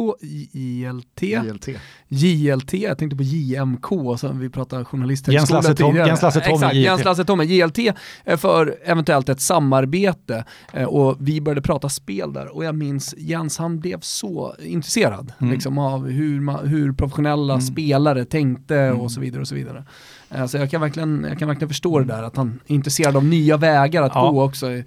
[0.53, 1.69] ILT, JLT.
[2.09, 3.87] JLT, jag tänkte på JMK,
[4.19, 5.33] så vi pratade journalister.
[5.75, 6.85] Tom- Jens Lasse Tommy, JLT.
[6.85, 7.79] Jens Lasse Tommy, JLT
[8.25, 10.45] eh, för eventuellt ett samarbete
[10.89, 15.53] och vi började prata spel där och jag minns Jens han blev så intresserad Mm.
[15.55, 19.85] liksom, av hur, man, hur professionella spelare tänkte och så vidare och så vidare.
[20.31, 23.17] Eh, Så jag kan verkligen, jag kan verkligen förstå det där att han är intresserad
[23.17, 24.31] av nya vägar att Ja.
[24.31, 24.85] gå också i,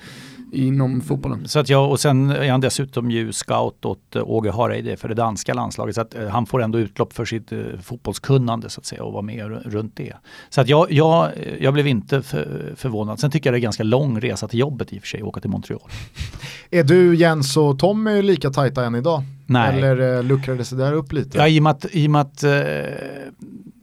[0.53, 1.47] inom fotbollen.
[1.47, 5.07] Så att jag, och sen är han dessutom ju scout åt eh, Åge Hareide för
[5.09, 5.95] det danska landslaget.
[5.95, 7.49] Så att eh, han får ändå utlopp för sitt
[7.83, 10.13] fotbollskunnande så att säga och vara med ru- runt det.
[10.49, 13.19] Så att jag, jag, jag blev inte för, förvånad.
[13.19, 15.41] Sen tycker jag det är ganska lång resa till jobbet i och för sig, åka
[15.41, 15.81] till Montreal.
[16.71, 19.23] Är du Jens och Tommy lika tajta än idag?
[19.45, 19.77] Nej.
[19.77, 21.37] Eller eh, luckrades det där upp lite?
[21.37, 22.51] Ja, i och med att, i och med att eh,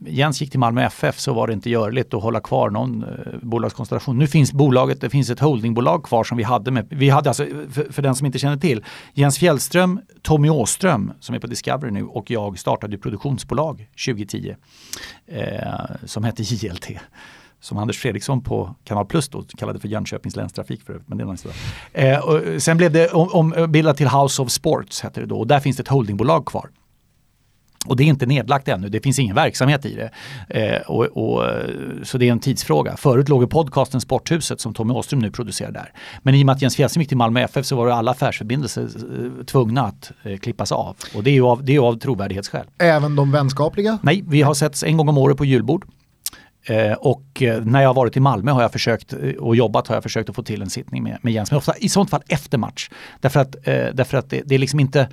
[0.05, 3.09] Jens gick till Malmö FF så var det inte görligt att hålla kvar någon eh,
[3.41, 4.17] bolagskonstellation.
[4.17, 7.45] Nu finns bolaget, det finns ett holdingbolag kvar som vi hade med, vi hade alltså,
[7.45, 11.91] för, för den som inte känner till, Jens Fjällström, Tommy Åström som är på Discovery
[11.91, 14.55] nu och jag startade produktionsbolag 2010
[15.27, 15.45] eh,
[16.05, 16.87] som hette JLT.
[17.61, 21.07] Som Anders Fredriksson på Kanal Plus då kallade för Jönköpings länstrafik för övrigt.
[21.07, 21.55] Men det är sådär.
[21.93, 25.47] eh, och sen blev det ombildat om, till House of Sports hette det då och
[25.47, 26.69] där finns det ett holdingbolag kvar.
[27.85, 30.11] Och det är inte nedlagt ännu, det finns ingen verksamhet i det.
[30.59, 31.43] Eh, och, och,
[32.03, 32.97] så det är en tidsfråga.
[32.97, 35.93] Förut låg ju podcasten Sporthuset som Tommy Åström nu producerar där.
[36.21, 38.11] Men i och med att Jens Fjällström gick till Malmö FF så var det alla
[38.11, 40.95] affärsförbindelser eh, tvungna att eh, klippas av.
[41.15, 42.65] Och det är ju av, det är av trovärdighetsskäl.
[42.77, 43.99] Även de vänskapliga?
[44.01, 45.85] Nej, vi har setts en gång om året på julbord.
[46.63, 49.87] Eh, och eh, när jag har varit i Malmö har jag försökt eh, och jobbat
[49.87, 51.51] har jag försökt att få till en sittning med, med Jens.
[51.51, 52.89] Men ofta i sånt fall efter match.
[53.19, 53.55] Därför att,
[53.93, 55.09] därför att det, det är liksom inte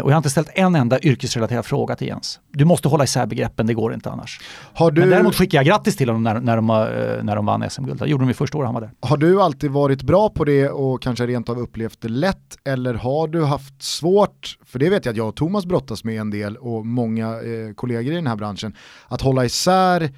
[0.00, 2.40] och jag har inte ställt en enda yrkesrelaterad fråga till Jens.
[2.52, 4.40] Du måste hålla isär begreppen, det går inte annars.
[4.74, 7.46] Har du, Men däremot skickar jag grattis till honom när, när, de, eh, när de
[7.46, 8.00] vann SM-guld.
[8.00, 8.90] Det gjorde de ju första året han var där.
[9.00, 12.58] har du alltid varit bra på det och kanske rent av upplevt det lätt?
[12.64, 16.20] Eller har du haft svårt, för det vet jag att jag och Thomas brottas med
[16.20, 18.76] en del och många eh, kollegor i den här branschen,
[19.08, 20.10] att hålla isär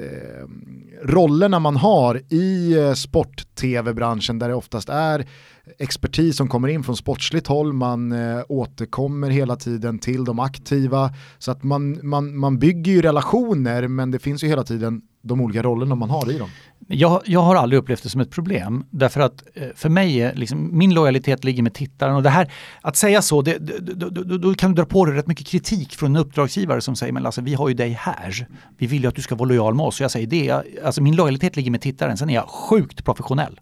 [0.00, 0.48] eh,
[1.02, 5.26] rollerna man har i eh, sport-tv-branschen där det oftast är
[5.78, 11.14] expertis som kommer in från sportsligt håll, man eh, återkommer hela tiden till de aktiva.
[11.38, 15.40] Så att man, man, man bygger ju relationer men det finns ju hela tiden de
[15.40, 16.48] olika rollerna man har i dem.
[16.90, 20.34] Jag, jag har aldrig upplevt det som ett problem därför att eh, för mig är
[20.34, 24.22] liksom, min lojalitet ligger med tittaren och det här att säga så, det, då, då,
[24.22, 27.12] då, då kan du dra på dig rätt mycket kritik från en uppdragsgivare som säger
[27.12, 28.46] men Lasse vi har ju dig här.
[28.78, 31.02] Vi vill ju att du ska vara lojal med oss Så jag säger det, alltså
[31.02, 33.60] min lojalitet ligger med tittaren, sen är jag sjukt professionell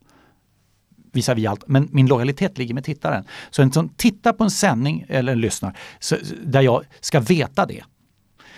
[1.12, 3.24] visar vi allt, men min lojalitet ligger med tittaren.
[3.50, 7.84] Så en som tittar på en sändning eller lyssnar så, där jag ska veta det.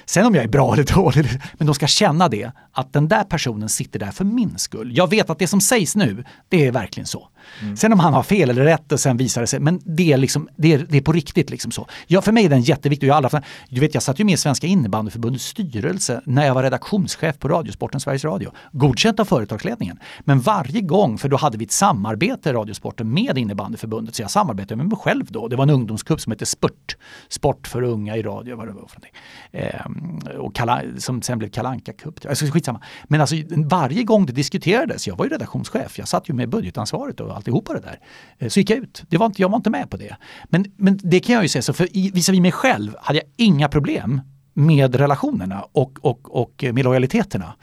[0.08, 3.24] Sen om jag är bra eller dålig, men de ska känna det, att den där
[3.24, 4.96] personen sitter där för min skull.
[4.96, 7.28] Jag vet att det som sägs nu, det är verkligen så.
[7.62, 7.76] Mm.
[7.76, 10.16] Sen om han har fel eller rätt och sen visar det sig, men det är,
[10.16, 11.50] liksom, det är, det är på riktigt.
[11.50, 11.86] Liksom så.
[12.06, 13.06] Ja, för mig är den jätteviktig.
[13.06, 16.62] Jag, alla, du vet, jag satt ju med i Svenska innebandyförbundets styrelse när jag var
[16.62, 18.50] redaktionschef på Radiosporten Sveriges Radio.
[18.72, 19.98] Godkänt av företagsledningen.
[20.20, 24.30] Men varje gång, för då hade vi ett samarbete i Radiosporten med innebandyförbundet, så jag
[24.30, 25.48] samarbetade med mig själv då.
[25.48, 26.96] Det var en ungdomskupp som hette Spurt,
[27.28, 29.12] Sport för unga i radio, vad det var för någonting.
[29.52, 32.26] Ehm, och Kala, som sen blev Kalanka Cup.
[32.28, 32.80] Alltså, skitsamma.
[33.04, 37.20] Men alltså, varje gång det diskuterades, jag var ju redaktionschef, jag satt ju med budgetansvaret
[37.20, 38.00] och alltihopa det där.
[38.38, 39.04] Eh, så gick jag ut.
[39.08, 40.16] Det var inte, jag var inte med på det.
[40.44, 43.68] Men, men det kan jag ju säga, så för visavi mig själv hade jag inga
[43.68, 44.20] problem
[44.54, 47.54] med relationerna och, och, och eh, med lojaliteterna.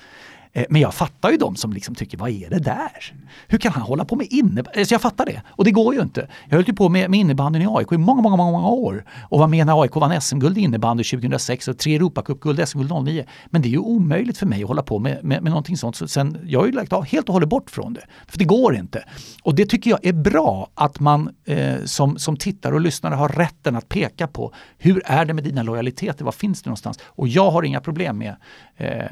[0.55, 3.13] Eh, men jag fattar ju de som liksom tycker, vad är det där?
[3.47, 4.69] Hur kan han hålla på med innebandy?
[4.73, 5.41] Så alltså jag fattar det.
[5.47, 6.27] Och det går ju inte.
[6.49, 9.05] Jag höll ju på med, med innebandyn i AIK i många, många, många, många år.
[9.29, 13.25] Och var med när AIK vann SM-guld i innebandy 2006 och tre Europacupguld, SM-guld 09.
[13.45, 15.95] Men det är ju omöjligt för mig att hålla på med, med, med någonting sånt.
[15.95, 18.05] Så sen, jag har ju lagt av helt och hållet bort från det.
[18.27, 19.03] För det går inte.
[19.43, 23.29] Och det tycker jag är bra att man eh, som, som tittare och lyssnare har
[23.29, 26.99] rätten att peka på hur är det med dina lojaliteter, var finns det någonstans?
[27.05, 28.35] Och jag har inga problem med,
[28.77, 29.05] Eh,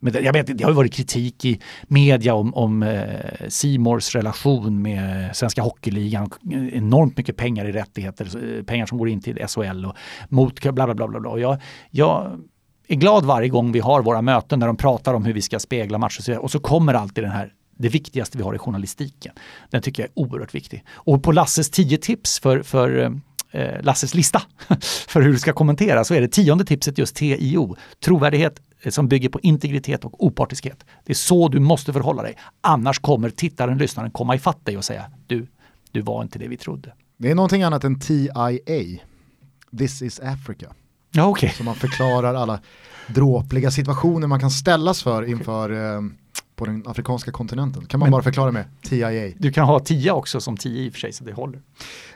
[0.00, 0.20] men det.
[0.20, 5.36] Jag vet, det har ju varit kritik i media om, om eh, Simors relation med
[5.36, 6.30] Svenska Hockeyligan.
[6.52, 9.96] Eh, enormt mycket pengar i rättigheter, pengar som går in till SHL och
[10.28, 11.08] mot bla bla bla.
[11.08, 11.30] bla, bla.
[11.30, 11.58] Och jag,
[11.90, 12.40] jag
[12.88, 15.58] är glad varje gång vi har våra möten där de pratar om hur vi ska
[15.58, 19.34] spegla matcher och så, kommer alltid den här det viktigaste vi har i journalistiken.
[19.70, 20.84] Den tycker jag är oerhört viktig.
[20.92, 24.42] Och på Lasses 10 tips för, för eh, Lasses lista
[25.08, 27.76] för hur du ska kommentera så är det tionde tipset just TIO.
[28.04, 28.60] Trovärdighet
[28.90, 30.84] som bygger på integritet och opartiskhet.
[31.04, 32.36] Det är så du måste förhålla dig.
[32.60, 35.46] Annars kommer tittaren, lyssnaren komma ifatt dig och säga du,
[35.92, 36.94] du var inte det vi trodde.
[37.16, 38.50] Det är någonting annat än TIA,
[39.78, 40.66] This is Africa.
[41.10, 41.54] Ja, okej.
[41.56, 42.60] Så man förklarar alla
[43.06, 46.00] dråpliga situationer man kan ställas för inför eh,
[46.56, 47.86] på den afrikanska kontinenten.
[47.86, 49.32] Kan man bara förklara med TIA.
[49.38, 51.62] Du kan ha 10 också som 10 i och för sig så det håller.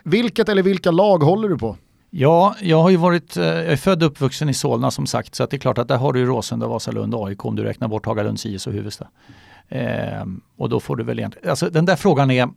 [0.03, 1.77] Vilket eller vilka lag håller du på?
[2.09, 5.35] Ja, jag har ju varit, eh, jag är född och uppvuxen i Solna som sagt
[5.35, 7.63] så att det är klart att där har du ju Råsunda, Vasalund, AIK om du
[7.63, 9.07] räknar bort Hagalunds IS och Huvudsta.
[9.67, 10.25] Eh,
[10.57, 12.49] och då får du väl egentligen, alltså den där frågan är eh,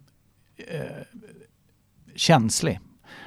[2.16, 2.81] känslig.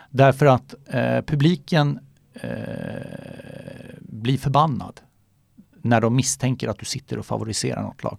[0.09, 1.99] Därför att eh, publiken
[2.33, 2.49] eh,
[3.99, 5.01] blir förbannad
[5.81, 8.17] när de misstänker att du sitter och favoriserar något lag.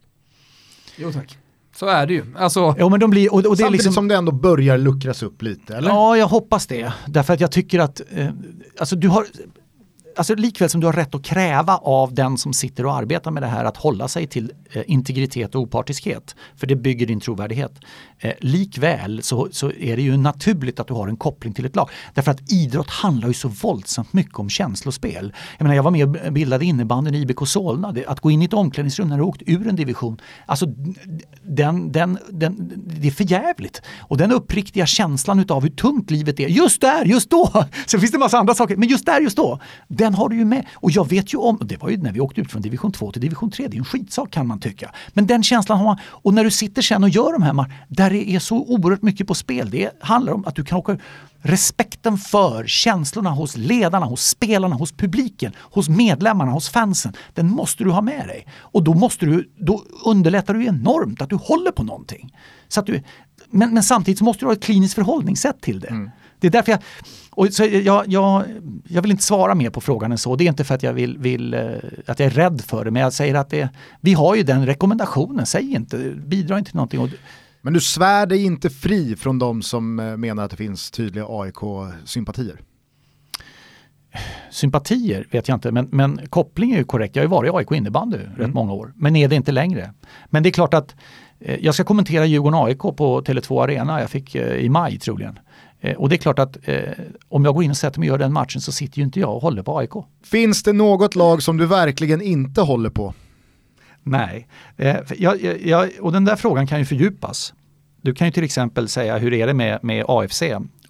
[0.97, 1.39] Jo tack.
[1.77, 2.25] Så är det ju.
[2.37, 4.79] Alltså, Ja, men de blir, och, och det är Samtidigt liksom, som det ändå börjar
[4.79, 5.89] luckras upp lite, eller?
[5.89, 6.93] Ja, jag hoppas det.
[7.07, 8.29] Därför att jag tycker att eh,
[8.79, 9.27] alltså du har,
[10.17, 13.43] alltså likväl som du har rätt att kräva av den som sitter och arbetar med
[13.43, 16.37] det här att hålla sig till eh, integritet och opartiskhet.
[16.57, 17.73] För det bygger din trovärdighet.
[18.19, 21.77] Eh, likväl så, så är det ju naturligt att du har en koppling till ett
[21.77, 21.91] lag.
[22.15, 25.33] Därför att idrott handlar ju så våldsamt mycket om känslospel.
[25.59, 27.93] Jag menar jag var med och bildade innebandyn i IBK Solna.
[27.93, 30.21] Det, att gå in i ett omklädningsrum när du åkt ur en division.
[30.47, 30.67] Alltså
[31.43, 33.83] den, den, den, det är förjävligt.
[34.01, 37.65] Och den uppriktiga känslan utav hur tungt livet är just där, just då.
[37.87, 39.61] Sen finns det en massa andra saker, men just där, just då.
[39.89, 40.67] Den den har du ju med.
[40.75, 42.93] Och jag vet ju om, och det var ju när vi åkte ut från division
[42.93, 44.91] 2 till division 3, det är en skitsak kan man tycka.
[45.13, 45.99] Men den känslan har man.
[46.05, 49.03] Och när du sitter sen och gör de här matcherna, där det är så oerhört
[49.03, 49.71] mycket på spel.
[49.71, 50.99] Det handlar om att du kan åka
[51.43, 57.13] Respekten för känslorna hos ledarna, hos spelarna, hos publiken, hos medlemmarna, hos fansen.
[57.35, 58.47] Den måste du ha med dig.
[58.59, 62.37] Och då, måste du, då underlättar du enormt att du håller på någonting.
[62.69, 63.03] Så att du,
[63.51, 65.89] men, men samtidigt så måste du ha ett kliniskt förhållningssätt till det.
[65.89, 66.11] Mm.
[66.41, 66.81] Det är därför jag,
[67.31, 68.45] och så jag, jag,
[68.89, 70.37] jag vill inte svara mer på frågan än så.
[70.37, 71.61] Det är inte för att jag vill, vill eh,
[72.07, 73.69] att jag är rädd för det, men jag säger att det,
[74.01, 75.47] vi har ju den rekommendationen.
[75.47, 77.11] Säg inte, bidra inte till någonting.
[77.63, 81.27] Men du svär dig inte fri från de som eh, menar att det finns tydliga
[81.29, 82.61] AIK-sympatier.
[84.51, 87.17] sympatier vet jag inte, men, men koppling är ju korrekt.
[87.17, 89.93] Jag har ju varit i AIK innebandy rätt många år, men är det inte längre.
[90.31, 90.95] Men det är klart att
[91.41, 95.39] eh, jag ska kommentera Djurgården-AIK på Tele2 Arena, jag fick eh, i maj troligen.
[95.81, 96.83] Eh, och det är klart att eh,
[97.29, 99.21] om jag går in och sätter mig och gör den matchen så sitter ju inte
[99.21, 99.91] jag och håller på AIK.
[100.25, 103.15] Finns det något lag som du verkligen inte håller på?
[104.03, 107.55] Nej, eh, jag, jag, och den där frågan kan ju fördjupas.
[108.03, 110.43] Du kan ju till exempel säga hur är det med, med AFC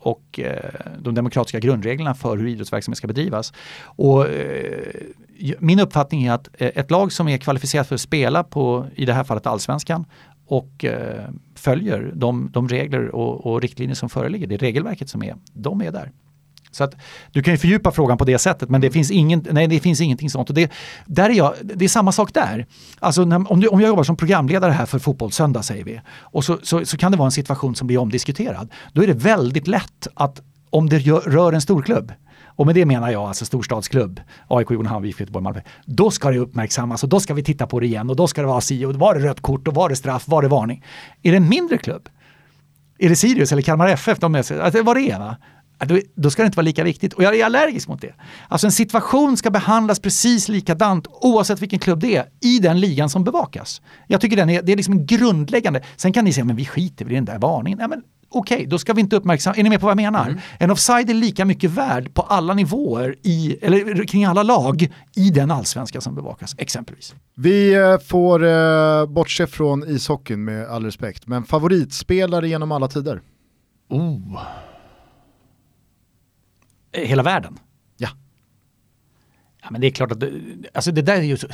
[0.06, 3.52] och eh, de demokratiska grundreglerna för hur idrottsverksamhet ska bedrivas.
[3.82, 4.72] Och, eh,
[5.58, 9.04] min uppfattning är att eh, ett lag som är kvalificerat för att spela på, i
[9.04, 10.04] det här fallet allsvenskan,
[10.46, 15.22] och eh, följer de, de regler och, och riktlinjer som föreligger, det är regelverket som
[15.22, 16.12] är, de är där.
[16.70, 16.94] Så att
[17.32, 20.00] du kan ju fördjupa frågan på det sättet men det finns, ingen, nej, det finns
[20.00, 20.48] ingenting sånt.
[20.48, 20.72] Och det,
[21.06, 22.66] där är jag, det är samma sak där.
[22.98, 26.44] Alltså när, om, du, om jag jobbar som programledare här för Fotbollssöndag säger vi och
[26.44, 28.72] så, så, så kan det vara en situation som blir omdiskuterad.
[28.92, 32.12] Då är det väldigt lätt att om det rör en storklubb
[32.56, 35.60] och med det menar jag alltså storstadsklubb, AIK, Djurgården, Hammarby, Göteborg, Malmö.
[35.84, 38.40] Då ska det uppmärksammas och då ska vi titta på det igen och då ska
[38.40, 40.84] det vara si och var det rött kort och var det straff, var det varning.
[41.22, 42.08] Är det en mindre klubb?
[42.98, 44.18] Är det Sirius eller Kalmar FF?
[44.18, 45.36] De är, alltså, vad det är va?
[45.78, 47.12] Då, då ska det inte vara lika viktigt.
[47.12, 48.14] Och jag är allergisk mot det.
[48.48, 53.10] Alltså en situation ska behandlas precis likadant oavsett vilken klubb det är i den ligan
[53.10, 53.82] som bevakas.
[54.06, 55.82] Jag tycker den är, det är liksom grundläggande.
[55.96, 57.78] Sen kan ni säga, men vi skiter i den där varningen.
[57.78, 58.02] Nej, men
[58.36, 60.42] Okej, då ska vi inte uppmärksamma, är ni med på vad jag menar?
[60.58, 65.30] En offside är lika mycket värd på alla nivåer, i, eller kring alla lag, i
[65.30, 67.14] den allsvenska som bevakas, exempelvis.
[67.34, 73.20] Vi eh, får eh, bortse från ishockeyn med all respekt, men favoritspelare genom alla tider?
[73.88, 74.40] Oh.
[76.92, 77.58] Hela världen?
[79.66, 79.70] Ja.
[79.72, 80.22] Men det är klart att,
[80.74, 81.46] alltså det där är ju så,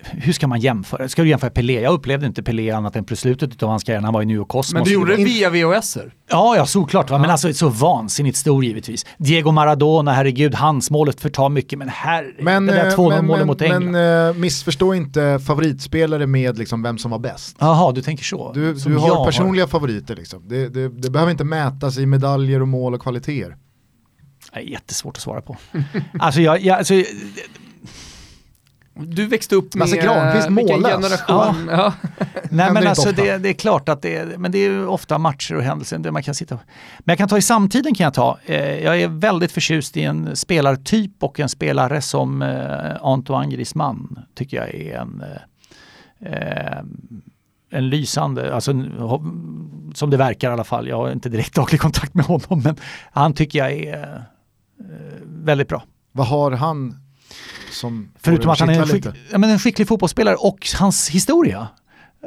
[0.00, 1.08] hur ska man jämföra?
[1.08, 1.80] Ska du jämföra Pelé?
[1.80, 4.26] Jag upplevde inte Pelé annat än på slutet av hans karriär när han var i
[4.26, 4.74] New York Cosmos.
[4.74, 6.12] men du gjorde det via VHSer.
[6.30, 7.10] Ja, ja såklart.
[7.10, 7.18] Va?
[7.18, 9.06] Men alltså så vansinnigt stor givetvis.
[9.18, 11.78] Diego Maradona, herregud, hans målet förtar mycket.
[11.78, 13.90] Men här, Men, det där eh, 2-0 men, målet men, mot England.
[13.90, 17.56] men eh, missförstå inte favoritspelare med liksom vem som var bäst.
[17.60, 18.52] Jaha, du tänker så.
[18.52, 20.42] Du, du har personliga favoriter liksom.
[20.48, 23.56] Det, det, det behöver inte mätas i medaljer och mål och kvaliteter.
[24.56, 25.56] Är jättesvårt att svara på.
[26.18, 26.94] alltså, jag, jag, alltså,
[28.94, 30.92] Du växte upp med Lasse Granqvist mållös.
[30.92, 31.68] generation.
[31.70, 31.92] Ja.
[32.50, 35.18] Nej men alltså det, det är klart att det är, men det är ju ofta
[35.18, 36.54] matcher och händelser där man kan sitta.
[36.98, 38.38] Men jag kan ta i samtiden kan jag ta.
[38.44, 44.18] Eh, jag är väldigt förtjust i en spelartyp och en spelare som eh, Antoine Griezmann
[44.34, 45.24] tycker jag är en
[46.20, 46.78] eh,
[47.70, 48.72] en lysande, alltså
[49.94, 50.88] som det verkar i alla fall.
[50.88, 52.76] Jag har inte direkt daglig kontakt med honom men
[53.12, 54.24] han tycker jag är
[55.24, 55.84] väldigt bra.
[56.12, 56.96] Vad har han
[57.72, 61.68] som Förutom att han är en, skick, ja, en skicklig fotbollsspelare och hans historia.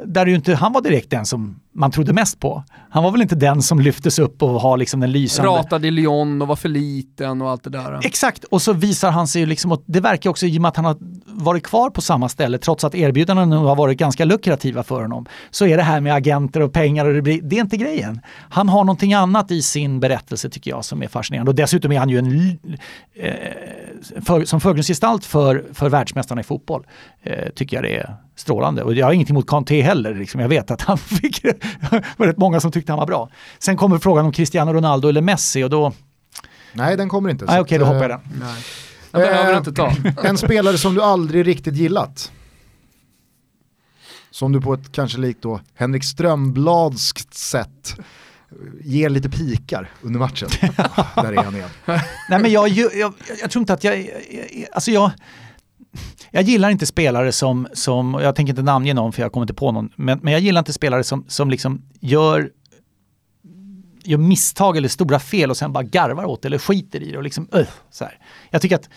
[0.06, 2.64] Där ju inte, han var direkt den som man trodde mest på.
[2.90, 5.50] Han var väl inte den som lyftes upp och har liksom den lysande...
[5.50, 8.00] Ratade i Lyon och var för liten och allt det där.
[8.06, 10.76] Exakt, och så visar han sig liksom, och det verkar också i och med att
[10.76, 14.82] han har varit kvar på samma ställe trots att erbjudandena nu har varit ganska lukrativa
[14.82, 15.26] för honom.
[15.50, 18.20] Så är det här med agenter och pengar och det, blir, det är inte grejen.
[18.50, 21.98] Han har någonting annat i sin berättelse tycker jag som är fascinerande och dessutom är
[21.98, 22.58] han ju en
[23.14, 23.32] eh,
[24.20, 26.86] för, som förgrundsgestalt för, för världsmästarna i fotboll.
[27.22, 28.82] Eh, tycker jag det är strålande.
[28.82, 30.14] Och jag har ingenting emot Kanté heller.
[30.14, 30.40] Liksom.
[30.40, 31.44] Jag vet att han fick,
[32.16, 33.30] var rätt många som tyckte han var bra.
[33.58, 35.92] Sen kommer frågan om Cristiano Ronaldo eller Messi och då...
[36.72, 37.44] Nej, den kommer inte.
[37.44, 38.20] Nej, okej, då hoppar jag den.
[38.40, 38.64] Nej.
[39.10, 39.92] Den behöver du inte ta.
[40.28, 42.32] en spelare som du aldrig riktigt gillat.
[44.30, 47.96] Som du på ett kanske likt då Henrik Strömbladskt sätt
[48.80, 50.48] ger lite pikar under matchen.
[51.14, 51.68] Där är han igen.
[52.28, 54.10] Nej men jag, jag, jag, jag tror inte att jag,
[54.72, 55.10] alltså jag,
[56.30, 59.54] jag gillar inte spelare som, som, jag tänker inte namnge någon för jag kommer inte
[59.54, 62.50] på någon, men, men jag gillar inte spelare som, som liksom gör
[64.04, 67.16] gör misstag eller stora fel och sen bara garvar åt det eller skiter i det.
[67.16, 68.18] Och liksom, uh, så här.
[68.50, 68.88] Jag tycker att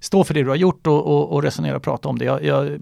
[0.00, 2.24] stå för det du har gjort och, och, och resonera och prata om det.
[2.24, 2.78] Jag, jag,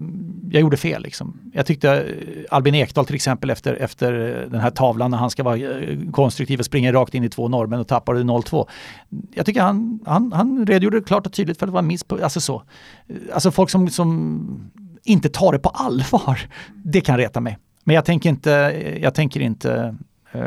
[0.51, 1.51] jag, gjorde fel liksom.
[1.53, 2.05] Jag tyckte eh,
[2.49, 5.97] Albin Ekdal till exempel efter, efter eh, den här tavlan när han ska vara eh,
[6.11, 8.67] konstruktiv och springa rakt in i två norrmän och tappar 0-2.
[9.33, 12.03] Jag tycker han, han, han redogjorde klart och tydligt för att det var en miss
[12.03, 12.63] på, alltså så.
[13.33, 14.71] Alltså folk som, som
[15.03, 16.39] inte tar det på allvar,
[16.83, 17.57] det kan reta mig.
[17.83, 18.49] Men jag tänker inte,
[19.01, 19.95] jag tänker inte
[20.35, 20.41] uh,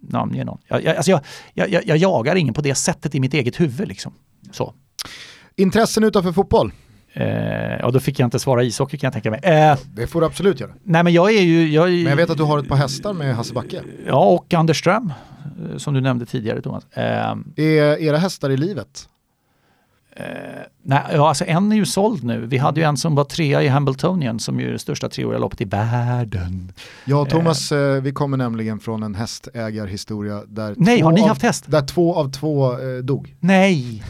[0.00, 0.58] namnge någon.
[0.68, 1.22] Jag, jag, alltså jag,
[1.54, 3.88] jag, jag, jagar ingen på det sättet i mitt eget huvud.
[3.88, 4.12] Liksom.
[4.52, 4.74] Så.
[5.56, 6.72] Intressen utanför fotboll?
[7.12, 7.26] Eh,
[7.80, 9.40] ja, då fick jag inte svara ishockey kan jag tänka mig.
[9.42, 10.70] Eh, det får du absolut göra.
[10.82, 11.68] Nej, men jag är ju...
[11.68, 13.82] Jag är, men jag vet att du har ett par hästar med Hasse Backe.
[14.06, 15.12] Ja, och Anders Ström,
[15.70, 16.84] eh, som du nämnde tidigare Thomas.
[16.92, 19.08] Eh, är era hästar i livet?
[20.16, 20.24] Eh,
[20.82, 22.46] nej, ja, alltså en är ju såld nu.
[22.46, 25.38] Vi hade ju en som var trea i Hambletonian som ju är det största treåriga
[25.38, 26.72] loppet i världen.
[27.04, 31.42] Ja, Thomas, eh, vi kommer nämligen från en hästägarhistoria där, nej, har ni av, haft
[31.42, 31.64] häst?
[31.66, 33.34] där två av två eh, dog.
[33.40, 34.02] Nej,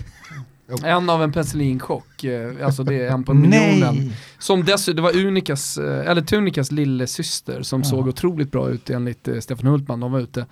[0.84, 3.94] en av en penicillinchock, eh, alltså det är en på miljonen.
[3.94, 4.12] Nej.
[4.38, 7.88] Som dessutom, det var Unikas, eh, eller Tunikas lillasyster som ja.
[7.88, 10.01] såg otroligt bra ut enligt eh, Stefan Hultman.
[10.01, 10.47] De var ute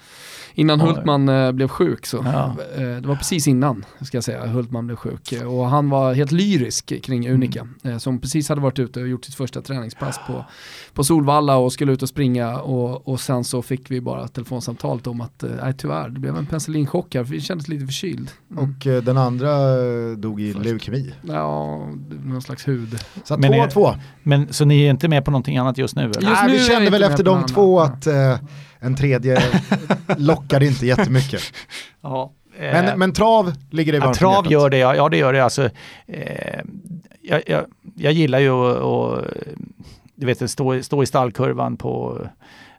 [0.55, 0.87] innan ja.
[0.87, 2.07] Hultman blev sjuk.
[2.07, 2.23] Så.
[2.25, 2.57] Ja.
[2.77, 5.35] det var precis innan, ska jag säga, Hultman blev sjuk.
[5.47, 8.01] Och han var helt lyrisk kring Unika, mm.
[8.01, 10.45] som precis hade varit ute och gjort sitt första träningspass på,
[10.93, 12.61] på Solvalla och skulle ut och springa.
[12.61, 16.47] Och, och sen så fick vi bara telefonsamtalet om att, nej tyvärr, det blev en
[16.47, 18.31] penicillinchock här, för vi kändes lite förkyld.
[18.51, 18.65] Mm.
[18.65, 19.49] Och den andra
[20.15, 20.65] dog i Först.
[20.65, 21.15] leukemi.
[21.23, 21.58] Ja,
[22.25, 22.99] någon slags hud.
[23.25, 23.95] Så två av två.
[24.23, 26.03] Men så ni är inte med på någonting annat just nu?
[26.03, 26.15] Eller?
[26.15, 28.39] Just Nej, vi kände väl efter de två att eh,
[28.79, 29.43] en tredje
[30.17, 31.43] lockade inte jättemycket.
[32.03, 32.33] Ja.
[32.61, 35.33] Men, eh, men trav ligger det varmt ja, Trav gör det, ja, ja det gör
[35.33, 35.45] det.
[35.45, 35.71] Alltså,
[36.07, 36.61] eh,
[37.23, 37.65] jag, jag,
[37.95, 38.51] jag, gillar ju
[40.43, 42.27] att stå, stå i stallkurvan på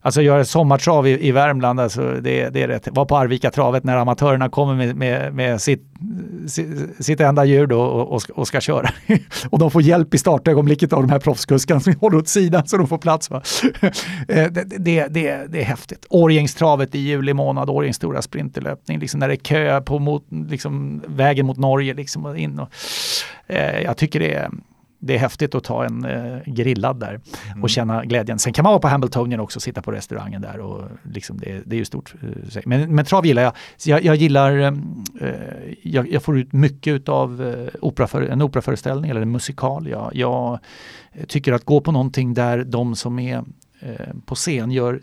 [0.02, 2.88] Alltså göra sommartrav i, i Värmland, alltså det, det är rätt.
[2.92, 5.84] Var på Arvika travet när amatörerna kommer med, med, med sitt,
[7.00, 8.90] sitt, enda djur då och, och, ska, och ska köra.
[9.50, 12.78] och de får hjälp i startögonblicket av de här proffskuskarna som håller åt sidan så
[12.78, 13.30] de får plats.
[13.30, 13.42] Va?
[14.28, 16.06] Eh, det, det, det, det är häftigt.
[16.10, 21.04] Årgängstravet i juli månad, Årjängs stora sprinterlöpning, liksom när det är kö på mot, liksom,
[21.08, 21.94] vägen mot Norge.
[21.94, 22.70] Liksom, in och,
[23.48, 24.50] eh, jag tycker det är
[25.00, 27.64] det är häftigt att ta en eh, grillad där mm.
[27.64, 28.40] och känna glädjen.
[28.40, 30.60] Sen kan man vara på Hambletonian också och sitta på restaurangen där.
[30.60, 32.14] Och liksom det, det är ju stort.
[32.56, 33.54] Eh, men, men trav gillar jag.
[33.86, 34.04] jag.
[34.04, 34.74] Jag, gillar, eh,
[35.82, 39.88] jag, jag, får ut mycket av eh, operaför, en operaföreställning eller en musikal.
[39.88, 40.60] Jag, jag,
[41.28, 43.44] tycker att gå på någonting där de som är
[43.80, 45.02] eh, på scen gör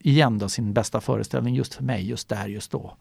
[0.00, 2.96] igen då sin bästa föreställning just för mig, just där, just då.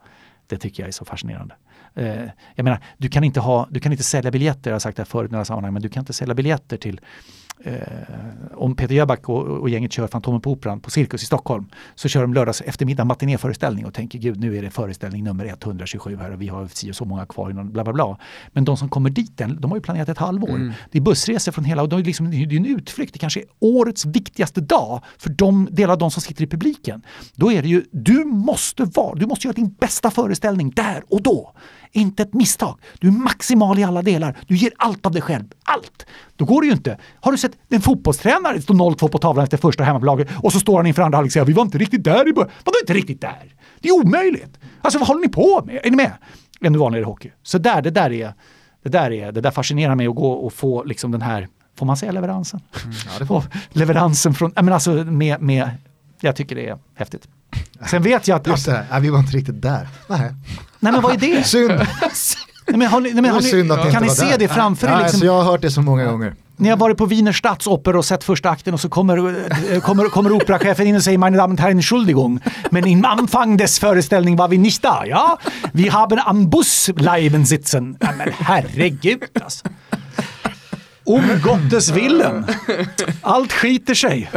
[0.47, 1.55] Det tycker jag är så fascinerande.
[1.97, 4.97] Eh, jag menar, du kan, inte ha, du kan inte sälja biljetter, jag har sagt
[4.97, 7.01] det här förut i några sammanhang, men du kan inte sälja biljetter till
[7.63, 7.73] eh,
[8.53, 11.65] om Peter Jöback och, och, gänget kör Fantomen på Operan på Cirkus i Stockholm
[11.95, 16.17] så kör de lördags eftermiddag matinéföreställning och tänker gud nu är det föreställning nummer 127
[16.17, 18.17] här och vi har si och så många kvar innan bla bla bla.
[18.47, 20.49] Men de som kommer dit, de har ju planerat ett halvår.
[20.49, 20.73] Mm.
[20.91, 23.39] Det är bussresor från hela, och de är liksom, det är en utflykt, det kanske
[23.39, 27.01] är årets viktigaste dag för de delar av de som sitter i publiken.
[27.35, 31.21] Då är det ju, du måste vara, du måste göra din bästa föreställning där och
[31.21, 31.53] då.
[31.91, 32.79] Inte ett misstag.
[32.99, 34.37] Du är maximal i alla delar.
[34.47, 35.43] Du ger allt av dig själv.
[35.63, 36.05] Allt!
[36.35, 36.97] Då går det ju inte.
[37.19, 40.77] Har du sett en fotbollstränare står 0-2 på tavlan efter första hemmabolaget och så står
[40.77, 42.51] han inför andra halvlek och säger vi var inte riktigt där i början.
[42.63, 43.55] Vadå inte riktigt där?
[43.79, 44.59] Det är omöjligt!
[44.81, 45.79] Alltså vad håller ni på med?
[45.83, 46.13] Är ni med?
[46.61, 47.31] Ännu vanligare i hockey.
[47.43, 48.33] Så där, det där är,
[48.83, 51.85] det där är, det där fascinerar mig att gå och få liksom den här, får
[51.85, 52.59] man säga leveransen?
[52.83, 55.69] Mm, ja, leveransen från, men alltså med, med,
[56.21, 57.27] jag tycker det är häftigt.
[57.85, 58.47] Sen vet jag att...
[58.47, 59.87] Just det, nej, vi var inte riktigt där.
[60.07, 60.19] Nej.
[60.79, 61.43] Nej men vad är det?
[61.47, 61.71] Synd.
[62.67, 64.37] Nej, men har ni, nej, men har ni, kan ni se där.
[64.37, 65.03] det framför er?
[65.03, 65.25] Liksom?
[65.25, 66.35] jag har hört det så många gånger.
[66.59, 69.17] Ni har varit på Wiener Staatsoper och sett första akten och så kommer,
[69.73, 72.39] eh, kommer, kommer operachefen in och säger meine Damen und Herren, Entschuldigung,
[72.71, 75.39] men im Anfang des Föreställning var vi nicht da, ja?
[75.73, 77.97] Vi haben am Bus bleiben sitzen.
[77.99, 79.65] Ja, men herregud alltså.
[81.07, 82.45] Om Gottes villen.
[83.21, 84.31] Allt skiter sig.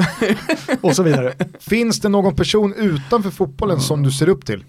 [0.81, 1.35] Och så vidare.
[1.61, 4.65] Finns det någon person utanför fotbollen som du ser upp till?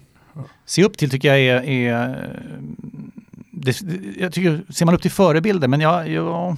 [0.66, 1.62] Se upp till tycker jag är...
[1.62, 2.38] är
[3.52, 3.82] det,
[4.18, 6.10] jag tycker, ser man upp till förebilder, men jag...
[6.10, 6.56] jag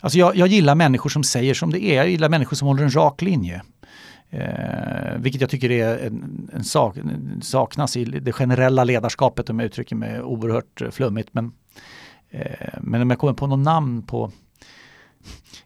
[0.00, 1.94] alltså jag, jag gillar människor som säger som det är.
[1.94, 3.62] Jag gillar människor som håller en rak linje.
[4.30, 6.96] Eh, vilket jag tycker är en, en sak,
[7.42, 11.28] saknas i det generella ledarskapet om jag uttrycker mig oerhört flummigt.
[11.32, 11.52] Men,
[12.80, 14.32] men om jag kommer på något namn på...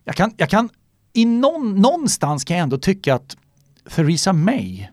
[0.05, 0.69] Jag kan, jag kan
[1.13, 3.37] i någon, någonstans kan jag ändå tycka att
[3.95, 4.87] Theresa May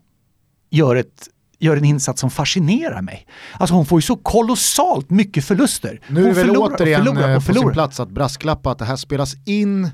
[0.69, 1.27] gör ett
[1.59, 3.27] gör en insats som fascinerar mig.
[3.53, 6.01] Alltså hon får ju så kolossalt mycket förluster.
[6.07, 7.73] Nu är det väl förlorar och återigen förlorar eh, och på sin förlorar.
[7.73, 9.89] plats att brasklappa att det här spelas in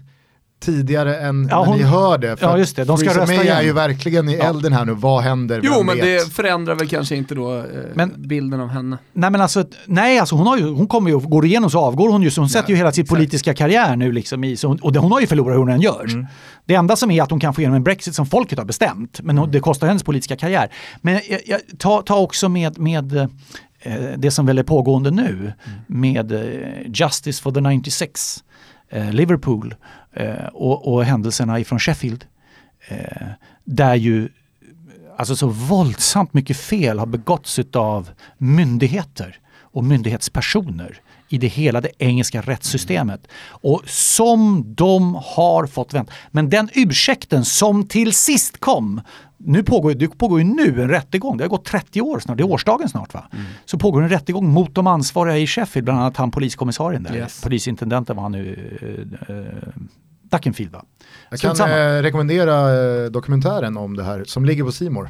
[0.59, 2.37] tidigare än Ja, när hon- ni hör det.
[2.37, 2.83] För ja, just det.
[2.83, 3.65] De ska rösta May är igen.
[3.65, 5.61] ju verkligen i elden här nu, vad händer?
[5.63, 6.05] Jo men vet?
[6.05, 7.63] det förändrar väl kanske inte då eh,
[7.93, 8.97] Men- bilden av henne.
[9.13, 12.09] Nej men alltså, nej alltså hon, har ju, hon kommer ju, går igenom så avgår
[12.11, 14.77] hon ju, så hon sätter ju hela sin politiska karriär nu liksom i, så hon,
[14.79, 16.05] och det, hon har ju förlorat hur hon än gör.
[16.09, 16.25] Mm.
[16.65, 19.19] Det enda som är att hon kan få igenom en Brexit som folket har bestämt,
[19.21, 19.37] men Mm.
[19.37, 20.69] hon, det kostar hennes politiska karriär.
[21.01, 25.29] Men jag, jag, ta, ta också med, med eh, det som väl är pågående nu,
[25.29, 25.53] Mm.
[25.87, 26.41] med eh,
[26.93, 28.43] Justice for the 96,
[28.91, 29.77] eh, Liverpool eh,
[30.53, 32.25] och, och händelserna ifrån Sheffield.
[32.87, 33.27] Eh,
[33.63, 34.29] där ju
[35.17, 41.89] alltså så våldsamt mycket fel har begåtts av myndigheter och myndighetspersoner i det hela det
[41.97, 43.27] engelska rättssystemet.
[43.49, 46.13] Och som de har fått vänta.
[46.31, 49.01] Men den ursäkten som till sist kom,
[49.37, 52.43] nu pågår, det pågår ju nu en rättegång, det har gått 30 år snart, det
[52.43, 53.27] är årsdagen snart va?
[53.65, 57.41] Så pågår en rättegång mot de ansvariga i Sheffield, bland annat han poliskommissarien där, Yes.
[57.41, 58.77] polisintendenten var han nu,
[59.29, 59.45] eh, eh,
[60.29, 60.85] Duckenfield va?
[61.29, 61.77] Jag kan samma.
[61.77, 62.73] eh, rekommendera
[63.03, 65.09] eh, dokumentären om det här som ligger på Simor.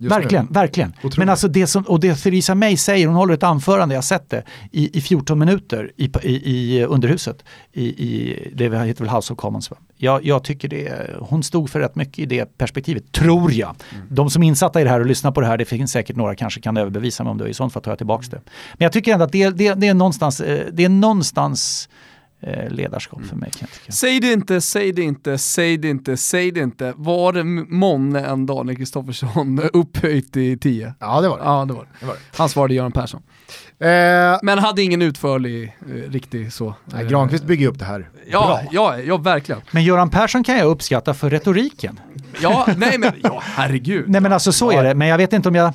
[0.00, 0.92] Verkligen, verkligen.
[0.98, 1.18] Otroligt.
[1.18, 4.02] Men alltså det som, och det Theresa May säger, hon håller ett anförande, jag har
[4.02, 4.42] sett det,
[4.72, 7.44] i, i 14 minuter i, i, i underhuset.
[7.72, 9.70] I, i, det heter väl House of Commons.
[9.70, 9.76] Va?
[9.96, 13.74] Jag, jag tycker det, hon stod för rätt mycket i det perspektivet, tror jag.
[14.08, 16.16] De som är insatta i det här och lyssnar på det här, det finns säkert
[16.16, 18.40] några kanske kan överbevisa mig om det, i sånt fall tar jag tillbaka det.
[18.72, 21.88] Men jag tycker ändå att det, det, det är någonstans, eh, det är någonstans
[22.70, 23.50] ledarskap för mig.
[23.50, 23.94] Kan jag.
[23.94, 26.92] Säg det inte, säg det inte, säg det inte, säg det inte.
[26.96, 30.94] Var det månne en Daniel Kristoffersson upphöjt i 10?
[31.00, 31.44] Ja det var det.
[31.44, 31.88] Ja, det var det.
[32.00, 32.20] det, var det.
[32.36, 33.22] Han svarade Göran Persson.
[33.80, 36.74] Eh, Men hade ingen utförlig, eh, riktig så.
[36.84, 38.10] nej, eh, Granqvist bygger upp det här.
[38.26, 38.60] Ja, Bra.
[38.72, 39.60] ja, ja, verkligen.
[39.70, 42.00] Men Göran Persson kan jag uppskatta för retoriken.
[42.42, 44.08] Ja, nej men, ja herregud.
[44.08, 45.72] Nej men alltså så är det, men jag vet inte om jag...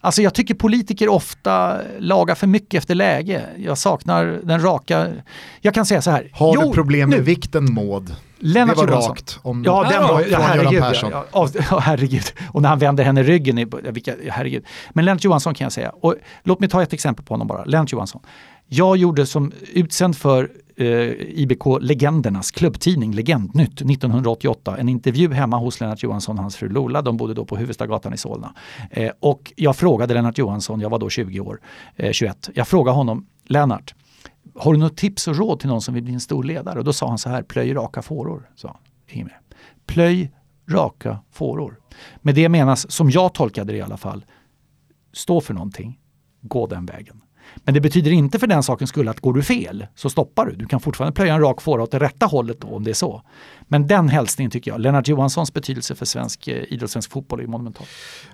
[0.00, 3.42] Alltså jag tycker politiker ofta lagar för mycket efter läge.
[3.56, 5.08] Jag saknar den raka...
[5.60, 6.30] Jag kan säga så här.
[6.32, 7.24] Har Jo, du problem med nu.
[7.24, 8.14] vikten Maud?
[8.40, 9.10] Lennart det var Johansson.
[9.10, 9.38] rakt.
[9.42, 10.82] Om, Ja, den var, ja, herregud.
[11.32, 12.24] Ja, ja, herregud.
[12.52, 14.64] Och när han vänder henne ryggen, i, vilka, herregud.
[14.90, 15.92] Men Lennart Johansson kan jag säga.
[16.00, 17.64] Och låt mig ta ett exempel på honom bara.
[17.64, 18.20] Lennart Johansson.
[18.66, 25.80] Jag gjorde som utsänd för eh, IBK Legendernas klubbtidning Legendnytt 1988 en intervju hemma hos
[25.80, 27.02] Lennart Johansson och hans fru Lola.
[27.02, 28.54] De bodde då på Huvudstagatan i Solna.
[28.90, 31.60] Eh, och jag frågade Lennart Johansson, jag var då 20 år,
[31.96, 32.50] eh, 21.
[32.54, 33.94] Jag frågade honom, Lennart,
[34.54, 36.78] har du något tips och råd till någon som vill bli en stor ledare?
[36.78, 38.50] Och då sa han så här, plöj raka fåror.
[38.54, 38.78] Sa han.
[39.08, 39.40] Inget mer.
[39.86, 40.30] Plöj
[40.68, 41.78] raka fåror.
[42.16, 44.24] Med det menas, som jag tolkade det i alla fall,
[45.12, 45.98] stå för någonting,
[46.40, 47.20] gå den vägen.
[47.64, 50.56] Men det betyder inte för den sakens skull att går du fel så stoppar du.
[50.56, 52.94] Du kan fortfarande plöja en rak fåra åt det rätta hållet då om det är
[52.94, 53.22] så.
[53.60, 57.46] Men den hälsningen tycker jag, Lennart Johanssons betydelse för svensk eh, idrott, svensk fotboll är
[57.46, 57.86] monumental.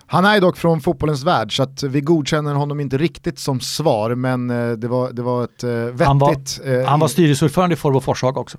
[0.07, 4.15] Han är dock från fotbollens värld så att vi godkänner honom inte riktigt som svar
[4.15, 6.07] men eh, det var, det var ett eh, vettigt...
[6.07, 6.35] Han var,
[6.65, 8.59] eh, han var styrelseordförande i Forvo Forshaga också.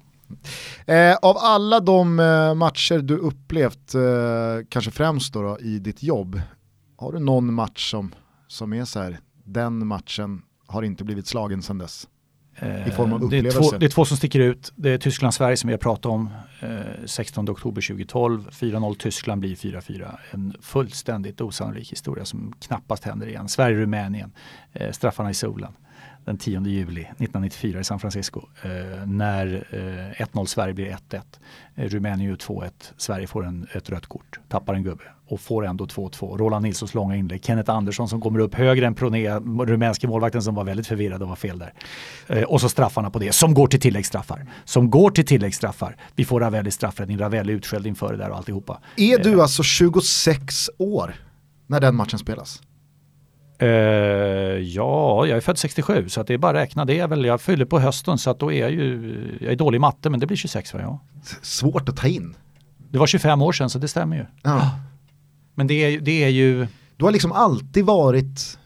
[0.86, 2.16] Eh, av alla de
[2.58, 4.02] matcher du upplevt, eh,
[4.70, 6.42] kanske främst då, då i ditt jobb,
[6.98, 8.16] har du någon match som,
[8.48, 10.42] som är så här, den matchen
[10.76, 12.08] har inte blivit slagen sedan dess?
[12.88, 13.78] I form av Eh, det, är två, upplevelse.
[13.78, 14.74] det är två som sticker ut.
[14.76, 16.30] Det är Tyskland-Sverige som vi har pratat om.
[16.60, 16.70] Eh,
[17.06, 18.50] 16 oktober 2012.
[18.52, 20.20] 4-0 Tyskland blir 4-4.
[20.32, 23.48] En fullständigt osannolik historia som knappast händer igen.
[23.50, 24.32] Sverige-Rumänien.
[24.74, 25.74] Eh, straffarna i solen.
[26.26, 28.42] Den 10 juli 1994 i San Francisco.
[28.64, 29.68] Eh, när
[30.20, 31.22] eh, 1-0 Sverige blir 1-1.
[31.76, 32.72] Eh, Rumänien gör 2-1.
[32.98, 34.40] Sverige får en, ett rött kort.
[34.50, 36.38] Tappar en gubbe och får ändå 2-2.
[36.38, 37.46] Roland Nilssons långa inlägg.
[37.46, 39.30] Kenneth Andersson som kommer upp högre än Proné,
[39.66, 41.74] rumänske målvakten som var väldigt förvirrad och var fel där.
[42.28, 44.46] Eh, och så straffarna på det, som går till tilläggsstraffar.
[44.66, 45.98] Som går till tilläggsstraffar.
[46.16, 48.80] Vi får Ravelli straffräddning, Ravelli utskälld inför det där och alltihopa.
[48.98, 51.16] Är du alltså 26 år
[51.68, 52.62] när den matchen spelas?
[53.58, 53.68] Eh,
[54.60, 57.00] ja, jag är född 67 så att det är bara att räkna det.
[57.00, 59.76] Är väl, jag fyller på hösten så att då är jag ju, jag är dålig
[59.76, 60.80] i matte men det blir 26 va?
[60.84, 61.00] Ja.
[61.42, 62.36] Svårt att ta in.
[62.92, 64.26] Det var 25 år sedan så det stämmer ju.
[64.42, 64.70] Ja.
[65.56, 66.68] Men det är, det är ju,
[66.98, 68.58] Du har liksom alltid varit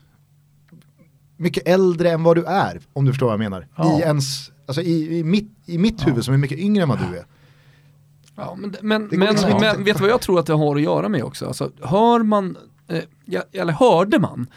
[1.37, 3.67] mycket äldre än vad du är, om du förstår vad jag menar.
[3.75, 3.99] Ja.
[3.99, 6.99] I, ens, alltså i, i mitt, i mitt huvud som är mycket yngre än vad
[6.99, 7.25] du är.
[8.35, 10.81] Ja, men men, men, liksom men vet du vad jag tror att det har att
[10.81, 11.47] göra med också?
[11.47, 12.57] Alltså, hör man,
[12.87, 14.47] eh, eller hörde man,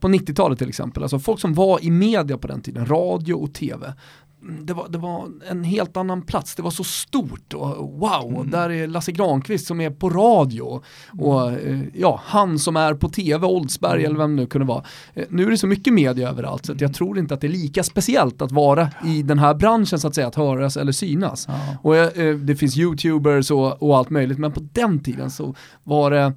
[0.00, 3.54] på 90-talet till exempel, alltså folk som var i media på den tiden, radio och
[3.54, 3.94] tv,
[4.40, 8.50] det var, det var en helt annan plats, det var så stort och wow, Mm.
[8.50, 10.82] där är Lasse Granqvist som är på radio
[11.18, 14.84] och eh, ja, han som är på tv, Oldsberg eller vem det nu kunde vara.
[15.14, 17.52] Eh, nu är det så mycket media överallt så jag tror inte att det är
[17.52, 21.44] lika speciellt att vara i den här branschen så att säga, att höras eller synas.
[21.48, 21.54] ja.
[21.82, 25.54] Och eh, det finns youtubers och, och allt möjligt, men på den tiden så
[25.84, 26.32] var det,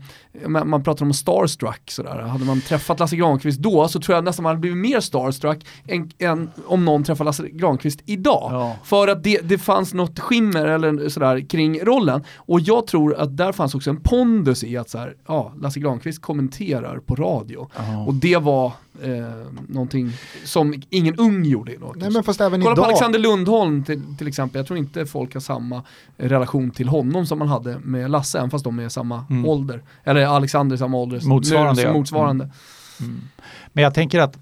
[0.47, 4.23] man, man pratar om starstruck sådär, hade man träffat Lasse Granqvist då så tror jag
[4.23, 8.49] nästan man hade blivit mer starstruck än, än om någon träffar Lasse Granqvist idag.
[8.51, 8.75] Ja.
[8.83, 12.23] För att det, det fanns något skimmer eller sådär kring rollen.
[12.35, 16.21] Och jag tror att där fanns också en pondus i att såhär, ja, Lasse Granqvist
[16.21, 17.69] kommenterar på radio.
[17.77, 18.05] Ja.
[18.05, 18.65] Och det var
[19.03, 19.11] eh,
[19.67, 20.11] någonting
[20.45, 21.77] som ingen ung gjorde.
[21.77, 22.85] Då, Nej men fast även Kolla på idag.
[22.85, 25.83] Alexander Lundholm till, till exempel, jag tror inte folk har samma
[26.17, 29.45] relation till honom som man hade med Lasse, även fast de är samma Mm.
[29.45, 29.83] ålder.
[30.03, 31.21] Eller Alexander är samma ålder.
[31.27, 31.93] Motsvarande, Nu, ja.
[31.93, 32.49] motsvarande.
[33.73, 34.37] Men jag tänker att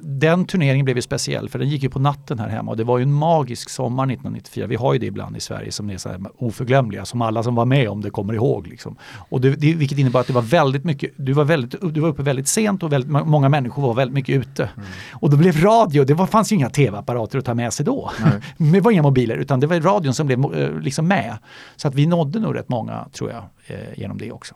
[0.00, 2.84] den turneringen blev ju speciell för den gick ju på natten här hemma och det
[2.84, 4.66] var ju en magisk sommar 1994.
[4.66, 7.54] Vi har ju det ibland i Sverige som är så här oförglömliga som alla som
[7.54, 8.66] var med om det kommer ihåg.
[8.66, 8.96] Liksom.
[9.28, 12.08] Och det, det, vilket innebar att det var väldigt mycket, du var, väldigt, du var
[12.08, 14.70] uppe väldigt sent och väldigt, många människor var väldigt mycket ute.
[15.12, 18.10] Och då blev radio, det var, fanns ju inga tv-apparater att ta med sig då.
[18.56, 21.38] det var inga mobiler utan det var radion som blev eh, liksom med.
[21.76, 24.54] Så att vi nådde nog rätt många tror jag eh, genom det också.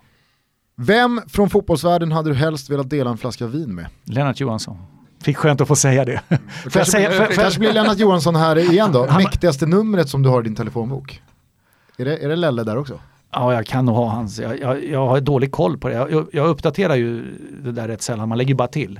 [0.75, 3.87] Vem från fotbollsvärlden hade du helst velat dela en flaska vin med?
[4.03, 4.77] Lennart Johansson.
[5.23, 6.21] Fick skönt att få säga det.
[6.29, 9.05] Får jag Kanske, säga- får- får- kanske blir Lennart Johansson här igen då.
[9.09, 11.21] Han- Mäktigaste numret som du har i din telefonbok.
[11.97, 12.99] Är det, är det Lelle där också?
[13.31, 14.39] Ja, jag kan nog ha hans.
[14.39, 15.95] Jag, jag, jag har dålig koll på det.
[15.95, 17.23] Jag, jag uppdaterar ju
[17.63, 18.99] det där rätt sällan, man lägger ju bara till.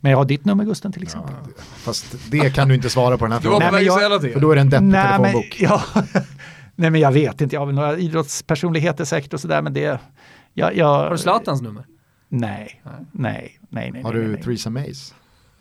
[0.00, 1.34] Men jag har ditt nummer Gusten till exempel.
[1.76, 3.68] Fast det kan du inte svara på den här Du var frågan.
[3.70, 4.32] på väg men att säga det.
[4.32, 5.56] För då är det en deppig Nej men, telefonbok.
[5.60, 5.82] ja,
[6.74, 9.98] nej men jag vet inte, jag har väl några idrottspersonligheter säkert och sådär men det...
[10.54, 11.84] Jag, jag, Har du Zlatans nummer?
[12.28, 12.82] Nej,
[13.12, 14.02] nej, nej, nej.
[14.02, 14.42] Har nej, du nej, nej.
[14.42, 15.14] Theresa Mays?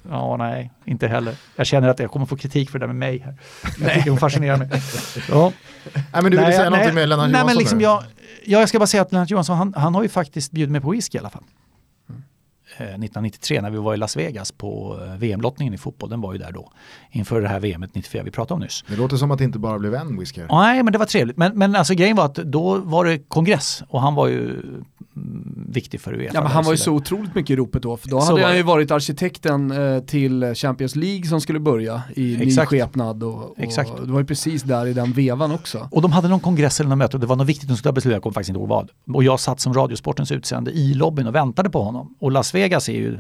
[0.10, 1.36] Ja, nej, inte heller.
[1.56, 3.36] Jag känner att jag kommer få kritik för det där med mig här.
[3.82, 4.70] Jag tycker hon fascinerar mig.
[5.30, 5.52] Ja.
[5.94, 8.04] Nej men du ville Nej, säga nej, någonting med Lennart Nej Johansson men liksom jag,
[8.44, 10.82] ja, jag ska bara säga att Lennart Johansson, han, han har ju faktiskt bjudit mig
[10.82, 11.44] på whisky i alla fall.
[12.78, 16.34] Eh, 1993 när vi var i Las Vegas på eh, VM-lottningen i fotboll, den var
[16.34, 16.72] ju där då.
[17.12, 18.84] Inför det här VMet 94 vi pratade om nyss.
[18.88, 20.42] Det låter som att det inte bara blev en whisky.
[20.50, 21.38] Nej men det var trevligt.
[21.38, 24.50] Men, men alltså grejen var att då var det kongress och han var ju
[25.16, 26.32] mm, viktig för Uefa.
[26.34, 28.42] Ja, men han var ju så otroligt mycket i ropet då, för då Så hade
[28.42, 32.70] var han ju varit arkitekten eh, till Champions League som skulle börja i ny Exakt.
[32.70, 33.92] skepnad och, och Exakt.
[34.06, 35.88] det var ju precis där i den vevan också.
[35.92, 37.90] Och de hade någon kongress eller något möte och det var något viktigt de skulle
[37.90, 38.90] ha beslutat, jag kommer faktiskt inte ihåg vad.
[39.14, 42.16] Och jag satt som Radiosportens utsände i lobbyn och väntade på honom.
[42.20, 43.20] Och Las Vegas Vegas är ju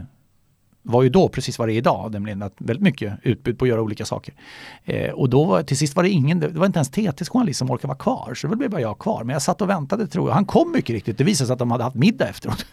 [0.83, 3.69] var ju då precis vad det är idag, nämligen att väldigt mycket utbud på att
[3.69, 4.33] göra olika saker.
[4.83, 7.59] Eh, och då var, till sist var det ingen, det var inte ens TTs journalist
[7.59, 9.23] som orkade vara kvar, så det blev bara jag kvar.
[9.23, 10.33] Men jag satt och väntade tror jag.
[10.33, 12.65] Han kom mycket riktigt, det visade sig att de hade haft middag efteråt.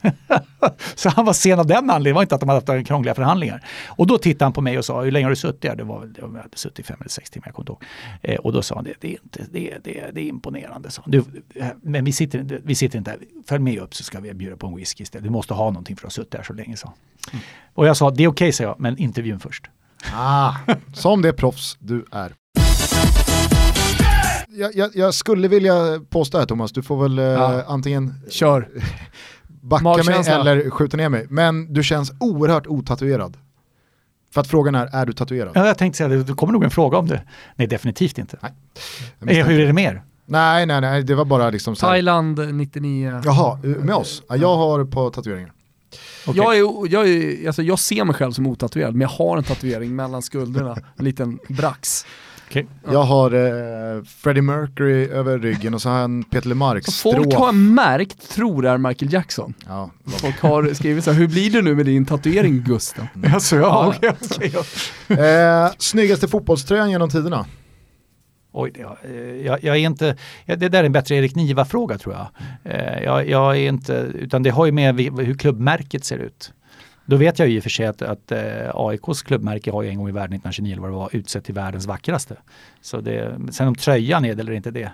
[0.94, 3.14] så han var sen av den anledningen, det var inte att de hade haft krångliga
[3.14, 3.64] förhandlingar.
[3.86, 5.76] Och då tittade han på mig och sa, hur länge har du suttit här?
[5.76, 7.86] Det var väl, jag hade suttit fem eller sex timmar, jag kommer inte
[8.22, 8.34] ihåg.
[8.34, 10.90] Eh, och då sa han, det, det, är, inte, det, det, det är imponerande.
[10.90, 11.02] Så.
[11.06, 11.24] Du,
[11.54, 14.56] eh, men vi sitter, vi sitter inte här, följ med upp så ska vi bjuda
[14.56, 15.24] på en whisky istället.
[15.24, 16.96] Du måste ha någonting för att ha suttit här så länge, sa han.
[17.74, 19.64] Och jag sa, det är okej, sa jag, men intervjun först.
[20.14, 20.52] Ah,
[20.94, 22.32] som det proffs du är.
[24.48, 25.74] Jag, jag, jag skulle vilja
[26.10, 27.62] påstå här Thomas, du får väl eh, Ja.
[27.68, 28.68] antingen Kör.
[29.62, 31.26] backa mig eller skjuta ner mig.
[31.30, 33.36] Men du känns oerhört otatuerad.
[34.34, 35.52] För att frågan är, är du tatuerad?
[35.54, 37.22] Ja, jag tänkte säga, det det kommer nog en fråga om det.
[37.56, 38.36] Nej, definitivt inte.
[39.18, 40.02] Jag Eh, hur är det mer?
[40.26, 41.92] Nej, nej, nej, det var bara liksom så här.
[41.92, 43.20] Thailand 99.
[43.24, 44.22] Jaha, eh, med oss?
[44.28, 45.52] Ja, jag har på tatueringar.
[46.26, 46.42] Okej.
[46.42, 49.44] Jag, är, jag, är, alltså jag ser mig själv som otatuerad, men jag har en
[49.44, 52.06] tatuering mellan skulderna, en liten brax.
[52.48, 52.66] Okej.
[52.92, 56.92] Jag har eh, Freddie Mercury över ryggen och så har jag en Peter LeMarc Så
[56.92, 57.34] folk strof.
[57.34, 59.54] har märkt, tror är Michael Jackson.
[59.66, 63.08] Ja, Folk har skrivit så här, hur blir det nu med din tatuering Gusten?
[63.34, 65.18] Alltså, ja, okej, okej.
[65.18, 67.46] eh, snyggaste fotbollströjan genom tiderna?
[68.58, 70.16] Oj, det, eh, jag, jag är inte,
[70.46, 72.28] det där är en bättre Erik Niva-fråga tror jag.
[72.64, 73.28] Eh, jag.
[73.28, 76.52] Jag är inte, utan det har ju med hur klubbmärket ser ut.
[77.06, 79.88] Då vet jag ju i och för sig att, att eh, AIKs klubbmärke har ju
[79.88, 82.36] en gång i världen 1929 eller vad det var utsett till världens vackraste.
[82.80, 84.92] Så det, sen om tröjan är det eller inte det.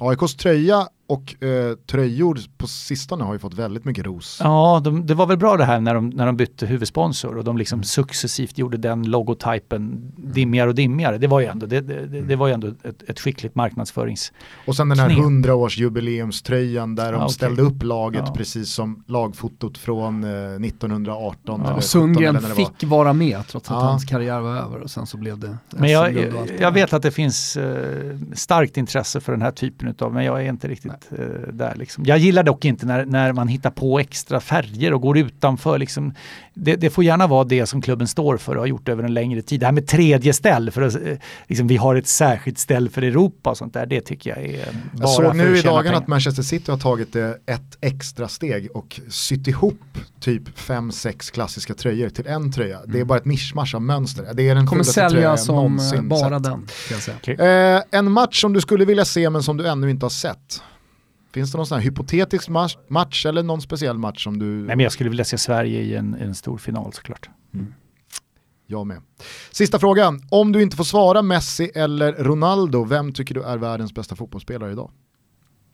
[0.00, 4.38] AIKs tröja och eh, tröjor på sistone har ju fått väldigt mycket ros.
[4.42, 7.44] Ja, de, det var väl bra det här när de, när de bytte huvudsponsor och
[7.44, 11.18] de liksom successivt gjorde den logotypen dimmigare och dimmigare.
[11.18, 14.32] Det var ju ändå, det, det, det var ju ändå ett, ett skickligt marknadsförings...
[14.66, 15.18] Och sen den här knep.
[15.18, 17.34] 100 års jubileumströjan där de Ja, okej.
[17.34, 18.34] ställde upp laget Ja.
[18.34, 21.54] precis som lagfotot från eh, 1918 Ja.
[21.54, 22.50] eller 17 eller Sundgren var.
[22.50, 23.80] fick vara med trots att Ja.
[23.80, 27.02] hans karriär var över och sen så blev det Men jag, jag, jag vet att
[27.02, 30.92] det finns eh, starkt intresse för den här typen av, men jag är inte riktigt
[31.18, 31.74] eh, där.
[31.74, 32.04] Liksom.
[32.04, 35.78] Jag gillar dock inte när, när man hittar på extra färger och går utanför.
[35.78, 36.14] Liksom.
[36.54, 39.14] Det, det får gärna vara det som klubben står för och har gjort över en
[39.14, 39.60] längre tid.
[39.60, 41.16] Det här med tredje ställ, för att, eh,
[41.46, 44.66] liksom, vi har ett särskilt ställ för Europa och sånt där, det tycker jag är
[44.92, 48.68] bara Jag såg nu i dagarna att Manchester City har tagit det ett extra steg
[48.74, 52.80] och sytt ihop typ 5-6 klassiska tröjor till en tröja.
[52.86, 54.28] Det är bara ett mischmasch av mönster.
[54.34, 56.42] Det är den kommer sälja som eh, bara sett.
[56.42, 56.66] den.
[56.88, 57.02] Kan jag
[57.36, 57.76] säga.
[57.76, 60.62] Eh, en match som du skulle vilja se men som du ännu inte har sett.
[61.32, 64.46] Finns det någon sån här hypotetisk match, match eller någon speciell match som du...
[64.46, 67.28] Nej, men jag skulle vilja se Sverige i en, en stor final såklart.
[68.70, 69.02] Jag med.
[69.50, 70.20] Sista frågan.
[70.30, 74.72] Om du inte får svara Messi eller Ronaldo, vem tycker du är världens bästa fotbollsspelare
[74.72, 74.90] idag?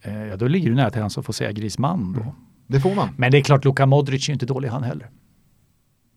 [0.03, 2.35] Eh, ja, då ligger du nära till han som får säga Griezmann då.
[2.67, 3.09] Det får man.
[3.17, 5.11] Men det är klart, Luka Modric är ju inte dålig han heller.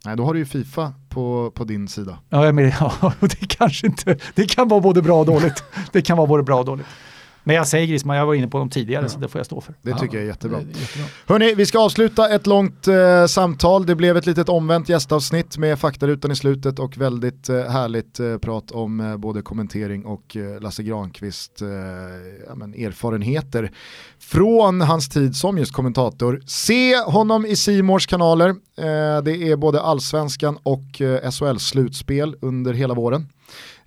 [0.05, 2.19] Nej, då har du ju Fifa på, på din sida.
[2.30, 5.64] Ja, men, ja, det kanske inte, det kan vara både bra och dåligt.
[5.91, 6.88] Det kan vara både bra och dåligt.
[7.48, 9.61] Men jag säger Griezmann, jag var inne på dem tidigare så det får jag stå
[9.61, 9.76] för.
[9.82, 10.60] Det tycker jag är jättebra.
[10.60, 11.07] Jättebra.
[11.26, 13.86] Hörni, vi ska avsluta ett långt eh, samtal.
[13.86, 18.38] Det blev ett litet omvänt gästavsnitt med faktarutan i slutet och väldigt eh, härligt eh,
[18.38, 21.68] prat om eh, både kommentering och eh, Lasse Granqvist eh,
[22.48, 23.72] ja, men erfarenheter
[24.19, 26.41] från hans tid som just kommentator.
[26.45, 28.49] Se honom i Simors kanaler.
[28.49, 33.28] Eh, det är både allsvenskan och eh, SHL-slutspel under hela våren.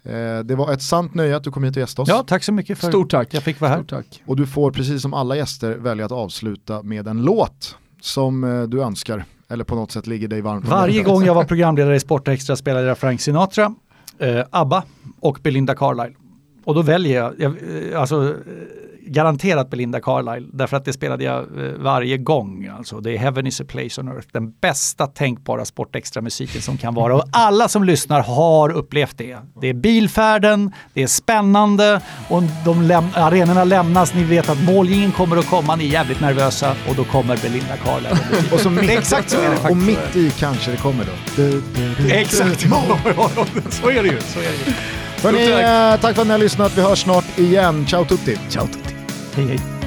[0.04, 2.08] Eh, det var ett sant nöje att du kom hit och gästade oss.
[2.08, 3.34] Ja, tack så mycket för Stort tack.
[3.34, 3.76] jag fick vara här.
[3.78, 4.22] Stort tack.
[4.26, 8.62] Och du får precis som alla gäster välja att avsluta med en låt som eh,
[8.62, 12.00] du önskar eller på något sätt ligger dig varmt Varje gång jag var programledare i
[12.00, 13.74] Sportextra spelade jag Frank Sinatra,
[14.18, 14.82] eh, ABBA
[15.20, 16.14] och Belinda Carlisle.
[16.70, 17.52] Och då väljer jag, jag
[17.92, 18.34] eh, alltså eh,
[19.06, 22.70] garanterat Belinda Carlisle, därför att det spelade jag eh, varje gång.
[22.78, 26.76] Alltså, det är Heaven is a place on earth, den bästa tänkbara Sportextra musiken som
[26.78, 27.14] kan vara.
[27.16, 29.36] Och alla som lyssnar har upplevt det.
[29.60, 35.12] Det är bilfärden, det är spännande och de läm- arenorna lämnas, ni vet att målgingen
[35.12, 38.18] kommer att komma, ni är jävligt nervösa och då kommer Belinda Carlisle.
[38.54, 39.86] Och så mitt, Exakt så är det Och faktiskt.
[39.86, 41.12] mitt i kanske det kommer då.
[41.36, 42.10] Du, du, du.
[42.10, 42.60] Exakt,
[43.70, 44.20] så är det ju.
[44.20, 44.74] Så är det ju.
[45.22, 46.72] Hörni, eh, tack för att ni har lyssnat.
[46.78, 47.86] Vi hörs snart igen.
[47.86, 48.38] Ciao tutti.
[48.50, 48.94] Ciao tutti.
[49.36, 49.79] Hej hej.